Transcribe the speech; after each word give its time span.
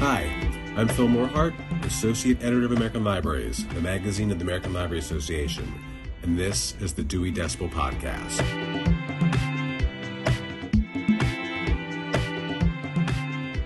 Hi, 0.00 0.32
I'm 0.76 0.86
Phil 0.86 1.08
Morehart, 1.08 1.54
Associate 1.84 2.40
Editor 2.40 2.66
of 2.66 2.70
American 2.70 3.02
Libraries, 3.02 3.66
the 3.66 3.80
magazine 3.80 4.30
of 4.30 4.38
the 4.38 4.44
American 4.44 4.72
Library 4.72 5.00
Association, 5.00 5.74
and 6.22 6.38
this 6.38 6.76
is 6.80 6.92
the 6.92 7.02
Dewey 7.02 7.32
Decibel 7.32 7.68
Podcast. 7.68 8.38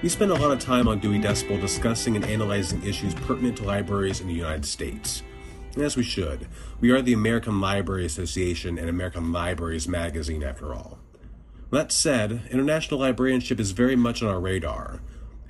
We 0.03 0.09
spend 0.09 0.31
a 0.31 0.35
lot 0.35 0.53
of 0.53 0.59
time 0.59 0.89
on 0.89 1.00
Dewey 1.00 1.18
Decibel 1.18 1.61
discussing 1.61 2.17
and 2.17 2.25
analyzing 2.25 2.83
issues 2.83 3.12
pertinent 3.12 3.59
to 3.59 3.64
libraries 3.64 4.23
in 4.23 4.27
the 4.27 4.33
United 4.33 4.64
States. 4.64 5.23
And 5.75 5.83
as 5.83 5.99
we 5.99 6.03
should. 6.03 6.49
We 6.80 6.93
are 6.93 7.03
the 7.03 7.12
American 7.12 7.61
Library 7.61 8.07
Association 8.07 8.79
and 8.79 8.89
American 8.89 9.33
Libraries 9.33 9.87
magazine, 9.87 10.43
after 10.43 10.72
all. 10.72 10.99
That 11.71 11.93
said, 11.93 12.49
international 12.50 13.00
librarianship 13.00 13.61
is 13.61 13.72
very 13.72 13.96
much 13.96 14.22
on 14.22 14.30
our 14.30 14.41
radar. 14.41 15.03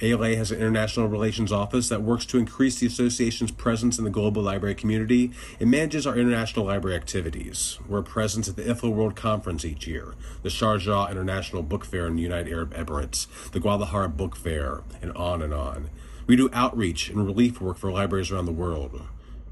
ALA 0.03 0.35
has 0.35 0.51
an 0.51 0.59
international 0.59 1.07
relations 1.07 1.53
office 1.53 1.89
that 1.89 2.03
works 2.03 2.27
to 2.27 2.39
increase 2.39 2.81
the 2.81 2.89
association's 2.89 3.53
presence 3.53 3.99
in 3.99 4.05
the 4.05 4.11
global 4.11 4.43
library 4.43 4.75
community 4.75 5.31
and 5.61 5.71
manages 5.71 6.07
our 6.07 6.17
international 6.17 6.67
library 6.67 6.97
activities. 6.97 7.79
We're 7.89 8.03
present 8.03 8.49
at 8.49 8.57
the 8.57 8.65
IFLA 8.65 8.93
World 8.93 9.15
Conference 9.15 9.65
each 9.65 9.87
year, 9.87 10.15
the 10.43 10.49
Sharjah 10.49 11.09
International 11.09 11.63
Book 11.63 11.85
Fair 11.85 12.09
in 12.09 12.17
the 12.17 12.23
United 12.23 12.53
Arab 12.53 12.75
Emirates, 12.75 13.29
the 13.53 13.61
Guadalajara 13.61 14.09
Book 14.09 14.35
Fair, 14.35 14.81
and 15.01 15.13
on 15.13 15.41
and 15.41 15.55
on. 15.55 15.89
We 16.27 16.35
do 16.35 16.51
outreach 16.53 17.09
and 17.09 17.25
relief 17.25 17.61
work 17.61 17.79
for 17.79 17.93
libraries 17.93 18.33
around 18.33 18.47
the 18.47 18.53
world. 18.53 19.03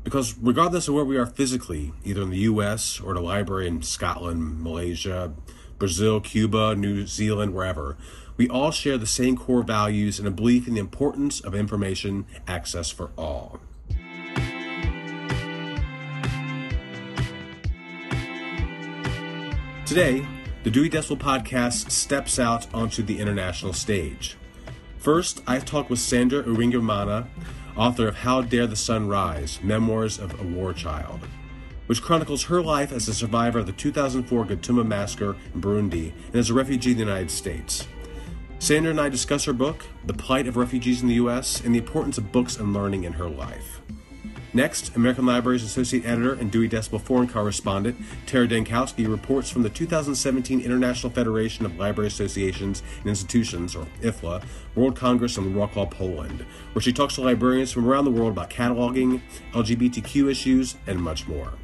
Because 0.03 0.35
regardless 0.41 0.89
of 0.89 0.95
where 0.95 1.05
we 1.05 1.17
are 1.17 1.27
physically, 1.27 1.93
either 2.05 2.23
in 2.23 2.31
the 2.31 2.39
US 2.39 2.99
or 2.99 3.13
at 3.13 3.17
a 3.17 3.21
library 3.21 3.69
in 3.69 3.83
Scotland, 3.83 4.61
Malaysia, 4.61 5.33
Brazil, 5.79 6.21
Cuba, 6.21 6.75
New 6.75 7.07
Zealand, 7.07 7.55
wherever, 7.55 7.97
we 8.41 8.49
all 8.49 8.71
share 8.71 8.97
the 8.97 9.07
same 9.07 9.37
core 9.37 9.63
values 9.63 10.19
and 10.19 10.27
a 10.27 10.31
belief 10.31 10.67
in 10.67 10.73
the 10.73 10.81
importance 10.81 11.41
of 11.41 11.55
information 11.55 12.25
access 12.49 12.89
for 12.89 13.11
all. 13.19 13.61
Today, 19.85 20.27
the 20.63 20.71
Dewey 20.71 20.89
Decibel 20.89 21.19
podcast 21.19 21.91
steps 21.91 22.39
out 22.39 22.67
onto 22.73 23.03
the 23.03 23.19
international 23.19 23.75
stage. 23.75 24.39
First, 24.97 25.43
I 25.47 25.59
talked 25.59 25.91
with 25.91 25.99
Sandra 25.99 26.43
Uwiringiyimana, 26.43 27.27
author 27.77 28.09
of 28.09 28.17
How 28.17 28.41
Dare 28.41 28.67
the 28.67 28.75
Sun 28.75 29.09
Rise 29.09 29.61
Memoirs 29.63 30.19
of 30.19 30.41
a 30.41 30.45
War 30.45 30.73
Child, 30.73 31.21
which 31.89 32.01
chronicles 32.01 32.45
her 32.45 32.63
life 32.63 32.91
as 32.91 33.07
a 33.07 33.13
survivor 33.13 33.59
of 33.59 33.67
the 33.67 33.73
2004 33.73 34.47
Gatumba 34.47 34.87
massacre 34.87 35.37
in 35.55 35.61
Burundi 35.61 36.15
and 36.29 36.37
as 36.37 36.49
a 36.49 36.55
refugee 36.55 36.93
in 36.93 36.97
the 36.97 37.05
United 37.05 37.31
States. 37.31 37.87
Sandra 38.61 38.91
and 38.91 39.01
I 39.01 39.09
discuss 39.09 39.47
her 39.47 39.55
book, 39.55 39.87
The 40.05 40.13
Plight 40.13 40.47
of 40.47 40.59
Refugees 40.59 41.01
in 41.01 41.09
the 41.09 41.15
U.S., 41.15 41.63
and 41.65 41.75
the 41.75 41.79
importance 41.79 42.19
of 42.19 42.31
books 42.31 42.59
and 42.59 42.75
learning 42.75 43.05
in 43.05 43.15
her 43.15 43.29
life. 43.29 43.81
Next, 44.53 44.95
American 44.95 45.25
Library's 45.25 45.65
Associate 45.65 46.05
Editor 46.05 46.35
and 46.35 46.51
Dewey 46.51 46.69
Decibel 46.69 47.01
Foreign 47.01 47.27
Correspondent 47.27 47.97
Terra 48.27 48.47
Dankowski 48.47 49.09
reports 49.09 49.49
from 49.49 49.63
the 49.63 49.71
2017 49.71 50.61
International 50.61 51.11
Federation 51.11 51.65
of 51.65 51.79
Library 51.79 52.09
Associations 52.09 52.83
and 52.99 53.07
Institutions, 53.07 53.75
or 53.75 53.87
IFLA, 54.03 54.45
World 54.75 54.95
Congress 54.95 55.39
in 55.39 55.55
Wrocław, 55.55 55.91
Poland, 55.91 56.45
where 56.75 56.83
she 56.83 56.93
talks 56.93 57.15
to 57.15 57.23
librarians 57.23 57.73
from 57.73 57.89
around 57.89 58.05
the 58.05 58.11
world 58.11 58.33
about 58.33 58.51
cataloging, 58.51 59.23
LGBTQ 59.53 60.31
issues, 60.31 60.77
and 60.87 61.01
much 61.01 61.27
more. 61.27 61.55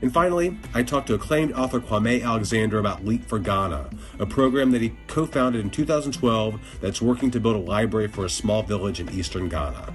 And 0.00 0.12
finally, 0.12 0.56
I 0.74 0.82
talked 0.82 1.08
to 1.08 1.14
acclaimed 1.14 1.52
author 1.52 1.80
Kwame 1.80 2.22
Alexander 2.22 2.78
about 2.78 3.04
Leap 3.04 3.24
for 3.24 3.38
Ghana, 3.38 3.90
a 4.18 4.26
program 4.26 4.70
that 4.70 4.82
he 4.82 4.94
co 5.08 5.26
founded 5.26 5.60
in 5.64 5.70
2012 5.70 6.60
that's 6.80 7.02
working 7.02 7.30
to 7.32 7.40
build 7.40 7.56
a 7.56 7.58
library 7.58 8.08
for 8.08 8.24
a 8.24 8.30
small 8.30 8.62
village 8.62 9.00
in 9.00 9.10
eastern 9.10 9.48
Ghana. 9.48 9.92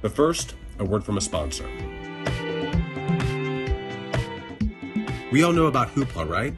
But 0.00 0.12
first, 0.12 0.54
a 0.78 0.84
word 0.84 1.04
from 1.04 1.16
a 1.16 1.20
sponsor. 1.20 1.68
We 5.32 5.42
all 5.42 5.52
know 5.52 5.66
about 5.66 5.88
Hoopla, 5.88 6.28
right? 6.28 6.54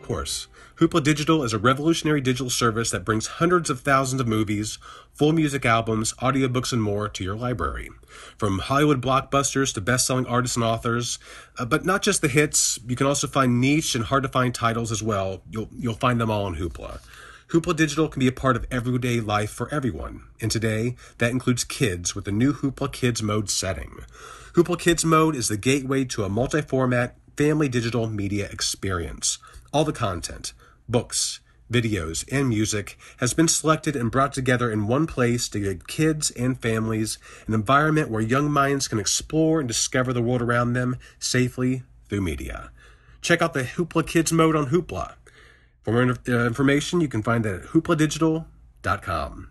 Of 0.00 0.02
course. 0.06 0.48
Hoopla 0.76 1.02
Digital 1.02 1.44
is 1.44 1.52
a 1.52 1.58
revolutionary 1.58 2.22
digital 2.22 2.48
service 2.48 2.90
that 2.90 3.04
brings 3.04 3.26
hundreds 3.26 3.68
of 3.68 3.80
thousands 3.80 4.22
of 4.22 4.26
movies, 4.26 4.78
full 5.12 5.32
music 5.32 5.66
albums, 5.66 6.14
audiobooks, 6.14 6.72
and 6.72 6.82
more 6.82 7.10
to 7.10 7.22
your 7.22 7.36
library. 7.36 7.90
From 8.38 8.58
Hollywood 8.58 9.02
blockbusters 9.02 9.74
to 9.74 9.82
best 9.82 10.06
selling 10.06 10.26
artists 10.26 10.56
and 10.56 10.64
authors, 10.64 11.18
uh, 11.58 11.66
but 11.66 11.84
not 11.84 12.00
just 12.02 12.22
the 12.22 12.28
hits, 12.28 12.78
you 12.88 12.96
can 12.96 13.06
also 13.06 13.26
find 13.26 13.60
niche 13.60 13.94
and 13.94 14.06
hard 14.06 14.22
to 14.22 14.30
find 14.30 14.54
titles 14.54 14.90
as 14.90 15.02
well. 15.02 15.42
You'll, 15.50 15.68
you'll 15.78 15.94
find 15.94 16.18
them 16.18 16.30
all 16.30 16.46
on 16.46 16.56
Hoopla. 16.56 17.00
Hoopla 17.48 17.76
Digital 17.76 18.08
can 18.08 18.20
be 18.20 18.28
a 18.28 18.32
part 18.32 18.56
of 18.56 18.66
everyday 18.70 19.20
life 19.20 19.50
for 19.50 19.72
everyone, 19.72 20.22
and 20.40 20.50
today 20.50 20.96
that 21.18 21.32
includes 21.32 21.64
kids 21.64 22.14
with 22.14 22.24
the 22.24 22.32
new 22.32 22.54
Hoopla 22.54 22.90
Kids 22.92 23.22
Mode 23.22 23.50
setting. 23.50 23.98
Hoopla 24.54 24.78
Kids 24.78 25.04
Mode 25.04 25.36
is 25.36 25.48
the 25.48 25.58
gateway 25.58 26.06
to 26.06 26.24
a 26.24 26.30
multi 26.30 26.62
format 26.62 27.14
family 27.36 27.68
digital 27.68 28.08
media 28.08 28.48
experience. 28.50 29.38
All 29.72 29.84
the 29.84 29.92
content, 29.92 30.52
books, 30.92 31.40
videos, 31.72 32.24
and 32.30 32.48
music 32.48 32.98
has 33.16 33.34
been 33.34 33.48
selected 33.48 33.96
and 33.96 34.10
brought 34.10 34.32
together 34.32 34.70
in 34.70 34.86
one 34.86 35.06
place 35.06 35.48
to 35.48 35.58
give 35.58 35.86
kids 35.86 36.30
and 36.32 36.60
families 36.60 37.18
an 37.48 37.54
environment 37.54 38.10
where 38.10 38.20
young 38.20 38.50
minds 38.50 38.86
can 38.86 39.00
explore 39.00 39.58
and 39.58 39.66
discover 39.66 40.12
the 40.12 40.22
world 40.22 40.42
around 40.42 40.74
them 40.74 40.96
safely 41.18 41.82
through 42.08 42.20
media. 42.20 42.70
Check 43.22 43.40
out 43.40 43.54
the 43.54 43.64
Hoopla 43.64 44.06
Kids 44.06 44.32
mode 44.32 44.54
on 44.54 44.66
Hoopla. 44.66 45.14
For 45.82 45.92
more 45.92 46.14
uh, 46.28 46.46
information, 46.46 47.00
you 47.00 47.08
can 47.08 47.22
find 47.22 47.44
that 47.44 47.54
at 47.54 47.62
hoopladigital.com. 47.68 49.48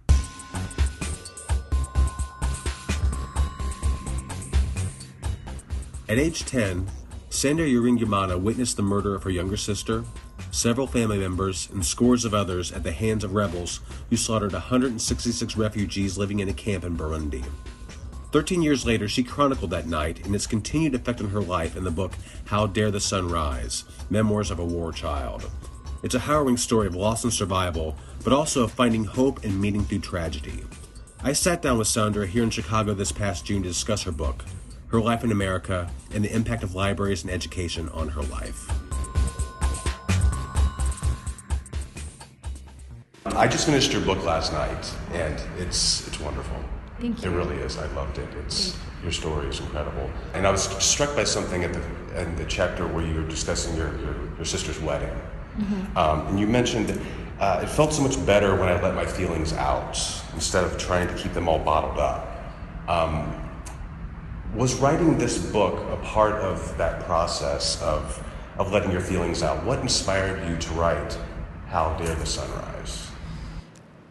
At 6.08 6.20
age 6.20 6.46
10, 6.46 6.88
Sandra 7.30 7.66
Uwiringiyimana 7.66 8.42
witnessed 8.42 8.76
the 8.76 8.84
murder 8.84 9.16
of 9.16 9.24
her 9.24 9.30
younger 9.30 9.56
sister, 9.56 10.04
several 10.52 10.86
family 10.86 11.18
members, 11.18 11.70
and 11.72 11.86
scores 11.86 12.26
of 12.26 12.34
others 12.34 12.72
at 12.72 12.84
the 12.84 12.92
hands 12.92 13.24
of 13.24 13.34
rebels 13.34 13.80
who 14.10 14.18
slaughtered 14.18 14.54
166 14.54 15.58
refugees 15.58 16.18
living 16.18 16.40
in 16.40 16.50
a 16.50 16.54
camp 16.54 16.84
in 16.84 16.96
Burundi. 16.96 17.44
Thirteen 18.32 18.62
years 18.62 18.86
later, 18.86 19.10
she 19.10 19.24
chronicled 19.24 19.72
that 19.72 19.88
night 19.88 20.26
and 20.26 20.34
its 20.34 20.48
continued 20.48 20.96
effect 20.96 21.20
on 21.20 21.32
her 21.32 21.42
life 21.42 21.76
in 21.76 21.84
the 21.84 21.92
book 21.92 22.14
How 22.46 22.66
Dare 22.66 22.92
the 22.92 23.00
Sun 23.00 23.30
Rise 23.30 23.84
Memoirs 24.10 24.52
of 24.52 24.60
a 24.60 24.66
War 24.66 24.92
Child. 24.94 25.50
It's 26.04 26.16
a 26.16 26.20
harrowing 26.20 26.58
story 26.58 26.88
of 26.88 26.96
loss 26.96 27.24
and 27.24 27.34
survival, 27.34 27.98
but 28.24 28.34
also 28.34 28.64
of 28.64 28.72
finding 28.72 29.04
hope 29.04 29.44
and 29.44 29.60
meaning 29.60 29.84
through 29.84 30.00
tragedy. 30.00 30.64
I 31.24 31.34
sat 31.34 31.62
down 31.62 31.78
with 31.78 31.88
Sandra 31.88 32.26
here 32.26 32.42
in 32.42 32.50
Chicago 32.50 32.94
this 32.94 33.12
past 33.12 33.46
June 33.46 33.64
to 33.64 33.70
discuss 33.70 34.04
her 34.04 34.12
book, 34.12 34.46
her 34.88 35.00
life 35.00 35.24
in 35.24 35.32
America, 35.32 35.92
and 36.14 36.24
the 36.24 36.34
impact 36.34 36.64
of 36.64 36.74
libraries 36.74 37.24
and 37.24 37.32
education 37.32 37.90
on 37.90 38.10
her 38.10 38.24
life. 38.24 38.68
I 43.26 43.48
just 43.48 43.68
finished 43.68 43.94
your 43.94 44.02
book 44.02 44.24
last 44.24 44.52
night, 44.52 44.94
and 45.14 45.40
it's 45.60 46.08
it's 46.08 46.20
wonderful. 46.20 46.58
Thank 47.00 47.24
you. 47.24 47.32
It 47.32 47.36
really 47.36 47.56
is. 47.58 47.78
I 47.78 47.86
loved 47.94 48.18
it. 48.18 48.28
It's 48.46 48.78
your 49.04 49.12
story 49.12 49.48
is 49.48 49.60
incredible, 49.60 50.10
and 50.34 50.48
I 50.48 50.52
was 50.52 50.64
struck 50.84 51.16
by 51.16 51.24
something 51.24 51.64
at 51.64 51.72
the 51.72 52.22
in 52.22 52.36
the 52.36 52.46
chapter 52.46 52.88
where 52.88 53.06
you 53.06 53.14
were 53.14 53.28
discussing 53.28 53.76
your 53.76 53.96
your, 54.00 54.36
your 54.38 54.46
sister's 54.46 54.80
wedding, 54.80 55.10
mm-hmm. 55.58 55.98
um, 55.98 56.28
and 56.28 56.40
you 56.40 56.48
mentioned 56.48 56.88
that 56.88 57.00
uh, 57.40 57.62
it 57.64 57.70
felt 57.70 57.94
so 57.94 58.02
much 58.02 58.24
better 58.26 58.56
when 58.56 58.70
I 58.70 58.82
let 58.82 58.96
my 58.96 59.06
feelings 59.06 59.54
out 59.54 60.00
instead 60.34 60.64
of 60.64 60.78
trying 60.80 61.08
to 61.08 61.14
keep 61.14 61.34
them 61.34 61.48
all 61.48 61.60
bottled 61.60 62.00
up. 62.00 62.28
Um, 62.88 63.38
was 64.56 64.76
writing 64.76 65.18
this 65.18 65.38
book 65.52 65.80
a 65.92 65.98
part 66.04 66.36
of 66.36 66.78
that 66.78 67.06
process 67.06 67.82
of, 67.82 68.22
of 68.58 68.72
letting 68.72 68.92
your 68.92 69.00
feelings 69.00 69.44
out? 69.44 69.64
What 69.64 69.80
inspired 69.80 70.48
you 70.50 70.58
to 70.58 70.74
write 70.74 71.18
How 71.68 71.96
Dare 71.98 72.16
the 72.16 72.26
Sun 72.26 72.52
Rise? 72.52 73.11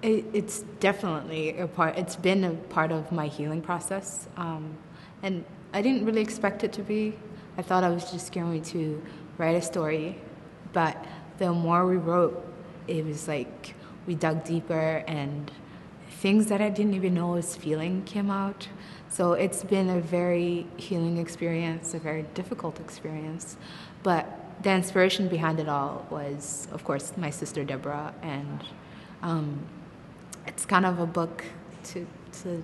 It, 0.03 0.25
it's 0.33 0.61
definitely 0.81 1.59
a 1.59 1.67
part, 1.67 1.99
it's 1.99 2.17
been 2.17 2.45
a 2.45 2.53
part 2.55 2.91
of 2.91 3.13
my 3.13 3.27
healing 3.27 3.61
process. 3.61 4.29
Um, 4.37 4.77
and 5.23 5.45
I 5.73 5.83
didn't 5.83 6.07
really 6.07 6.23
expect 6.23 6.65
it 6.65 6.73
to 6.75 6.83
be. 6.83 7.19
I 7.59 7.63
thought 7.63 7.85
I 7.85 7.91
was 7.91 8.11
just 8.11 8.33
going 8.33 8.63
to 8.63 9.03
write 9.37 9.57
a 9.57 9.63
story, 9.63 10.17
but 10.73 10.97
the 11.39 11.53
more 11.53 11.87
we 11.87 11.97
wrote, 11.97 12.47
it 12.89 13.05
was 13.05 13.29
like 13.29 13.75
we 14.07 14.15
dug 14.15 14.45
deeper 14.45 15.05
and 15.07 15.51
things 16.09 16.47
that 16.47 16.61
I 16.61 16.69
didn't 16.69 16.95
even 16.95 17.15
know 17.15 17.33
I 17.33 17.37
was 17.37 17.57
feeling 17.57 18.03
came 18.05 18.31
out. 18.31 18.69
So 19.09 19.33
it's 19.33 19.65
been 19.65 19.89
a 19.91 20.01
very 20.01 20.67
healing 20.77 21.19
experience, 21.19 21.95
a 21.95 21.99
very 21.99 22.23
difficult 22.35 22.79
experience. 22.81 23.57
But 24.03 24.27
the 24.63 24.73
inspiration 24.73 25.29
behind 25.29 25.61
it 25.61 25.69
all 25.69 26.07
was, 26.11 26.69
of 26.73 26.85
course, 26.85 27.13
my 27.17 27.31
sister 27.31 27.65
Deborah, 27.65 28.15
and 28.23 28.65
um, 29.23 29.61
it's 30.51 30.67
kind 30.67 30.85
of 30.85 30.99
a 30.99 31.07
book 31.07 31.45
to, 31.85 32.07
to 32.43 32.63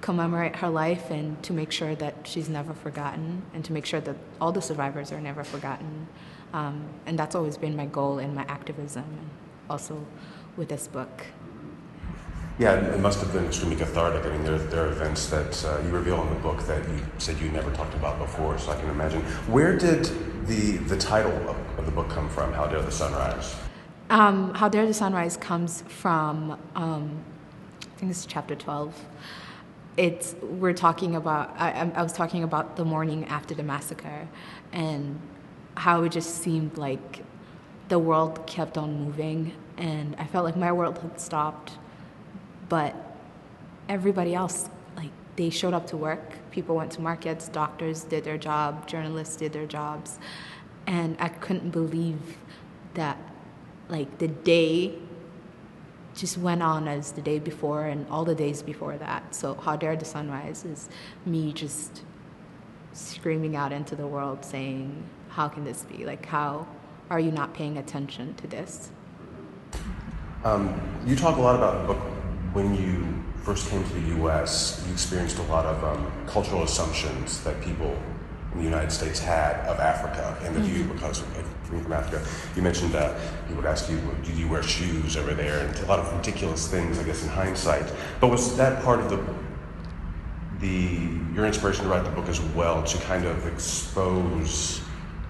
commemorate 0.00 0.56
her 0.56 0.68
life 0.68 1.10
and 1.10 1.42
to 1.42 1.52
make 1.52 1.72
sure 1.72 1.94
that 1.96 2.14
she's 2.24 2.48
never 2.48 2.72
forgotten, 2.72 3.42
and 3.52 3.64
to 3.64 3.72
make 3.72 3.84
sure 3.84 4.00
that 4.00 4.16
all 4.40 4.52
the 4.52 4.62
survivors 4.62 5.10
are 5.10 5.20
never 5.20 5.42
forgotten. 5.42 6.06
Um, 6.52 6.84
and 7.06 7.18
that's 7.18 7.34
always 7.34 7.56
been 7.58 7.74
my 7.76 7.86
goal 7.86 8.20
in 8.20 8.34
my 8.34 8.44
activism, 8.48 9.02
and 9.02 9.28
also 9.68 10.06
with 10.56 10.68
this 10.68 10.86
book. 10.86 11.26
Yeah, 12.58 12.74
it 12.94 13.00
must 13.00 13.20
have 13.20 13.32
been 13.32 13.44
extremely 13.44 13.76
cathartic. 13.76 14.24
I 14.24 14.30
mean, 14.30 14.44
there, 14.44 14.58
there 14.58 14.84
are 14.86 14.92
events 14.92 15.26
that 15.26 15.64
uh, 15.64 15.82
you 15.84 15.90
reveal 15.90 16.22
in 16.22 16.28
the 16.30 16.40
book 16.40 16.62
that 16.66 16.88
you 16.88 17.00
said 17.18 17.38
you 17.40 17.50
never 17.50 17.70
talked 17.72 17.94
about 17.94 18.18
before, 18.18 18.58
so 18.58 18.70
I 18.70 18.80
can 18.80 18.88
imagine. 18.88 19.20
Where 19.50 19.76
did 19.76 20.08
the, 20.46 20.78
the 20.92 20.96
title 20.96 21.36
of, 21.50 21.56
of 21.78 21.84
the 21.84 21.92
book 21.92 22.08
come 22.08 22.28
from, 22.30 22.52
How 22.52 22.66
Dare 22.66 22.80
the 22.80 22.90
Sun 22.90 23.12
Rise? 23.12 23.56
Um, 24.08 24.54
How 24.54 24.68
Dare 24.68 24.86
the 24.86 24.94
Sunrise 24.94 25.36
comes 25.36 25.82
from, 25.88 26.52
um, 26.76 27.24
I 27.82 27.98
think 27.98 28.10
it's 28.10 28.24
chapter 28.24 28.54
12. 28.54 28.94
It's, 29.96 30.36
we're 30.42 30.74
talking 30.74 31.16
about, 31.16 31.54
I, 31.58 31.90
I 31.92 32.02
was 32.02 32.12
talking 32.12 32.44
about 32.44 32.76
the 32.76 32.84
morning 32.84 33.24
after 33.24 33.52
the 33.54 33.64
massacre 33.64 34.28
and 34.72 35.18
how 35.74 36.04
it 36.04 36.10
just 36.10 36.40
seemed 36.42 36.78
like 36.78 37.24
the 37.88 37.98
world 37.98 38.46
kept 38.46 38.78
on 38.78 39.04
moving 39.04 39.52
and 39.76 40.14
I 40.16 40.24
felt 40.26 40.44
like 40.44 40.56
my 40.56 40.70
world 40.70 40.98
had 40.98 41.20
stopped 41.20 41.72
but 42.68 42.94
everybody 43.88 44.34
else 44.34 44.68
like 44.96 45.10
they 45.36 45.50
showed 45.50 45.74
up 45.74 45.86
to 45.88 45.96
work 45.96 46.34
people 46.50 46.74
went 46.76 46.90
to 46.92 47.00
markets 47.00 47.48
doctors 47.48 48.02
did 48.04 48.24
their 48.24 48.38
job 48.38 48.88
journalists 48.88 49.36
did 49.36 49.52
their 49.52 49.66
jobs 49.66 50.18
and 50.88 51.16
i 51.20 51.28
couldn't 51.28 51.70
believe 51.70 52.38
that 52.94 53.16
like 53.88 54.18
the 54.18 54.28
day 54.28 54.94
just 56.14 56.38
went 56.38 56.62
on 56.62 56.88
as 56.88 57.12
the 57.12 57.20
day 57.20 57.38
before 57.38 57.84
and 57.84 58.06
all 58.10 58.24
the 58.24 58.34
days 58.34 58.62
before 58.62 58.96
that 58.96 59.34
so 59.34 59.54
how 59.54 59.76
dare 59.76 59.96
the 59.96 60.04
sunrise 60.04 60.64
is 60.64 60.88
me 61.24 61.52
just 61.52 62.02
screaming 62.92 63.54
out 63.54 63.72
into 63.72 63.94
the 63.94 64.06
world 64.06 64.44
saying 64.44 65.04
how 65.28 65.46
can 65.46 65.64
this 65.64 65.82
be 65.82 66.04
like 66.04 66.24
how 66.24 66.66
are 67.10 67.20
you 67.20 67.30
not 67.30 67.52
paying 67.52 67.76
attention 67.76 68.34
to 68.34 68.46
this 68.46 68.90
um, 70.44 70.80
you 71.04 71.16
talk 71.16 71.36
a 71.36 71.40
lot 71.40 71.56
about 71.56 71.82
the 71.82 71.92
book 71.92 72.02
when 72.52 72.74
you 72.74 73.16
first 73.46 73.68
came 73.68 73.84
to 73.84 73.94
the 73.94 74.08
U.S., 74.16 74.82
you 74.86 74.92
experienced 74.92 75.38
a 75.38 75.42
lot 75.42 75.64
of 75.66 75.84
um, 75.84 76.12
cultural 76.26 76.64
assumptions 76.64 77.44
that 77.44 77.60
people 77.62 77.96
in 78.52 78.58
the 78.58 78.64
United 78.64 78.90
States 78.90 79.20
had 79.20 79.56
of 79.66 79.78
Africa 79.78 80.36
and 80.42 80.56
the 80.56 80.60
view 80.60 80.82
mm-hmm. 80.82 80.92
because 80.94 81.20
of 81.20 81.35
coming 81.66 81.82
from 81.82 81.92
Africa. 81.92 82.24
You 82.54 82.62
mentioned 82.62 82.94
uh, 82.94 83.14
people 83.46 83.56
would 83.56 83.66
ask 83.66 83.90
you, 83.90 84.00
"Do 84.24 84.32
you 84.32 84.48
wear 84.48 84.62
shoes 84.62 85.16
over 85.16 85.34
there?" 85.34 85.66
and 85.66 85.76
a 85.78 85.86
lot 85.86 85.98
of 85.98 86.12
ridiculous 86.14 86.68
things, 86.68 86.98
I 86.98 87.02
guess, 87.02 87.22
in 87.22 87.28
hindsight. 87.28 87.92
But 88.20 88.28
was 88.28 88.56
that 88.56 88.82
part 88.82 89.00
of 89.00 89.10
the 89.10 89.18
the 90.60 91.08
your 91.34 91.44
inspiration 91.44 91.84
to 91.84 91.90
write 91.90 92.04
the 92.04 92.10
book 92.10 92.28
as 92.28 92.40
well 92.40 92.82
to 92.82 92.98
kind 92.98 93.26
of 93.26 93.46
expose 93.46 94.80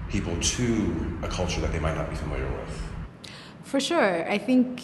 people 0.09 0.37
to 0.41 1.19
a 1.23 1.29
culture 1.29 1.61
that 1.61 1.73
they 1.73 1.81
might 1.81 1.97
not 1.97 2.09
be 2.09 2.17
familiar 2.17 2.47
with? 2.47 2.83
For 3.65 3.81
sure, 3.81 4.31
I 4.31 4.39
think 4.39 4.83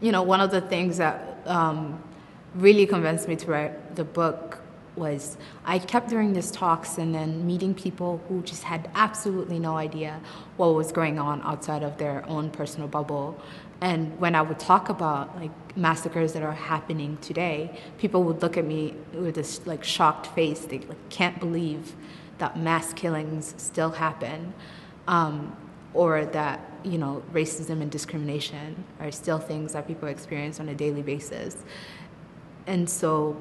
you 0.00 0.12
know 0.12 0.22
one 0.22 0.40
of 0.40 0.50
the 0.50 0.60
things 0.60 0.98
that 0.98 1.38
um, 1.46 2.02
really 2.54 2.86
convinced 2.86 3.28
me 3.28 3.36
to 3.36 3.50
write 3.50 3.96
the 3.96 4.04
book 4.04 4.60
was 4.98 5.36
I 5.64 5.78
kept 5.78 6.08
doing 6.08 6.32
these 6.32 6.50
talks 6.50 6.98
and 6.98 7.14
then 7.14 7.46
meeting 7.46 7.74
people 7.74 8.22
who 8.28 8.42
just 8.42 8.62
had 8.62 8.90
absolutely 8.94 9.58
no 9.58 9.76
idea 9.76 10.20
what 10.56 10.74
was 10.74 10.92
going 10.92 11.18
on 11.18 11.42
outside 11.42 11.82
of 11.82 11.98
their 11.98 12.26
own 12.28 12.50
personal 12.50 12.88
bubble. 12.88 13.40
And 13.80 14.18
when 14.18 14.34
I 14.34 14.42
would 14.42 14.58
talk 14.58 14.88
about 14.88 15.36
like 15.36 15.76
massacres 15.76 16.32
that 16.32 16.42
are 16.42 16.52
happening 16.52 17.16
today, 17.20 17.78
people 17.98 18.24
would 18.24 18.42
look 18.42 18.56
at 18.56 18.64
me 18.64 18.94
with 19.12 19.36
this 19.36 19.66
like 19.66 19.84
shocked 19.84 20.26
face. 20.28 20.60
They 20.60 20.80
like, 20.80 21.08
can't 21.10 21.38
believe 21.38 21.94
that 22.38 22.58
mass 22.58 22.92
killings 22.92 23.54
still 23.56 23.90
happen, 23.90 24.52
um, 25.06 25.56
or 25.94 26.24
that 26.26 26.60
you 26.84 26.98
know, 26.98 27.22
racism 27.32 27.82
and 27.82 27.90
discrimination 27.90 28.84
are 29.00 29.10
still 29.10 29.38
things 29.38 29.72
that 29.72 29.86
people 29.86 30.08
experience 30.08 30.60
on 30.60 30.68
a 30.68 30.74
daily 30.74 31.02
basis. 31.02 31.56
And 32.66 32.88
so 32.88 33.36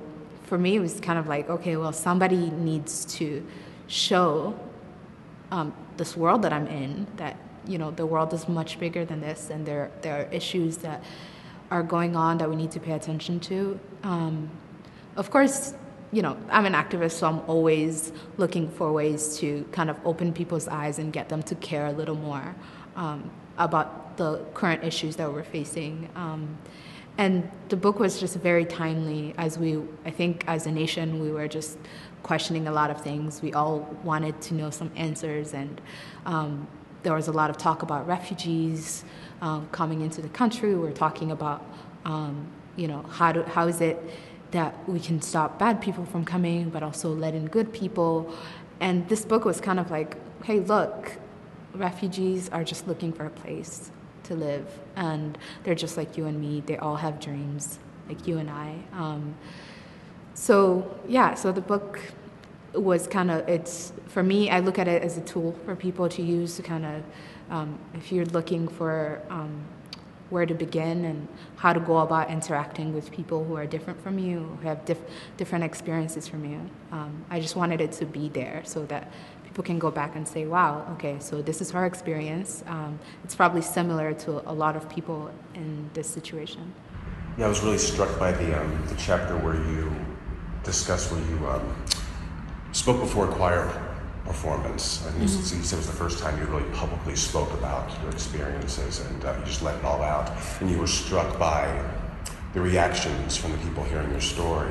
for 0.47 0.57
me, 0.57 0.77
it 0.77 0.79
was 0.79 0.99
kind 1.01 1.19
of 1.19 1.27
like, 1.27 1.49
okay, 1.49 1.75
well, 1.75 1.91
somebody 1.91 2.49
needs 2.49 3.03
to 3.17 3.45
show 3.87 4.57
um, 5.51 5.73
this 5.97 6.15
world 6.15 6.41
that 6.43 6.53
I'm 6.53 6.67
in 6.67 7.05
that, 7.17 7.37
you 7.67 7.77
know, 7.77 7.91
the 7.91 8.05
world 8.05 8.33
is 8.33 8.47
much 8.47 8.79
bigger 8.79 9.03
than 9.03 9.19
this 9.19 9.49
and 9.49 9.65
there, 9.65 9.91
there 10.01 10.21
are 10.21 10.31
issues 10.31 10.77
that 10.77 11.03
are 11.69 11.83
going 11.83 12.15
on 12.15 12.37
that 12.37 12.49
we 12.49 12.55
need 12.55 12.71
to 12.71 12.79
pay 12.79 12.93
attention 12.93 13.41
to. 13.41 13.77
Um, 14.03 14.49
of 15.17 15.29
course, 15.31 15.73
you 16.13 16.21
know, 16.21 16.37
I'm 16.49 16.65
an 16.65 16.73
activist, 16.73 17.13
so 17.13 17.27
I'm 17.27 17.41
always 17.47 18.13
looking 18.37 18.69
for 18.69 18.93
ways 18.93 19.37
to 19.39 19.67
kind 19.73 19.89
of 19.89 19.97
open 20.05 20.31
people's 20.31 20.69
eyes 20.69 20.97
and 20.99 21.11
get 21.11 21.27
them 21.27 21.43
to 21.43 21.55
care 21.55 21.87
a 21.87 21.91
little 21.91 22.15
more 22.15 22.55
um, 22.95 23.29
about 23.57 24.15
the 24.15 24.37
current 24.53 24.85
issues 24.85 25.17
that 25.17 25.31
we're 25.31 25.43
facing. 25.43 26.07
Um, 26.15 26.57
and 27.17 27.49
the 27.69 27.75
book 27.75 27.99
was 27.99 28.19
just 28.19 28.35
very 28.35 28.65
timely 28.65 29.33
as 29.37 29.57
we, 29.57 29.81
I 30.05 30.11
think, 30.11 30.43
as 30.47 30.67
a 30.67 30.71
nation, 30.71 31.19
we 31.19 31.31
were 31.31 31.47
just 31.47 31.79
questioning 32.21 32.67
a 32.67 32.71
lot 32.71 32.91
of 32.91 33.01
things. 33.01 33.41
We 33.41 33.53
all 33.53 33.79
wanted 34.03 34.39
to 34.41 34.53
know 34.53 34.69
some 34.69 34.91
answers, 34.95 35.53
and 35.53 35.81
um, 36.25 36.67
there 37.01 37.13
was 37.13 37.27
a 37.27 37.31
lot 37.31 37.49
of 37.49 37.57
talk 37.57 37.81
about 37.81 38.07
refugees 38.07 39.03
um, 39.41 39.67
coming 39.71 40.01
into 40.01 40.21
the 40.21 40.29
country. 40.29 40.75
We 40.75 40.81
we're 40.81 40.91
talking 40.91 41.31
about, 41.31 41.65
um, 42.05 42.47
you 42.75 42.87
know, 42.87 43.01
how, 43.03 43.31
do, 43.31 43.43
how 43.43 43.67
is 43.67 43.81
it 43.81 43.97
that 44.51 44.87
we 44.87 44.99
can 44.99 45.21
stop 45.21 45.57
bad 45.57 45.81
people 45.81 46.05
from 46.05 46.23
coming, 46.23 46.69
but 46.69 46.83
also 46.83 47.09
let 47.09 47.33
in 47.33 47.47
good 47.47 47.73
people. 47.73 48.31
And 48.79 49.07
this 49.09 49.25
book 49.25 49.43
was 49.43 49.59
kind 49.59 49.79
of 49.79 49.89
like, 49.89 50.17
hey, 50.43 50.59
look, 50.59 51.13
refugees 51.73 52.47
are 52.49 52.63
just 52.63 52.87
looking 52.87 53.11
for 53.11 53.25
a 53.25 53.29
place 53.29 53.91
to 54.27 54.35
live, 54.35 54.67
and 54.95 55.37
they're 55.63 55.75
just 55.75 55.97
like 55.97 56.17
you 56.17 56.25
and 56.25 56.39
me. 56.39 56.63
They 56.65 56.77
all 56.77 56.95
have 56.95 57.19
dreams, 57.19 57.79
like 58.07 58.27
you 58.27 58.37
and 58.37 58.49
I. 58.49 58.75
Um, 58.93 59.35
so 60.33 60.99
yeah, 61.07 61.33
so 61.33 61.51
the 61.51 61.61
book 61.61 61.99
was 62.73 63.07
kind 63.07 63.31
of 63.31 63.47
it's 63.49 63.93
for 64.07 64.23
me. 64.23 64.49
I 64.49 64.59
look 64.59 64.77
at 64.79 64.87
it 64.87 65.01
as 65.01 65.17
a 65.17 65.21
tool 65.21 65.55
for 65.65 65.75
people 65.75 66.07
to 66.09 66.21
use 66.21 66.55
to 66.57 66.63
kind 66.63 66.85
of 66.85 67.03
um, 67.49 67.79
if 67.93 68.11
you're 68.11 68.25
looking 68.25 68.67
for 68.67 69.21
um, 69.29 69.63
where 70.29 70.45
to 70.45 70.53
begin 70.53 71.05
and 71.05 71.27
how 71.55 71.73
to 71.73 71.79
go 71.79 71.99
about 71.99 72.29
interacting 72.29 72.93
with 72.93 73.11
people 73.11 73.43
who 73.45 73.55
are 73.55 73.65
different 73.65 74.01
from 74.01 74.19
you, 74.19 74.57
who 74.61 74.67
have 74.67 74.83
diff- 74.85 75.01
different 75.37 75.63
experiences 75.63 76.27
from 76.27 76.43
you. 76.43 76.59
Um, 76.91 77.25
I 77.29 77.39
just 77.39 77.55
wanted 77.55 77.79
it 77.81 77.93
to 77.93 78.05
be 78.05 78.29
there 78.29 78.61
so 78.65 78.85
that 78.87 79.11
people 79.57 79.65
can 79.65 79.79
go 79.79 79.89
back 79.89 80.15
and 80.15 80.27
say, 80.27 80.45
wow, 80.45 80.85
okay, 80.91 81.17
so 81.19 81.41
this 81.41 81.61
is 81.61 81.73
our 81.73 81.87
experience. 81.87 82.63
Um, 82.67 82.99
it's 83.23 83.33
probably 83.33 83.63
similar 83.63 84.13
to 84.13 84.47
a 84.47 84.53
lot 84.53 84.75
of 84.75 84.87
people 84.87 85.31
in 85.55 85.89
this 85.95 86.07
situation. 86.07 86.71
Yeah, 87.39 87.45
I 87.45 87.49
was 87.49 87.63
really 87.63 87.79
struck 87.79 88.19
by 88.19 88.33
the, 88.33 88.61
um, 88.61 88.85
the 88.85 88.93
chapter 88.97 89.35
where 89.37 89.55
you 89.55 89.91
discuss 90.63 91.11
where 91.11 91.21
you 91.21 91.47
um, 91.47 91.75
spoke 92.71 92.99
before 92.99 93.31
a 93.31 93.33
choir 93.33 93.65
performance. 94.25 95.03
I 95.07 95.09
think 95.09 95.23
mm-hmm. 95.23 95.57
you 95.57 95.63
said 95.63 95.77
it 95.77 95.79
was 95.79 95.87
the 95.87 95.93
first 95.93 96.19
time 96.19 96.37
you 96.37 96.45
really 96.45 96.69
publicly 96.73 97.15
spoke 97.15 97.51
about 97.53 97.89
your 98.03 98.11
experiences 98.11 98.99
and 98.99 99.25
uh, 99.25 99.35
you 99.39 99.45
just 99.45 99.63
let 99.63 99.73
it 99.73 99.83
all 99.83 100.03
out. 100.03 100.37
And 100.61 100.69
you 100.69 100.77
were 100.77 100.85
struck 100.85 101.39
by 101.39 101.65
the 102.53 102.61
reactions 102.61 103.35
from 103.35 103.53
the 103.53 103.57
people 103.57 103.83
hearing 103.85 104.11
your 104.11 104.21
story. 104.21 104.69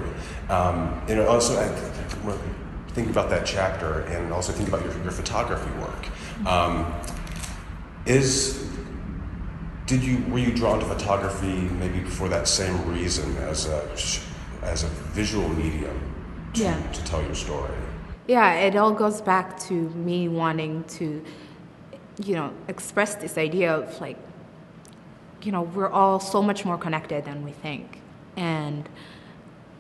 Um, 0.49 1.03
you 1.09 1.17
know, 1.17 1.27
also, 1.27 1.59
I, 1.59 1.67
think 2.97 3.11
about 3.11 3.29
that 3.29 3.45
chapter 3.45 4.01
and 4.13 4.33
also 4.33 4.53
think 4.55 4.69
about 4.71 4.83
your, 4.83 4.95
your 5.03 5.13
photography 5.13 5.71
work. 5.79 6.03
Um, 6.47 6.75
is 8.07 8.67
did 9.85 10.03
you 10.03 10.25
were 10.31 10.39
you 10.39 10.53
drawn 10.53 10.81
to 10.81 10.87
photography 10.87 11.59
maybe 11.83 12.01
for 12.01 12.29
that 12.31 12.49
same 12.49 12.77
reason 12.91 13.37
as 13.37 13.67
a 13.67 13.81
as 14.63 14.83
a 14.83 14.89
visual 15.21 15.47
medium 15.51 15.99
to, 16.55 16.63
yeah. 16.63 16.93
to 16.93 17.05
tell 17.05 17.23
your 17.23 17.35
story? 17.35 17.75
Yeah, 18.27 18.55
it 18.67 18.75
all 18.77 18.93
goes 18.93 19.21
back 19.21 19.61
to 19.69 19.75
me 19.75 20.29
wanting 20.29 20.83
to, 20.99 21.23
you 22.25 22.35
know, 22.35 22.51
express 22.67 23.15
this 23.17 23.37
idea 23.37 23.77
of 23.77 24.01
like, 24.01 24.17
you 25.43 25.53
know, 25.53 25.63
we're 25.63 25.91
all 25.91 26.19
so 26.19 26.43
much 26.43 26.65
more 26.65 26.79
connected 26.79 27.27
than 27.27 27.45
we 27.45 27.53
think, 27.53 28.01
and 28.37 28.89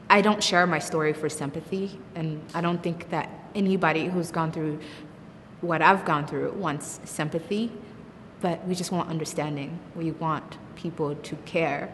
I 0.08 0.20
don't 0.20 0.42
share 0.42 0.66
my 0.66 0.78
story 0.78 1.12
for 1.12 1.28
sympathy, 1.28 1.98
and 2.14 2.40
I 2.54 2.60
don't 2.60 2.82
think 2.82 3.10
that 3.10 3.28
anybody 3.54 4.06
who's 4.06 4.30
gone 4.30 4.52
through 4.52 4.78
what 5.60 5.82
I've 5.82 6.04
gone 6.04 6.26
through 6.26 6.52
wants 6.52 7.00
sympathy, 7.04 7.72
but 8.40 8.64
we 8.66 8.74
just 8.74 8.92
want 8.92 9.08
understanding. 9.08 9.78
We 9.96 10.12
want 10.12 10.58
people 10.76 11.14
to 11.14 11.36
care 11.44 11.92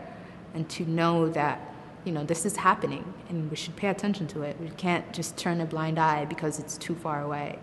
and 0.55 0.69
to 0.71 0.85
know 0.85 1.29
that 1.31 1.61
you 2.05 2.13
know 2.13 2.25
this 2.25 2.45
is 2.45 2.57
happening 2.57 3.15
and 3.29 3.49
we 3.49 3.57
should 3.57 3.77
pay 3.77 3.89
attention 3.89 4.27
to 4.29 4.43
it. 4.43 4.57
We 4.61 4.71
can't 4.71 5.11
just 5.13 5.37
turn 5.37 5.61
a 5.61 5.65
blind 5.65 5.99
eye 5.99 6.25
because 6.25 6.59
it's 6.59 6.77
too 6.77 6.97
far 6.97 7.23
away. 7.23 7.59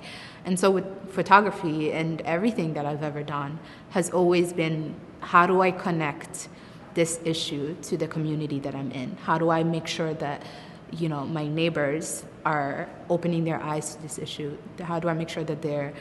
And 0.45 0.57
so 0.59 0.71
with 0.71 0.85
photography 1.11 1.91
and 1.91 2.21
everything 2.21 2.73
that 2.73 2.85
I've 2.85 3.03
ever 3.03 3.21
done 3.21 3.59
has 3.89 4.09
always 4.09 4.53
been 4.53 4.95
how 5.19 5.45
do 5.45 5.61
I 5.61 5.71
connect 5.71 6.47
this 6.93 7.19
issue 7.23 7.75
to 7.83 7.97
the 7.97 8.07
community 8.07 8.59
that 8.59 8.75
I'm 8.75 8.91
in? 8.91 9.17
How 9.23 9.37
do 9.37 9.49
I 9.49 9.63
make 9.63 9.87
sure 9.87 10.13
that 10.15 10.43
you 10.91 11.07
know 11.09 11.25
my 11.25 11.47
neighbors 11.47 12.25
are 12.45 12.89
opening 13.09 13.43
their 13.43 13.61
eyes 13.61 13.95
to 13.95 14.01
this 14.01 14.17
issue? 14.17 14.57
How 14.81 14.99
do 14.99 15.09
I 15.09 15.13
make 15.13 15.29
sure 15.29 15.43
that 15.43 15.61
they're 15.61 15.93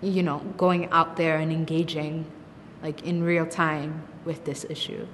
you 0.00 0.22
know 0.22 0.38
going 0.56 0.90
out 0.90 1.16
there 1.16 1.38
and 1.38 1.52
engaging 1.52 2.24
like 2.82 3.02
in 3.02 3.22
real 3.22 3.46
time 3.46 4.02
with 4.24 4.44
this 4.44 4.66
issue? 4.68 5.06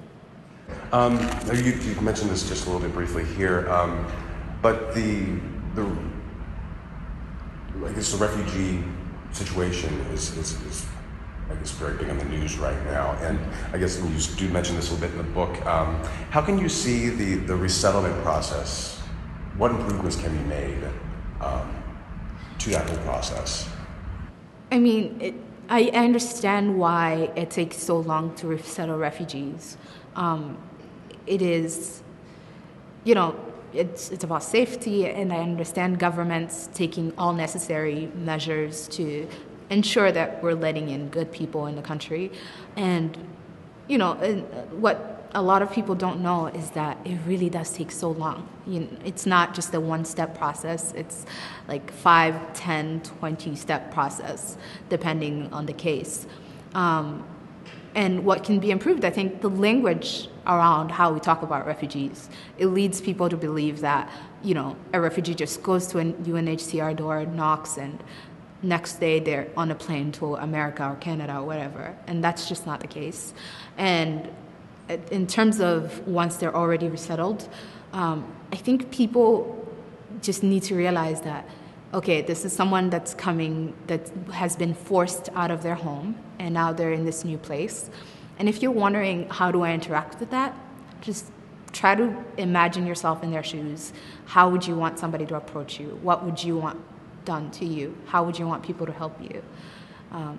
Um, 0.92 1.18
you, 1.52 1.72
you, 1.72 2.00
mentioned 2.02 2.30
this 2.30 2.46
just 2.46 2.66
a 2.66 2.70
little 2.70 2.86
bit 2.86 2.94
briefly 2.94 3.24
here, 3.24 3.70
um, 3.70 4.06
but 4.60 4.94
the 4.94 5.38
the 5.74 5.86
I 7.86 7.92
guess 7.92 8.12
the 8.12 8.18
refugee 8.18 8.82
situation 9.32 9.92
is, 10.12 10.36
is, 10.36 10.60
is, 10.62 10.86
I 11.50 11.54
guess 11.54 11.70
very 11.70 11.96
big 11.96 12.10
on 12.10 12.18
the 12.18 12.24
news 12.26 12.58
right 12.58 12.84
now, 12.84 13.12
and 13.22 13.38
I 13.72 13.78
guess 13.78 13.98
you 13.98 14.36
do 14.36 14.52
mention 14.52 14.76
this 14.76 14.90
a 14.90 14.94
little 14.94 15.08
bit 15.08 15.18
in 15.18 15.26
the 15.26 15.32
book. 15.32 15.64
Um, 15.64 16.02
how 16.30 16.42
can 16.42 16.58
you 16.58 16.68
see 16.68 17.08
the 17.08 17.36
the 17.36 17.56
resettlement 17.56 18.22
process? 18.22 19.00
What 19.56 19.70
improvements 19.70 20.16
can 20.16 20.36
be 20.36 20.44
made 20.44 20.84
um, 21.40 21.82
to 22.58 22.70
that 22.70 22.88
whole 22.88 22.98
process? 22.98 23.68
I 24.70 24.78
mean, 24.78 25.18
it, 25.20 25.34
I 25.70 25.84
understand 25.94 26.78
why 26.78 27.30
it 27.34 27.50
takes 27.50 27.78
so 27.78 27.98
long 27.98 28.34
to 28.36 28.46
resettle 28.46 28.98
refugees. 28.98 29.76
Um, 30.16 30.56
it 31.26 31.42
is, 31.42 32.02
you 33.04 33.14
know, 33.14 33.34
it's, 33.72 34.10
it's 34.10 34.24
about 34.24 34.42
safety, 34.42 35.06
and 35.06 35.32
I 35.32 35.38
understand 35.38 35.98
governments 35.98 36.70
taking 36.72 37.12
all 37.18 37.32
necessary 37.32 38.10
measures 38.14 38.88
to 38.88 39.28
ensure 39.70 40.12
that 40.12 40.42
we're 40.42 40.54
letting 40.54 40.88
in 40.88 41.08
good 41.08 41.30
people 41.30 41.66
in 41.66 41.76
the 41.76 41.82
country. 41.82 42.32
And, 42.76 43.16
you 43.88 43.98
know, 43.98 44.14
what 44.72 45.18
a 45.34 45.42
lot 45.42 45.62
of 45.62 45.70
people 45.70 45.94
don't 45.94 46.20
know 46.20 46.46
is 46.46 46.70
that 46.70 46.98
it 47.04 47.18
really 47.26 47.50
does 47.50 47.70
take 47.72 47.90
so 47.90 48.10
long. 48.10 48.48
You 48.66 48.80
know, 48.80 48.88
it's 49.04 49.26
not 49.26 49.54
just 49.54 49.74
a 49.74 49.80
one 49.80 50.04
step 50.04 50.36
process, 50.36 50.92
it's 50.92 51.26
like 51.66 51.90
5, 51.90 52.54
10, 52.54 53.02
20 53.02 53.56
step 53.56 53.92
process, 53.92 54.56
depending 54.88 55.52
on 55.52 55.66
the 55.66 55.72
case. 55.72 56.26
Um, 56.74 57.24
and 57.94 58.24
what 58.24 58.44
can 58.44 58.60
be 58.60 58.70
improved, 58.70 59.04
I 59.04 59.10
think 59.10 59.40
the 59.40 59.50
language 59.50 60.28
around 60.46 60.90
how 60.90 61.12
we 61.12 61.20
talk 61.20 61.42
about 61.42 61.66
refugees, 61.66 62.28
it 62.56 62.66
leads 62.66 63.00
people 63.00 63.28
to 63.28 63.36
believe 63.36 63.80
that, 63.80 64.10
you 64.42 64.54
know, 64.54 64.76
a 64.92 65.00
refugee 65.00 65.34
just 65.34 65.62
goes 65.62 65.86
to 65.88 65.98
a 65.98 66.04
UNHCR 66.04 66.96
door, 66.96 67.26
knocks, 67.26 67.76
and 67.76 68.02
next 68.62 68.94
day 68.94 69.20
they're 69.20 69.48
on 69.56 69.70
a 69.70 69.74
plane 69.74 70.12
to 70.12 70.36
America 70.36 70.88
or 70.88 70.96
Canada 70.96 71.38
or 71.38 71.44
whatever. 71.44 71.96
And 72.06 72.22
that's 72.22 72.48
just 72.48 72.66
not 72.66 72.80
the 72.80 72.86
case. 72.86 73.32
And 73.76 74.28
in 75.10 75.26
terms 75.26 75.60
of 75.60 76.06
once 76.06 76.36
they're 76.36 76.54
already 76.54 76.88
resettled, 76.88 77.48
um, 77.92 78.32
I 78.52 78.56
think 78.56 78.90
people 78.90 79.54
just 80.22 80.42
need 80.42 80.62
to 80.64 80.74
realize 80.74 81.20
that 81.22 81.48
okay, 81.94 82.20
this 82.20 82.44
is 82.44 82.52
someone 82.52 82.90
that's 82.90 83.14
coming 83.14 83.72
that 83.86 84.10
has 84.32 84.56
been 84.56 84.74
forced 84.74 85.30
out 85.34 85.50
of 85.50 85.62
their 85.62 85.74
home 85.74 86.14
and 86.38 86.52
now 86.52 86.72
they're 86.72 86.92
in 86.92 87.04
this 87.04 87.24
new 87.24 87.38
place. 87.38 87.88
And 88.38 88.48
if 88.48 88.62
you're 88.62 88.72
wondering 88.72 89.28
how 89.30 89.50
do 89.50 89.62
I 89.62 89.72
interact 89.72 90.20
with 90.20 90.30
that, 90.30 90.54
just 91.00 91.30
try 91.72 91.94
to 91.94 92.24
imagine 92.36 92.86
yourself 92.86 93.22
in 93.22 93.30
their 93.30 93.42
shoes. 93.42 93.92
How 94.26 94.50
would 94.50 94.66
you 94.66 94.74
want 94.74 94.98
somebody 94.98 95.26
to 95.26 95.36
approach 95.36 95.80
you? 95.80 95.98
What 96.02 96.24
would 96.24 96.42
you 96.42 96.58
want 96.58 96.78
done 97.28 97.50
to 97.60 97.66
you? 97.76 97.86
How 98.06 98.20
would 98.24 98.36
you 98.40 98.46
want 98.52 98.62
people 98.62 98.86
to 98.86 98.92
help 99.02 99.14
you? 99.20 99.42
Um, 100.10 100.38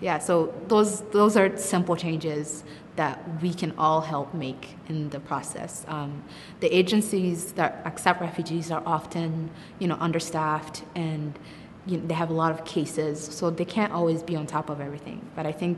yeah, 0.00 0.18
so 0.18 0.54
those 0.68 1.00
those 1.10 1.36
are 1.36 1.48
simple 1.56 1.96
changes 1.96 2.62
that 2.94 3.16
we 3.42 3.52
can 3.52 3.72
all 3.76 4.00
help 4.00 4.28
make 4.34 4.76
in 4.88 5.10
the 5.10 5.20
process. 5.20 5.84
Um, 5.88 6.22
the 6.60 6.70
agencies 6.80 7.52
that 7.52 7.82
accept 7.84 8.20
refugees 8.20 8.70
are 8.70 8.82
often, 8.86 9.50
you 9.80 9.88
know, 9.88 9.96
understaffed 10.00 10.84
and 10.94 11.38
you 11.86 11.96
know, 11.96 12.06
they 12.06 12.14
have 12.14 12.30
a 12.30 12.38
lot 12.42 12.52
of 12.56 12.64
cases, 12.64 13.14
so 13.38 13.50
they 13.50 13.64
can't 13.64 13.92
always 13.92 14.22
be 14.22 14.36
on 14.36 14.46
top 14.46 14.70
of 14.70 14.80
everything. 14.80 15.20
But 15.36 15.44
I 15.46 15.52
think 15.52 15.76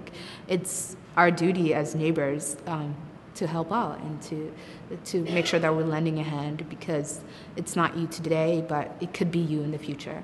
it's 0.49 0.97
our 1.17 1.31
duty 1.31 1.73
as 1.73 1.95
neighbors 1.95 2.57
um, 2.67 2.95
to 3.37 3.47
help 3.47 3.71
out 3.73 4.01
and 4.01 4.21
to 4.29 4.37
to 5.13 5.23
make 5.37 5.47
sure 5.47 5.61
that 5.61 5.73
we're 5.75 5.91
lending 5.97 6.19
a 6.19 6.27
hand 6.37 6.69
because 6.69 7.21
it's 7.57 7.75
not 7.81 7.97
you 7.97 8.07
today, 8.07 8.65
but 8.75 8.85
it 9.01 9.15
could 9.15 9.31
be 9.31 9.39
you 9.53 9.63
in 9.63 9.71
the 9.71 9.83
future. 9.89 10.23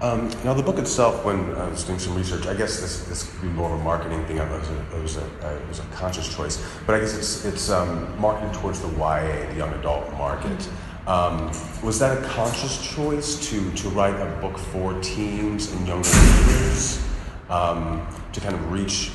Um, 0.00 0.30
now, 0.44 0.54
the 0.54 0.62
book 0.62 0.78
itself, 0.78 1.24
when 1.24 1.56
I 1.56 1.68
was 1.68 1.82
doing 1.82 1.98
some 1.98 2.14
research, 2.14 2.46
I 2.46 2.54
guess 2.54 2.80
this, 2.80 3.02
this 3.06 3.28
could 3.28 3.42
be 3.42 3.48
more 3.48 3.74
of 3.74 3.80
a 3.80 3.82
marketing 3.82 4.24
thing. 4.26 4.38
It 4.38 4.48
was 4.48 4.68
a, 4.70 4.96
it 4.96 5.02
was 5.02 5.16
a, 5.16 5.56
it 5.56 5.68
was 5.68 5.80
a 5.80 5.84
conscious 5.86 6.32
choice, 6.32 6.64
but 6.86 6.94
I 6.94 7.00
guess 7.00 7.16
it's, 7.16 7.44
it's 7.44 7.68
um, 7.68 8.16
marketed 8.20 8.54
towards 8.54 8.80
the 8.80 8.88
YA, 8.96 9.48
the 9.50 9.56
young 9.56 9.72
adult 9.74 10.12
market. 10.12 10.68
Um, 11.08 11.50
was 11.82 11.98
that 11.98 12.16
a 12.16 12.28
conscious 12.28 12.94
choice 12.94 13.48
to, 13.50 13.72
to 13.72 13.88
write 13.88 14.14
a 14.20 14.26
book 14.40 14.56
for 14.56 14.92
teens 15.00 15.72
and 15.72 15.88
younger 15.88 16.08
readers 16.08 17.04
um, 17.50 18.06
to 18.32 18.40
kind 18.40 18.54
of 18.54 18.70
reach 18.70 19.10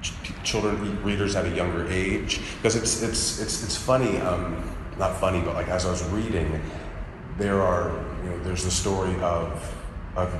ch- 0.00 0.12
children 0.44 1.02
readers 1.02 1.34
at 1.34 1.46
a 1.46 1.50
younger 1.56 1.88
age? 1.88 2.40
Because 2.58 2.76
it's, 2.76 3.02
it's, 3.02 3.40
it's, 3.40 3.64
it's 3.64 3.76
funny, 3.76 4.18
um, 4.18 4.62
not 4.96 5.18
funny, 5.18 5.40
but 5.40 5.54
like 5.54 5.66
as 5.68 5.86
I 5.86 5.90
was 5.90 6.04
reading, 6.10 6.60
there 7.36 7.60
are, 7.60 7.90
you 8.22 8.30
know, 8.30 8.38
there's 8.44 8.64
the 8.64 8.70
story 8.70 9.14
of, 9.20 9.74
of 10.16 10.32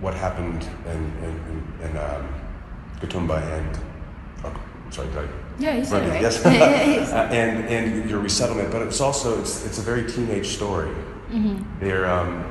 what 0.00 0.14
happened 0.14 0.62
in, 0.86 0.96
in, 1.22 1.64
in, 1.82 1.90
in 1.90 1.96
um, 1.96 2.28
Gatumba 3.00 3.42
and, 3.58 3.78
oh, 4.44 4.60
sorry, 4.90 5.08
did 5.08 5.18
I? 5.18 5.28
Yeah, 5.58 5.76
you 5.76 5.84
said 5.84 6.08
right. 6.08 6.22
Yes. 6.22 6.42
and, 7.12 7.66
and 7.66 8.08
your 8.08 8.20
resettlement, 8.20 8.70
but 8.70 8.82
it's 8.82 9.00
also, 9.00 9.40
it's, 9.40 9.66
it's 9.66 9.78
a 9.78 9.82
very 9.82 10.08
teenage 10.08 10.48
story. 10.48 10.90
Mm-hmm. 11.30 11.80
There, 11.80 12.10
um, 12.10 12.44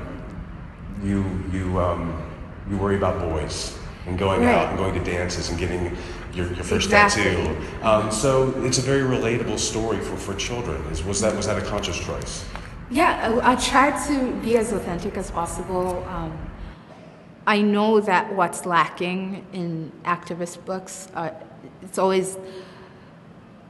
you, 1.04 1.25
you, 1.51 1.80
um, 1.80 2.22
you 2.70 2.78
worry 2.78 2.98
about 2.98 3.20
boys 3.20 3.78
and 4.06 4.18
going 4.18 4.42
right. 4.42 4.54
out 4.54 4.70
and 4.70 4.78
going 4.78 4.94
to 4.94 5.04
dances 5.04 5.50
and 5.50 5.60
getting 5.60 5.98
your, 6.34 6.48
your 6.54 6.63
first 6.63 6.86
exactly. 6.86 7.24
tattoo. 7.24 7.56
Um, 7.82 8.12
so 8.12 8.54
it's 8.63 8.78
a 8.78 8.82
very 8.82 9.01
relatable 9.01 9.60
story 9.60 10.00
for, 10.00 10.16
for 10.18 10.36
children. 10.36 10.82
Is, 10.92 11.04
was 11.04 11.22
that 11.22 11.36
was 11.36 11.48
that 11.48 11.58
a 11.58 11.66
conscious 11.66 12.00
choice? 12.00 12.46
Yeah, 12.91 13.39
I, 13.43 13.55
try 13.55 13.91
to 14.08 14.31
be 14.41 14.58
as 14.58 14.74
authentic 14.74 15.15
as 15.15 15.29
possible. 15.29 16.03
Um, 16.10 16.36
I 17.46 17.62
know 17.62 18.00
that 18.00 18.34
what's 18.34 18.65
lacking 18.65 19.46
in 19.53 19.91
activist 20.05 20.65
books, 20.65 21.08
uh, 21.13 21.29
it's 21.84 22.00
always 22.00 22.39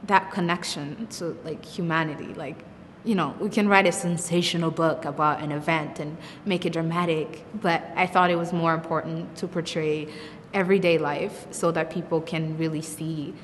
that 0.04 0.30
connection 0.30 1.06
to 1.18 1.36
like 1.44 1.62
humanity. 1.62 2.32
Like, 2.32 2.64
you 3.04 3.14
know, 3.14 3.36
we 3.38 3.50
can 3.50 3.68
write 3.68 3.86
a 3.86 3.92
sensational 3.92 4.70
book 4.70 5.04
about 5.04 5.42
an 5.42 5.52
event 5.52 6.00
and 6.00 6.16
make 6.46 6.64
it 6.64 6.72
dramatic, 6.72 7.44
but 7.60 7.84
I 7.96 8.06
thought 8.06 8.30
it 8.30 8.36
was 8.36 8.54
more 8.54 8.72
important 8.72 9.36
to 9.36 9.46
portray 9.46 10.08
everyday 10.54 10.96
life 10.96 11.46
so 11.50 11.70
that 11.72 11.90
people 11.90 12.22
can 12.22 12.56
really 12.56 12.82
see 12.82 13.34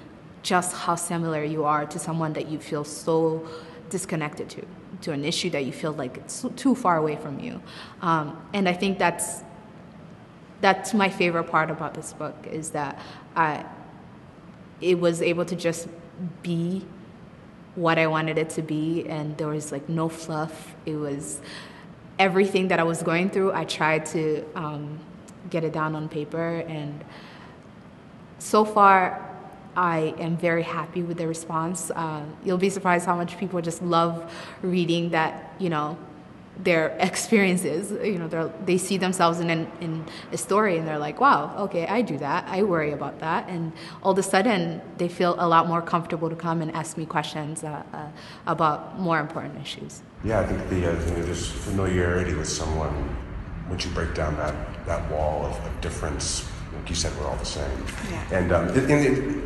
just 0.43 0.75
how 0.75 0.95
similar 0.95 1.45
you 1.45 1.65
are 1.65 1.85
to 1.85 1.99
someone 1.99 2.33
that 2.33 2.49
you 2.49 2.59
feel 2.59 2.83
so 2.83 3.47
disconnected 3.91 4.49
to 4.49 4.65
to 5.07 5.13
an 5.13 5.25
issue 5.25 5.49
that 5.51 5.65
you 5.65 5.73
feel 5.73 5.93
like 5.93 6.17
it's 6.19 6.45
too 6.57 6.75
far 6.75 6.97
away 6.97 7.15
from 7.15 7.39
you. 7.39 7.63
Um, 8.03 8.37
and 8.53 8.69
I 8.69 8.73
think 8.73 8.99
that's 8.99 9.43
that's 10.61 10.93
my 10.95 11.09
favorite 11.09 11.45
part 11.45 11.71
about 11.71 11.95
this 11.95 12.13
book 12.13 12.35
is 12.51 12.71
that 12.71 12.99
I 13.37 13.65
it 14.81 14.99
was 14.99 15.23
able 15.23 15.45
to 15.45 15.55
just 15.55 15.87
be 16.43 16.85
what 17.77 17.99
I 17.99 18.07
wanted 18.09 18.37
it 18.37 18.51
to 18.51 18.63
be, 18.63 19.07
and 19.09 19.37
there 19.39 19.49
was 19.49 19.71
like 19.71 19.89
no 19.89 20.09
fluff. 20.09 20.75
It 20.87 20.97
was 20.97 21.41
everything 22.19 22.69
that 22.69 22.81
I 22.81 22.83
was 22.83 23.03
going 23.03 23.31
through. 23.31 23.53
I 23.53 23.65
tried 23.65 24.07
to 24.07 24.45
um, 24.55 24.99
get 25.51 25.63
it 25.63 25.73
down 25.73 25.95
on 25.95 26.09
paper, 26.09 26.65
and 26.67 27.05
so 28.39 28.65
far 28.65 29.26
I 29.77 30.15
am 30.19 30.37
very 30.37 30.63
happy 30.63 31.03
with 31.03 31.19
the 31.19 31.29
response. 31.29 31.91
Uh, 31.91 32.25
you'll 32.45 32.59
be 32.59 32.71
surprised 32.71 33.05
how 33.05 33.17
much 33.17 33.37
people 33.39 33.61
just 33.61 33.83
love 33.83 34.33
reading 34.63 35.11
that, 35.11 35.53
you 35.59 35.69
know, 35.69 35.99
their 36.59 36.89
experiences. 37.01 37.91
You 37.91 38.19
know, 38.19 38.53
they 38.65 38.79
see 38.79 38.97
themselves 38.97 39.41
in, 39.41 39.51
an, 39.51 39.71
in 39.83 40.07
a 40.33 40.39
story 40.39 40.79
and 40.79 40.89
they're 40.89 40.99
like, 40.99 41.21
wow, 41.21 41.55
okay, 41.65 41.87
I 41.87 42.01
do 42.01 42.17
that. 42.19 42.47
I 42.49 42.63
worry 42.63 42.93
about 42.93 43.21
that. 43.21 43.49
And 43.49 43.73
all 44.03 44.13
of 44.13 44.19
a 44.19 44.23
sudden, 44.23 44.81
they 44.97 45.09
feel 45.09 45.37
a 45.39 45.47
lot 45.47 45.69
more 45.69 45.83
comfortable 45.83 46.31
to 46.31 46.37
come 46.37 46.63
and 46.63 46.73
ask 46.73 46.97
me 46.97 47.05
questions 47.05 47.63
uh, 47.63 47.83
uh, 47.93 48.09
about 48.47 48.99
more 48.99 49.21
important 49.21 49.61
issues. 49.61 50.03
Yeah, 50.25 50.41
I 50.41 50.47
think 50.47 50.69
the, 50.71 50.91
uh, 50.91 50.95
there's 51.25 51.51
familiarity 51.51 52.33
with 52.33 52.49
someone 52.49 53.15
once 53.69 53.85
you 53.85 53.91
break 53.91 54.15
down 54.15 54.37
that, 54.37 54.55
that 54.87 55.11
wall 55.11 55.45
of, 55.45 55.53
of 55.67 55.81
difference. 55.83 56.49
Like 56.75 56.89
you 56.89 56.95
said, 56.95 57.13
we're 57.19 57.27
all 57.27 57.37
the 57.37 57.45
same. 57.45 57.85
Yeah. 58.11 58.39
And 58.39 58.53
um, 58.53 58.69
it, 58.69 58.91
it, 58.91 59.45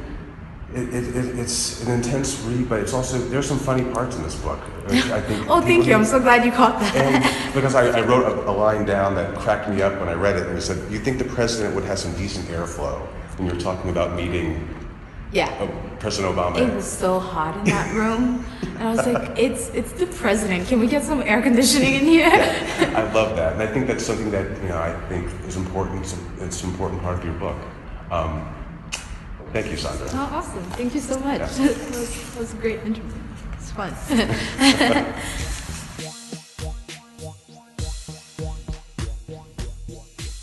it, 0.74 0.94
it, 0.94 1.38
it's 1.38 1.82
an 1.84 1.92
intense 1.92 2.40
read, 2.42 2.68
but 2.68 2.80
it's 2.80 2.92
also 2.92 3.18
there's 3.18 3.46
some 3.46 3.58
funny 3.58 3.84
parts 3.92 4.16
in 4.16 4.22
this 4.22 4.36
book. 4.36 4.60
I 4.86 5.20
think. 5.20 5.46
oh, 5.50 5.60
thank 5.60 5.86
you! 5.86 5.94
I'm 5.94 6.04
so 6.04 6.20
glad 6.20 6.44
you 6.44 6.52
caught 6.52 6.78
that. 6.80 6.94
And 6.94 7.54
because 7.54 7.74
I, 7.74 7.86
I 7.98 8.00
wrote 8.02 8.24
a, 8.24 8.48
a, 8.48 8.52
line 8.52 8.84
down 8.84 9.14
that 9.16 9.36
cracked 9.36 9.68
me 9.68 9.82
up 9.82 9.98
when 9.98 10.08
I 10.08 10.14
read 10.14 10.36
it, 10.36 10.46
and 10.46 10.56
it 10.56 10.60
said, 10.60 10.90
"You 10.90 11.00
think 11.00 11.18
the 11.18 11.24
president 11.24 11.74
would 11.74 11.84
have 11.84 11.98
some 11.98 12.14
decent 12.14 12.46
airflow?" 12.48 13.00
When 13.36 13.48
you're 13.48 13.60
talking 13.60 13.90
about 13.90 14.14
meeting. 14.14 14.68
Yeah. 15.32 15.46
Uh, 15.60 15.68
President 15.98 16.34
Obama. 16.34 16.58
It 16.58 16.74
was 16.74 16.90
so 16.90 17.18
hot 17.18 17.56
in 17.58 17.64
that 17.66 17.94
room, 17.94 18.44
and 18.62 18.78
I 18.78 18.94
was 18.94 19.06
like, 19.06 19.30
"It's 19.38 19.70
it's 19.70 19.92
the 19.92 20.06
president. 20.06 20.68
Can 20.68 20.78
we 20.78 20.86
get 20.86 21.02
some 21.02 21.20
air 21.22 21.42
conditioning 21.42 21.94
in 21.94 22.04
here?" 22.04 22.30
I 22.30 23.10
love 23.12 23.36
that, 23.36 23.54
and 23.54 23.62
I 23.62 23.66
think 23.66 23.86
that's 23.88 24.06
something 24.06 24.30
that 24.30 24.46
you 24.62 24.68
know 24.68 24.78
I 24.78 24.92
think 25.08 25.28
is 25.46 25.56
important. 25.56 26.02
It's, 26.02 26.16
it's 26.38 26.62
an 26.62 26.70
important 26.70 27.02
part 27.02 27.18
of 27.18 27.24
your 27.24 27.34
book. 27.34 27.56
Um, 28.10 28.54
Thank 29.52 29.70
you, 29.70 29.76
Sandra. 29.76 30.08
Oh, 30.12 30.30
awesome. 30.32 30.62
Thank 30.72 30.94
you 30.94 31.00
so 31.00 31.18
much. 31.20 31.40
Yeah. 31.40 31.46
that, 31.48 31.90
was, 31.90 32.32
that 32.34 32.40
was 32.40 32.54
a 32.54 32.56
great 32.56 32.80
interview. 32.80 33.20
It's 33.54 33.72
fun. 33.72 33.92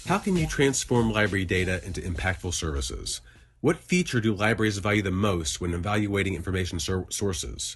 How 0.07 0.17
can 0.17 0.35
you 0.35 0.47
transform 0.47 1.11
library 1.11 1.45
data 1.45 1.83
into 1.85 2.01
impactful 2.01 2.53
services? 2.53 3.21
What 3.59 3.77
feature 3.77 4.21
do 4.21 4.33
libraries 4.33 4.77
value 4.77 5.01
the 5.01 5.11
most 5.11 5.59
when 5.59 5.73
evaluating 5.73 6.33
information 6.33 6.79
sur- 6.79 7.07
sources? 7.09 7.75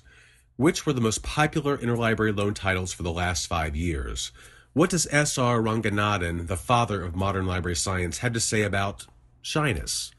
Which 0.56 0.86
were 0.86 0.94
the 0.94 1.02
most 1.02 1.24
popular 1.24 1.78
interlibrary 1.78 2.38
loan 2.38 2.54
titles 2.54 2.94
for 2.94 3.04
the 3.04 3.12
last 3.12 3.48
five 3.48 3.76
years? 3.76 4.32
What 4.74 4.90
does 4.92 5.08
S.R. 5.12 5.62
Ranganathan, 5.62 6.48
the 6.48 6.56
father 6.56 7.02
of 7.02 7.16
modern 7.16 7.46
library 7.46 7.76
science, 7.76 8.20
have 8.20 8.34
to 8.34 8.40
say 8.40 8.62
about 8.62 9.08
shyness? 9.42 10.12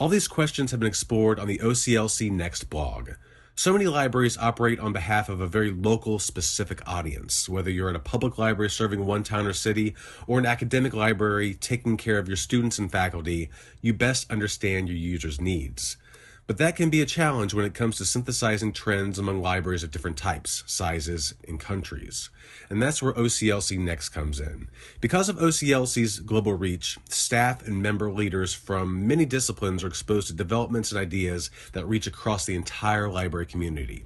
All 0.00 0.08
these 0.08 0.28
questions 0.28 0.70
have 0.70 0.80
been 0.80 0.86
explored 0.86 1.38
on 1.38 1.46
the 1.46 1.58
OCLC 1.58 2.30
Next 2.30 2.70
blog. 2.70 3.10
So 3.54 3.74
many 3.74 3.86
libraries 3.86 4.38
operate 4.38 4.80
on 4.80 4.94
behalf 4.94 5.28
of 5.28 5.42
a 5.42 5.46
very 5.46 5.70
local, 5.70 6.18
specific 6.18 6.80
audience. 6.88 7.50
Whether 7.50 7.68
you're 7.68 7.90
at 7.90 7.96
a 7.96 7.98
public 7.98 8.38
library 8.38 8.70
serving 8.70 9.04
one 9.04 9.24
town 9.24 9.46
or 9.46 9.52
city, 9.52 9.94
or 10.26 10.38
an 10.38 10.46
academic 10.46 10.94
library 10.94 11.52
taking 11.52 11.98
care 11.98 12.16
of 12.16 12.28
your 12.28 12.38
students 12.38 12.78
and 12.78 12.90
faculty, 12.90 13.50
you 13.82 13.92
best 13.92 14.30
understand 14.30 14.88
your 14.88 14.96
users' 14.96 15.38
needs. 15.38 15.98
But 16.46 16.56
that 16.56 16.76
can 16.76 16.88
be 16.88 17.02
a 17.02 17.06
challenge 17.06 17.52
when 17.52 17.66
it 17.66 17.74
comes 17.74 17.98
to 17.98 18.06
synthesizing 18.06 18.72
trends 18.72 19.18
among 19.18 19.42
libraries 19.42 19.82
of 19.82 19.90
different 19.90 20.16
types, 20.16 20.64
sizes, 20.66 21.34
and 21.46 21.60
countries. 21.60 22.30
And 22.70 22.80
that's 22.80 23.02
where 23.02 23.12
OCLC 23.12 23.78
Next 23.78 24.10
comes 24.10 24.38
in. 24.38 24.68
Because 25.00 25.28
of 25.28 25.36
OCLC's 25.36 26.20
global 26.20 26.54
reach, 26.54 26.98
staff 27.08 27.66
and 27.66 27.82
member 27.82 28.12
leaders 28.12 28.54
from 28.54 29.08
many 29.08 29.24
disciplines 29.24 29.82
are 29.82 29.88
exposed 29.88 30.28
to 30.28 30.32
developments 30.32 30.92
and 30.92 31.00
ideas 31.00 31.50
that 31.72 31.86
reach 31.86 32.06
across 32.06 32.46
the 32.46 32.54
entire 32.54 33.08
library 33.08 33.46
community. 33.46 34.04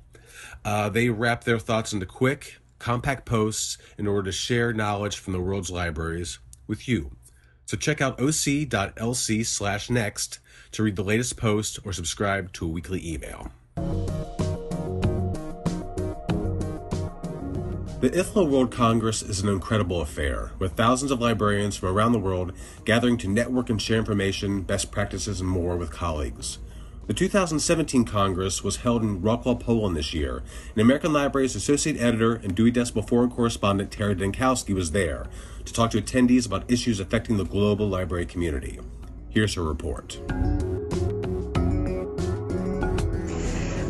Uh, 0.65 0.89
they 0.89 1.11
wrap 1.11 1.45
their 1.45 1.59
thoughts 1.59 1.93
into 1.93 2.07
quick, 2.07 2.57
compact 2.79 3.27
posts 3.27 3.77
in 3.99 4.07
order 4.07 4.23
to 4.23 4.33
share 4.33 4.73
knowledge 4.73 5.19
from 5.19 5.35
the 5.35 5.41
world's 5.41 5.71
libraries 5.71 6.39
with 6.67 6.89
you. 6.89 7.11
So 7.67 7.77
check 7.77 8.01
out 8.01 8.19
oc.lc/next 8.19 10.39
to 10.73 10.83
read 10.83 10.97
the 10.97 11.05
latest 11.05 11.37
post 11.37 11.79
or 11.85 11.93
subscribe 11.93 12.51
to 12.55 12.65
a 12.65 12.69
weekly 12.69 13.07
email. 13.07 13.53
The 18.05 18.11
IFLA 18.11 18.47
World 18.47 18.71
Congress 18.71 19.23
is 19.23 19.41
an 19.41 19.49
incredible 19.49 20.03
affair, 20.03 20.51
with 20.59 20.73
thousands 20.73 21.11
of 21.11 21.23
librarians 21.23 21.79
from 21.79 21.89
around 21.89 22.13
the 22.13 22.19
world 22.19 22.53
gathering 22.85 23.17
to 23.17 23.29
network 23.29 23.71
and 23.71 23.81
share 23.81 23.97
information, 23.97 24.61
best 24.61 24.91
practices, 24.91 25.41
and 25.41 25.49
more 25.49 25.75
with 25.75 25.91
colleagues. 25.91 26.59
The 27.07 27.15
2017 27.15 28.05
Congress 28.05 28.63
was 28.63 28.77
held 28.77 29.03
in 29.03 29.23
Wrocław, 29.23 29.59
Poland 29.59 29.97
this 29.97 30.13
year, 30.13 30.43
and 30.75 30.83
American 30.83 31.15
Library's 31.15 31.57
associate 31.57 31.99
editor 31.99 32.35
and 32.35 32.55
Dewey 32.55 32.73
Decibel 32.73 33.09
Foreign 33.09 33.31
correspondent 33.31 33.91
Terra 33.91 34.15
Dankowski 34.15 34.75
was 34.75 34.91
there 34.91 35.27
to 35.65 35.73
talk 35.73 35.91
to 35.93 36.03
attendees 36.03 36.45
about 36.45 36.71
issues 36.71 37.01
affecting 37.01 37.39
the 37.39 37.47
global 37.47 37.89
library 37.89 38.27
community. 38.27 38.79
Here's 39.31 39.55
her 39.55 39.65
report. 39.65 40.21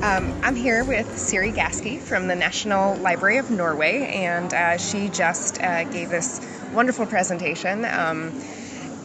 Um, 0.05 0.35
I'm 0.43 0.55
here 0.55 0.85
with 0.85 1.19
Siri 1.19 1.51
Gaski 1.51 1.99
from 1.99 2.27
the 2.27 2.37
National 2.37 2.95
Library 2.97 3.39
of 3.39 3.51
Norway, 3.51 4.03
and 4.13 4.53
uh, 4.53 4.77
she 4.77 5.09
just 5.09 5.63
uh, 5.63 5.85
gave 5.85 6.11
this 6.11 6.47
wonderful 6.75 7.07
presentation 7.07 7.87
um, 7.87 8.39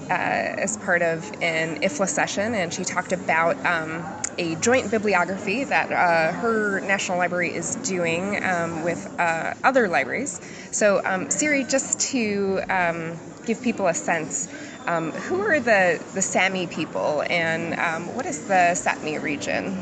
uh, 0.10 0.14
as 0.14 0.76
part 0.76 1.02
of 1.02 1.24
an 1.42 1.80
IFLA 1.80 2.10
session, 2.10 2.54
and 2.54 2.74
she 2.74 2.84
talked 2.84 3.14
about 3.14 3.56
um, 3.66 4.04
a 4.38 4.56
joint 4.56 4.92
bibliography 4.92 5.64
that 5.64 5.90
uh, 5.90 6.34
her 6.34 6.82
National 6.82 7.18
Library 7.18 7.56
is 7.56 7.78
doing 7.78 8.44
um, 8.44 8.84
with 8.84 9.10
uh, 9.22 9.54
other 9.64 9.88
libraries. 9.88 10.42
So, 10.72 11.00
um, 11.06 11.32
Siri, 11.32 11.64
just 11.64 12.02
to 12.12 12.60
um, 12.70 13.18
give 13.46 13.62
people 13.62 13.88
a 13.88 13.94
sense, 13.94 14.50
who 14.86 15.40
are 15.40 15.62
the, 15.62 16.04
the 16.14 16.22
Sami 16.22 16.68
people 16.68 17.24
and 17.30 17.74
what 18.18 18.26
is 18.26 18.48
the 18.48 18.74
Sapmi 18.76 19.22
region? 19.22 19.82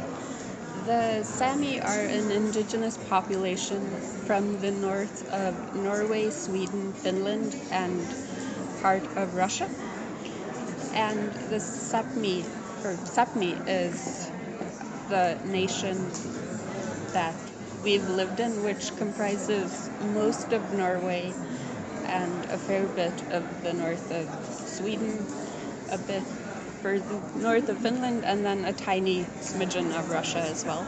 The 0.88 1.24
Sami 1.24 1.82
are 1.82 2.06
an 2.06 2.32
indigenous 2.32 2.98
population 2.98 4.06
from 4.26 4.60
the 4.60 4.72
north 4.72 5.22
of 5.30 5.76
Norway, 5.76 6.30
Sweden, 6.30 6.94
Finland, 6.94 7.58
and 7.70 8.16
part 8.78 9.10
of 9.18 9.36
Russia. 9.36 9.70
And 10.94 11.34
the 11.34 11.60
Sapmi, 11.60 12.48
or 12.86 12.98
Sapmi, 13.04 13.62
is 13.68 14.32
the 15.08 15.40
nation 15.44 16.16
that 17.12 17.52
we've 17.82 18.08
lived 18.08 18.40
in, 18.40 18.62
which 18.64 18.96
comprises 18.96 19.92
most 20.00 20.54
of 20.54 20.72
Norway 20.72 21.38
and 22.06 22.46
a 22.50 22.58
fair 22.58 22.88
bit 22.88 23.24
of 23.30 23.62
the 23.62 23.74
north 23.74 24.12
of 24.12 24.38
Sweden, 24.50 25.28
a 25.90 25.98
bit 25.98 26.37
further 26.88 27.22
north 27.36 27.68
of 27.68 27.78
Finland, 27.80 28.24
and 28.24 28.46
then 28.46 28.64
a 28.64 28.72
tiny 28.72 29.26
smidgen 29.42 29.92
of 30.00 30.10
Russia 30.10 30.40
as 30.40 30.64
well. 30.66 30.88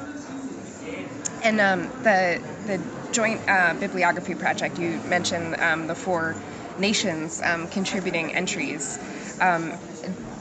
And 1.43 1.59
um, 1.59 1.81
the 2.03 2.39
the 2.67 2.79
joint 3.12 3.41
uh, 3.49 3.73
bibliography 3.73 4.35
project 4.35 4.79
you 4.79 5.01
mentioned 5.09 5.59
um, 5.59 5.88
the 5.88 5.95
four 5.95 6.35
nations 6.77 7.41
um, 7.43 7.67
contributing 7.67 8.33
entries. 8.33 8.97
Um, 9.41 9.73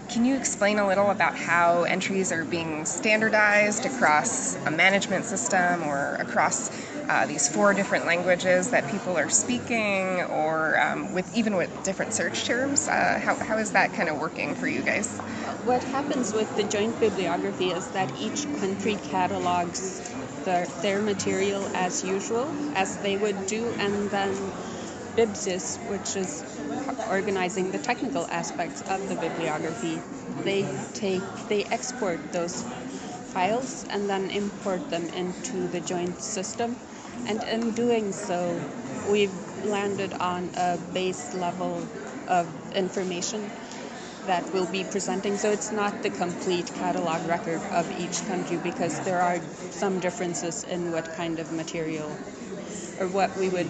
can 0.09 0.25
you 0.25 0.37
explain 0.37 0.79
a 0.79 0.87
little 0.87 1.11
about 1.11 1.35
how 1.35 1.83
entries 1.83 2.33
are 2.33 2.45
being 2.45 2.87
standardized 2.87 3.85
across 3.85 4.55
a 4.65 4.71
management 4.71 5.25
system 5.25 5.83
or 5.83 6.15
across 6.21 6.71
uh, 7.09 7.27
these 7.27 7.49
four 7.49 7.75
different 7.75 8.07
languages 8.07 8.71
that 8.71 8.87
people 8.91 9.17
are 9.19 9.29
speaking, 9.29 10.23
or 10.25 10.79
um, 10.81 11.13
with 11.15 11.27
even 11.37 11.57
with 11.57 11.71
different 11.85 12.13
search 12.13 12.45
terms. 12.47 12.89
Uh, 12.89 13.19
how, 13.23 13.35
how 13.37 13.57
is 13.59 13.73
that 13.73 13.93
kind 13.95 14.09
of 14.09 14.19
working 14.19 14.55
for 14.55 14.69
you 14.69 14.83
guys? 14.83 15.19
What 15.63 15.85
happens 15.85 16.33
with 16.33 16.55
the 16.55 16.65
joint 16.65 17.01
bibliography 17.01 17.71
is 17.73 17.91
that 17.91 18.13
each 18.15 18.53
country 18.53 18.97
catalogs 18.97 20.03
their, 20.45 20.71
their 20.81 21.01
material 21.03 21.69
as 21.75 22.05
usual, 22.05 22.61
as 22.73 22.99
they 22.99 23.17
would 23.17 23.45
do, 23.45 23.75
and 23.79 24.11
then 24.11 24.55
BIBSYS, 25.17 25.81
which 25.85 26.15
is 26.17 26.45
organizing 27.09 27.71
the 27.73 27.79
technical 27.79 28.27
aspects 28.31 28.81
of 28.83 29.09
the 29.09 29.17
bibliography, 29.17 30.05
they 30.45 30.71
take 30.93 31.27
they 31.49 31.65
export 31.71 32.31
those 32.33 32.67
files 33.23 33.85
and 33.91 34.09
then 34.09 34.31
import 34.31 34.89
them 34.91 35.09
into 35.11 35.69
the 35.69 35.81
joint 35.81 36.21
system. 36.23 36.79
And 37.25 37.43
in 37.45 37.73
doing 37.73 38.13
so, 38.13 38.69
we've 39.03 39.45
landed 39.61 40.15
on 40.21 40.51
a 40.55 40.79
base 40.79 41.35
level 41.35 41.91
of 42.27 42.57
information 42.73 43.53
that 44.29 44.45
we'll 44.53 44.71
be 44.71 44.85
presenting. 44.85 45.37
So 45.37 45.51
it's 45.51 45.73
not 45.73 46.03
the 46.03 46.11
complete 46.11 46.67
catalog 46.75 47.27
record 47.27 47.63
of 47.73 47.91
each 47.99 48.25
country 48.29 48.59
because 48.59 49.01
there 49.01 49.21
are 49.21 49.41
some 49.73 49.99
differences 50.01 50.65
in 50.65 50.93
what 50.93 51.11
kind 51.17 51.39
of 51.39 51.51
material 51.51 52.09
or 53.01 53.07
what 53.09 53.35
we 53.39 53.49
would, 53.49 53.67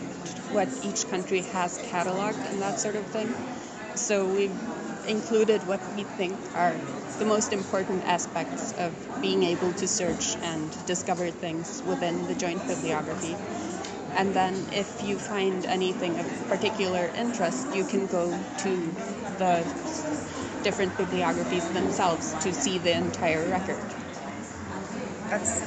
what 0.53 0.69
each 0.83 1.09
country 1.09 1.43
has 1.55 1.79
cataloged 1.79 2.45
and 2.51 2.61
that 2.61 2.81
sort 2.81 2.97
of 2.97 3.07
thing. 3.07 3.29
So 3.95 4.27
we've 4.27 4.59
included 5.07 5.67
what 5.67 5.81
we 5.95 6.03
think 6.03 6.37
are 6.55 6.75
the 7.19 7.25
most 7.25 7.53
important 7.53 8.05
aspects 8.05 8.73
of 8.79 8.93
being 9.23 9.45
able 9.45 9.73
to 9.73 9.87
search 9.89 10.37
and 10.43 10.71
discover 10.87 11.31
things 11.31 11.83
within 11.87 12.27
the 12.27 12.35
joint 12.35 12.67
bibliography. 12.67 13.37
And 14.17 14.35
then, 14.35 14.67
if 14.73 15.03
you 15.05 15.19
find 15.19 15.65
anything 15.67 16.19
of 16.19 16.27
particular 16.49 17.11
interest, 17.15 17.67
you 17.75 17.85
can 17.85 18.07
go 18.07 18.33
to 18.59 18.75
the 19.39 19.65
different 20.69 20.95
bibliographies 20.99 21.67
themselves 21.73 22.35
to 22.45 22.53
see 22.53 22.77
the 22.77 22.95
entire 22.95 23.49
record. 23.49 23.79
That's 25.31 25.63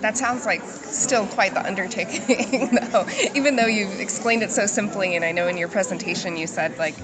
that 0.00 0.16
sounds 0.16 0.46
like 0.46 0.62
still 0.62 1.26
quite 1.26 1.52
the 1.52 1.66
undertaking, 1.66 2.70
though. 2.90 3.04
Even 3.34 3.56
though 3.56 3.66
you've 3.66 4.00
explained 4.00 4.42
it 4.42 4.50
so 4.50 4.64
simply, 4.64 5.14
and 5.14 5.26
I 5.26 5.32
know 5.32 5.46
in 5.46 5.58
your 5.58 5.68
presentation 5.68 6.38
you 6.38 6.46
said 6.46 6.78
like 6.78 6.96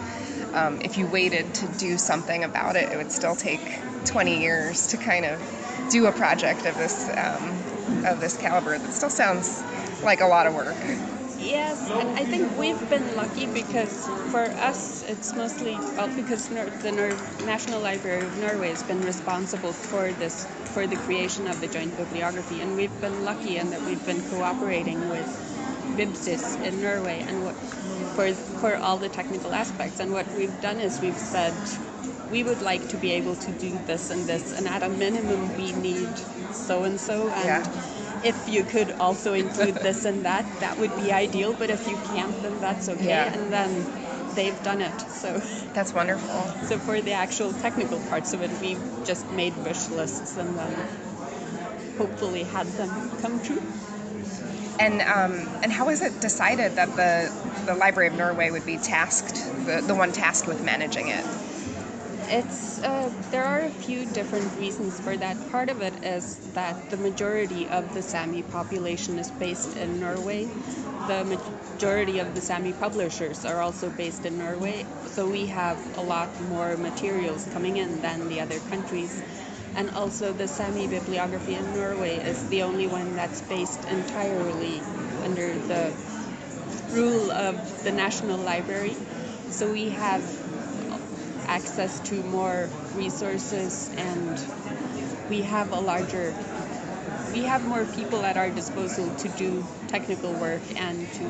um, 0.54 0.80
if 0.82 0.96
you 0.96 1.06
waited 1.06 1.54
to 1.56 1.66
do 1.78 1.98
something 1.98 2.42
about 2.42 2.74
it, 2.74 2.90
it 2.90 2.96
would 2.96 3.12
still 3.12 3.36
take 3.36 3.60
20 4.06 4.40
years 4.40 4.86
to 4.86 4.96
kind 4.96 5.26
of 5.26 5.38
do 5.90 6.06
a 6.06 6.12
project 6.12 6.64
of 6.64 6.78
this 6.78 7.10
um, 7.18 7.52
of 8.06 8.18
this 8.18 8.38
caliber. 8.38 8.78
That 8.78 8.94
still 8.94 9.10
sounds 9.10 9.62
like 10.02 10.22
a 10.22 10.26
lot 10.26 10.46
of 10.46 10.54
work. 10.54 11.11
Yes, 11.42 11.90
and 11.90 12.08
I 12.18 12.24
think 12.24 12.56
we've 12.56 12.88
been 12.88 13.16
lucky 13.16 13.46
because 13.46 14.08
for 14.30 14.44
us 14.56 15.02
it's 15.02 15.34
mostly 15.34 15.76
well, 15.96 16.08
because 16.14 16.46
the 16.48 17.18
National 17.44 17.80
Library 17.80 18.26
of 18.26 18.38
Norway 18.38 18.68
has 18.68 18.82
been 18.84 19.02
responsible 19.04 19.72
for 19.72 20.12
this 20.12 20.46
for 20.72 20.86
the 20.86 20.96
creation 20.96 21.48
of 21.48 21.60
the 21.60 21.66
joint 21.66 21.96
bibliography, 21.96 22.60
and 22.60 22.76
we've 22.76 22.98
been 23.00 23.24
lucky 23.24 23.56
in 23.56 23.70
that 23.70 23.82
we've 23.84 24.04
been 24.06 24.22
cooperating 24.30 25.08
with 25.08 25.26
BIBSYS 25.98 26.62
in 26.62 26.80
Norway 26.80 27.24
and 27.26 27.42
what, 27.44 27.56
for 28.14 28.32
for 28.60 28.76
all 28.76 28.96
the 28.98 29.08
technical 29.08 29.52
aspects. 29.52 29.98
And 30.00 30.12
what 30.12 30.26
we've 30.36 30.60
done 30.60 30.78
is 30.78 31.00
we've 31.00 31.18
said 31.18 31.54
we 32.30 32.44
would 32.44 32.62
like 32.62 32.88
to 32.88 32.96
be 32.96 33.10
able 33.10 33.34
to 33.36 33.50
do 33.52 33.78
this 33.86 34.10
and 34.10 34.26
this, 34.26 34.52
and 34.52 34.68
at 34.68 34.82
a 34.82 34.88
minimum, 34.88 35.50
we 35.56 35.72
need 35.72 36.08
so 36.52 36.84
and 36.84 37.00
so. 37.00 37.30
And 37.30 37.44
Yeah. 37.44 38.01
If 38.22 38.48
you 38.48 38.62
could 38.64 38.92
also 38.92 39.32
include 39.32 39.74
this 39.74 40.04
and 40.04 40.24
that, 40.24 40.46
that 40.60 40.78
would 40.78 40.96
be 40.96 41.12
ideal. 41.12 41.52
But 41.52 41.70
if 41.70 41.88
you 41.88 41.96
can't, 42.14 42.40
then 42.42 42.60
that's 42.60 42.88
okay. 42.88 43.08
Yeah. 43.08 43.32
And 43.32 43.52
then 43.52 43.86
they've 44.34 44.60
done 44.62 44.80
it. 44.80 45.00
So, 45.00 45.42
That's 45.74 45.92
wonderful. 45.92 46.46
so 46.66 46.78
for 46.78 47.00
the 47.00 47.12
actual 47.12 47.52
technical 47.54 47.98
parts 48.00 48.32
of 48.32 48.42
it, 48.42 48.50
we 48.60 48.76
just 49.04 49.30
made 49.30 49.56
wish 49.64 49.88
lists 49.88 50.36
and 50.36 50.56
then 50.56 50.88
hopefully 51.98 52.44
had 52.44 52.66
them 52.76 53.10
come 53.20 53.40
true. 53.42 53.62
And 54.78 55.02
um, 55.02 55.48
and 55.62 55.70
how 55.70 55.86
was 55.86 56.00
it 56.00 56.20
decided 56.20 56.76
that 56.76 56.96
the 56.96 57.30
the 57.66 57.74
Library 57.74 58.08
of 58.08 58.14
Norway 58.14 58.50
would 58.50 58.66
be 58.66 58.78
tasked 58.78 59.36
the, 59.66 59.82
the 59.86 59.94
one 59.94 60.12
tasked 60.12 60.48
with 60.48 60.64
managing 60.64 61.08
it? 61.08 61.24
It's 62.28 62.82
uh, 62.82 63.10
there 63.30 63.44
are 63.44 63.62
a 63.62 63.70
few 63.70 64.06
different 64.06 64.56
reasons 64.58 65.00
for 65.00 65.16
that. 65.16 65.36
Part 65.50 65.68
of 65.70 65.82
it 65.82 66.04
is 66.04 66.38
that 66.54 66.90
the 66.90 66.96
majority 66.96 67.68
of 67.68 67.92
the 67.94 68.02
Sami 68.02 68.42
population 68.42 69.18
is 69.18 69.30
based 69.30 69.76
in 69.76 70.00
Norway. 70.00 70.48
The 71.06 71.24
majority 71.24 72.18
of 72.18 72.34
the 72.34 72.40
Sami 72.40 72.72
publishers 72.72 73.44
are 73.44 73.60
also 73.60 73.90
based 73.90 74.24
in 74.24 74.38
Norway, 74.38 74.86
so 75.06 75.28
we 75.28 75.46
have 75.46 75.78
a 75.98 76.02
lot 76.02 76.28
more 76.42 76.76
materials 76.76 77.48
coming 77.52 77.76
in 77.78 78.00
than 78.02 78.28
the 78.28 78.40
other 78.40 78.60
countries. 78.70 79.22
And 79.74 79.90
also, 79.90 80.32
the 80.32 80.46
Sami 80.46 80.86
bibliography 80.86 81.54
in 81.54 81.64
Norway 81.74 82.16
is 82.16 82.46
the 82.48 82.62
only 82.62 82.86
one 82.86 83.16
that's 83.16 83.40
based 83.42 83.84
entirely 83.88 84.80
under 85.24 85.54
the 85.66 85.92
rule 86.92 87.30
of 87.32 87.56
the 87.84 87.92
National 87.92 88.38
Library. 88.38 88.96
So 89.48 89.70
we 89.72 89.88
have 89.90 90.22
access 91.52 92.00
to 92.00 92.22
more 92.22 92.70
resources 92.94 93.90
and 93.98 94.42
we 95.28 95.42
have 95.42 95.70
a 95.72 95.80
larger 95.80 96.34
we 97.30 97.42
have 97.44 97.62
more 97.62 97.84
people 97.84 98.24
at 98.24 98.36
our 98.38 98.50
disposal 98.50 99.10
to 99.22 99.28
do 99.28 99.50
technical 99.86 100.32
work 100.34 100.62
and 100.76 101.12
to 101.12 101.24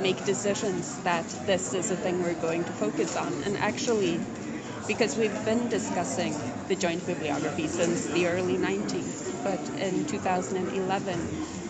make 0.00 0.24
decisions 0.24 0.98
that 1.08 1.26
this 1.44 1.74
is 1.74 1.90
a 1.90 1.96
thing 1.96 2.22
we're 2.22 2.34
going 2.48 2.64
to 2.64 2.72
focus 2.72 3.14
on. 3.16 3.32
And 3.44 3.56
actually 3.58 4.14
because 4.86 5.16
we've 5.16 5.44
been 5.44 5.68
discussing 5.68 6.32
the 6.68 6.76
joint 6.76 7.04
bibliography 7.06 7.68
since 7.68 8.08
the 8.08 8.26
early 8.26 8.56
90s 8.56 9.32
but 9.44 9.68
in 9.78 10.06
2011 10.06 11.18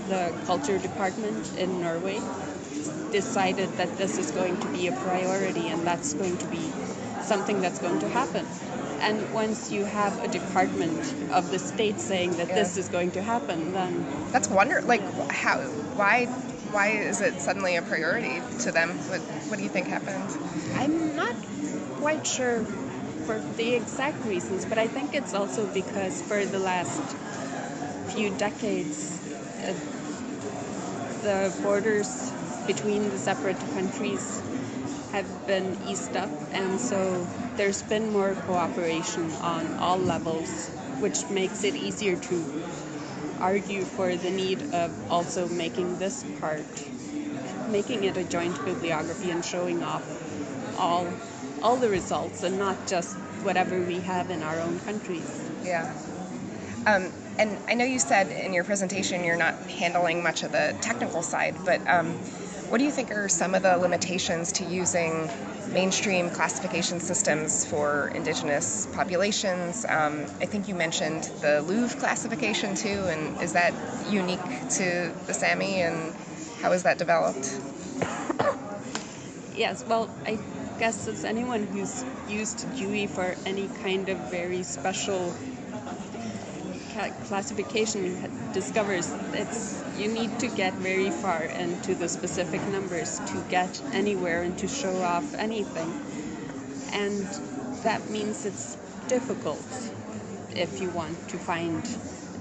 the 0.08 0.22
culture 0.46 0.78
department 0.78 1.52
in 1.56 1.80
Norway 1.80 2.20
decided 3.10 3.76
that 3.76 3.96
this 3.96 4.18
is 4.18 4.30
going 4.30 4.56
to 4.58 4.68
be 4.68 4.86
a 4.86 4.92
priority 4.92 5.68
and 5.68 5.84
that's 5.86 6.14
going 6.14 6.38
to 6.38 6.46
be 6.46 6.72
something 7.30 7.60
that's 7.60 7.78
going 7.78 8.00
to 8.00 8.08
happen. 8.08 8.44
And 9.06 9.16
once 9.32 9.70
you 9.70 9.84
have 9.84 10.12
a 10.24 10.28
department 10.28 11.14
of 11.30 11.48
the 11.52 11.60
state 11.60 12.00
saying 12.00 12.32
that 12.38 12.48
this 12.48 12.76
is 12.76 12.88
going 12.88 13.12
to 13.12 13.22
happen, 13.22 13.72
then 13.72 13.92
That's 14.32 14.50
wonder 14.50 14.82
like 14.92 15.04
how 15.30 15.56
why 16.00 16.26
why 16.74 16.88
is 17.12 17.20
it 17.20 17.40
suddenly 17.40 17.76
a 17.76 17.82
priority 17.82 18.34
to 18.64 18.72
them? 18.72 18.88
What 19.10 19.20
what 19.48 19.56
do 19.58 19.62
you 19.62 19.72
think 19.76 19.86
happened? 19.86 20.26
I'm 20.82 21.14
not 21.22 21.36
quite 22.02 22.26
sure 22.26 22.58
for 23.26 23.38
the 23.56 23.74
exact 23.80 24.20
reasons, 24.34 24.66
but 24.66 24.78
I 24.86 24.88
think 24.88 25.14
it's 25.14 25.34
also 25.40 25.62
because 25.80 26.22
for 26.22 26.44
the 26.44 26.58
last 26.58 27.02
few 28.14 28.28
decades, 28.46 28.98
uh, 29.62 29.72
the 31.22 31.38
borders 31.62 32.10
between 32.66 33.02
the 33.14 33.18
separate 33.18 33.60
countries 33.78 34.42
have 35.12 35.46
been 35.46 35.76
eased 35.86 36.16
up, 36.16 36.30
and 36.52 36.80
so 36.80 37.26
there's 37.56 37.82
been 37.82 38.12
more 38.12 38.34
cooperation 38.46 39.30
on 39.40 39.74
all 39.78 39.98
levels, 39.98 40.48
which 41.00 41.28
makes 41.30 41.64
it 41.64 41.74
easier 41.74 42.16
to 42.16 42.46
argue 43.40 43.84
for 43.84 44.16
the 44.16 44.30
need 44.30 44.62
of 44.72 44.90
also 45.10 45.48
making 45.48 45.96
this 45.98 46.24
part, 46.40 46.66
making 47.68 48.04
it 48.04 48.16
a 48.16 48.24
joint 48.24 48.62
bibliography 48.64 49.30
and 49.30 49.44
showing 49.44 49.82
off 49.82 50.02
all 50.76 51.06
all 51.62 51.76
the 51.76 51.88
results 51.88 52.42
and 52.42 52.58
not 52.58 52.86
just 52.86 53.16
whatever 53.42 53.80
we 53.82 54.00
have 54.00 54.30
in 54.30 54.42
our 54.42 54.60
own 54.60 54.78
countries. 54.80 55.50
Yeah. 55.62 55.92
Um, 56.86 57.12
and 57.38 57.58
I 57.68 57.74
know 57.74 57.84
you 57.84 57.98
said 57.98 58.28
in 58.28 58.52
your 58.52 58.64
presentation 58.64 59.24
you're 59.24 59.36
not 59.36 59.54
handling 59.68 60.22
much 60.22 60.42
of 60.42 60.52
the 60.52 60.74
technical 60.80 61.22
side, 61.22 61.58
but 61.64 61.80
um, 61.88 62.18
what 62.70 62.78
do 62.78 62.84
you 62.84 62.92
think 62.92 63.10
are 63.10 63.28
some 63.28 63.56
of 63.56 63.62
the 63.62 63.76
limitations 63.76 64.52
to 64.52 64.64
using 64.64 65.28
mainstream 65.72 66.30
classification 66.30 67.00
systems 67.00 67.64
for 67.66 68.12
indigenous 68.14 68.86
populations? 68.92 69.84
Um, 69.88 70.22
I 70.40 70.46
think 70.46 70.68
you 70.68 70.76
mentioned 70.76 71.24
the 71.40 71.64
Löw 71.66 71.98
classification 71.98 72.76
too, 72.76 73.06
and 73.08 73.42
is 73.42 73.54
that 73.54 73.74
unique 74.08 74.38
to 74.78 75.12
the 75.26 75.34
Sami, 75.34 75.82
and 75.82 76.14
how 76.62 76.70
is 76.70 76.84
that 76.84 76.96
developed? 76.96 77.60
Yes, 79.56 79.84
well, 79.86 80.08
I 80.24 80.38
guess 80.78 81.06
as 81.06 81.22
anyone 81.22 81.66
who's 81.66 82.02
used 82.26 82.64
Dewey 82.78 83.06
for 83.06 83.36
any 83.44 83.68
kind 83.82 84.08
of 84.08 84.16
very 84.30 84.62
special 84.62 85.34
classification 87.08 88.50
discovers 88.52 89.12
it's 89.32 89.82
you 89.98 90.08
need 90.08 90.38
to 90.38 90.48
get 90.48 90.74
very 90.74 91.10
far 91.10 91.44
into 91.44 91.94
the 91.94 92.08
specific 92.08 92.60
numbers 92.68 93.20
to 93.26 93.42
get 93.48 93.80
anywhere 93.92 94.42
and 94.42 94.58
to 94.58 94.66
show 94.66 95.02
off 95.02 95.34
anything. 95.38 95.88
And 96.92 97.26
that 97.82 98.10
means 98.10 98.44
it's 98.44 98.76
difficult 99.08 99.64
if 100.56 100.80
you 100.80 100.90
want 100.90 101.28
to 101.28 101.38
find 101.38 101.88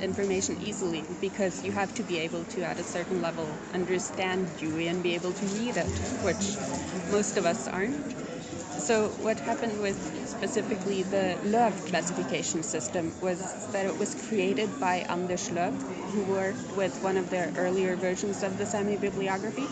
information 0.02 0.58
easily 0.62 1.04
because 1.22 1.64
you 1.64 1.72
have 1.72 1.94
to 1.94 2.04
be 2.04 2.18
able 2.18 2.44
to 2.46 2.62
at 2.62 2.80
a 2.80 2.84
certain 2.84 3.22
level 3.22 3.48
understand 3.74 4.48
Dewey 4.58 4.88
and 4.88 5.04
be 5.04 5.14
able 5.14 5.34
to 5.34 5.46
read 5.46 5.78
it, 5.78 5.88
which 6.24 6.58
most 7.12 7.38
of 7.38 7.46
us 7.46 7.68
aren't. 7.68 8.19
So 8.80 9.10
what 9.22 9.40
happened 9.42 9.82
with 9.82 9.98
specifically 10.28 11.04
the 11.04 11.38
Löw 11.44 11.72
classification 11.90 12.64
system 12.64 13.14
was 13.22 13.68
that 13.74 13.86
it 13.86 13.98
was 14.00 14.16
created 14.28 14.80
by 14.80 15.06
Anders 15.10 15.50
Löw, 15.50 15.72
who 16.14 16.22
worked 16.34 16.76
with 16.76 17.04
one 17.04 17.18
of 17.18 17.30
the 17.30 17.54
earlier 17.58 17.96
versions 17.96 18.42
of 18.42 18.58
the 18.58 18.66
Sami 18.66 18.96
bibliography, 18.96 19.68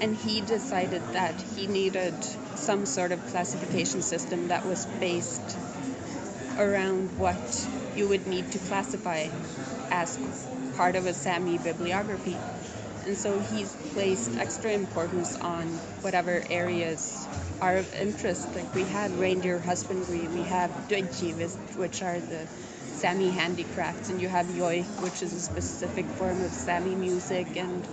and 0.00 0.16
he 0.16 0.40
decided 0.40 1.02
that 1.12 1.34
he 1.54 1.66
needed 1.66 2.14
some 2.56 2.86
sort 2.86 3.12
of 3.12 3.24
classification 3.26 4.00
system 4.00 4.48
that 4.48 4.64
was 4.64 4.86
based 4.98 5.58
around 6.58 7.16
what 7.18 7.68
you 7.94 8.08
would 8.08 8.26
need 8.26 8.50
to 8.52 8.58
classify 8.60 9.28
as 9.90 10.18
part 10.76 10.96
of 10.96 11.06
a 11.06 11.12
Sami 11.12 11.58
bibliography. 11.58 12.38
And 13.06 13.16
so 13.16 13.38
he's 13.38 13.74
placed 13.92 14.38
extra 14.38 14.72
importance 14.72 15.36
on 15.36 15.66
whatever 16.02 16.42
areas 16.50 17.26
are 17.60 17.76
of 17.78 17.92
interest. 17.94 18.54
Like 18.54 18.74
we 18.74 18.84
had 18.84 19.10
reindeer 19.18 19.58
husbandry, 19.58 20.28
we 20.28 20.42
have 20.44 20.70
duodji, 20.88 21.34
which 21.76 22.02
are 22.02 22.18
the 22.20 22.46
Sami 22.94 23.30
handicrafts, 23.30 24.10
and 24.10 24.20
you 24.20 24.28
have 24.28 24.46
Yoi, 24.46 24.84
which 25.00 25.22
is 25.22 25.32
a 25.32 25.40
specific 25.40 26.06
form 26.06 26.42
of 26.42 26.52
Sami 26.52 26.94
music, 26.94 27.56
and 27.56 27.86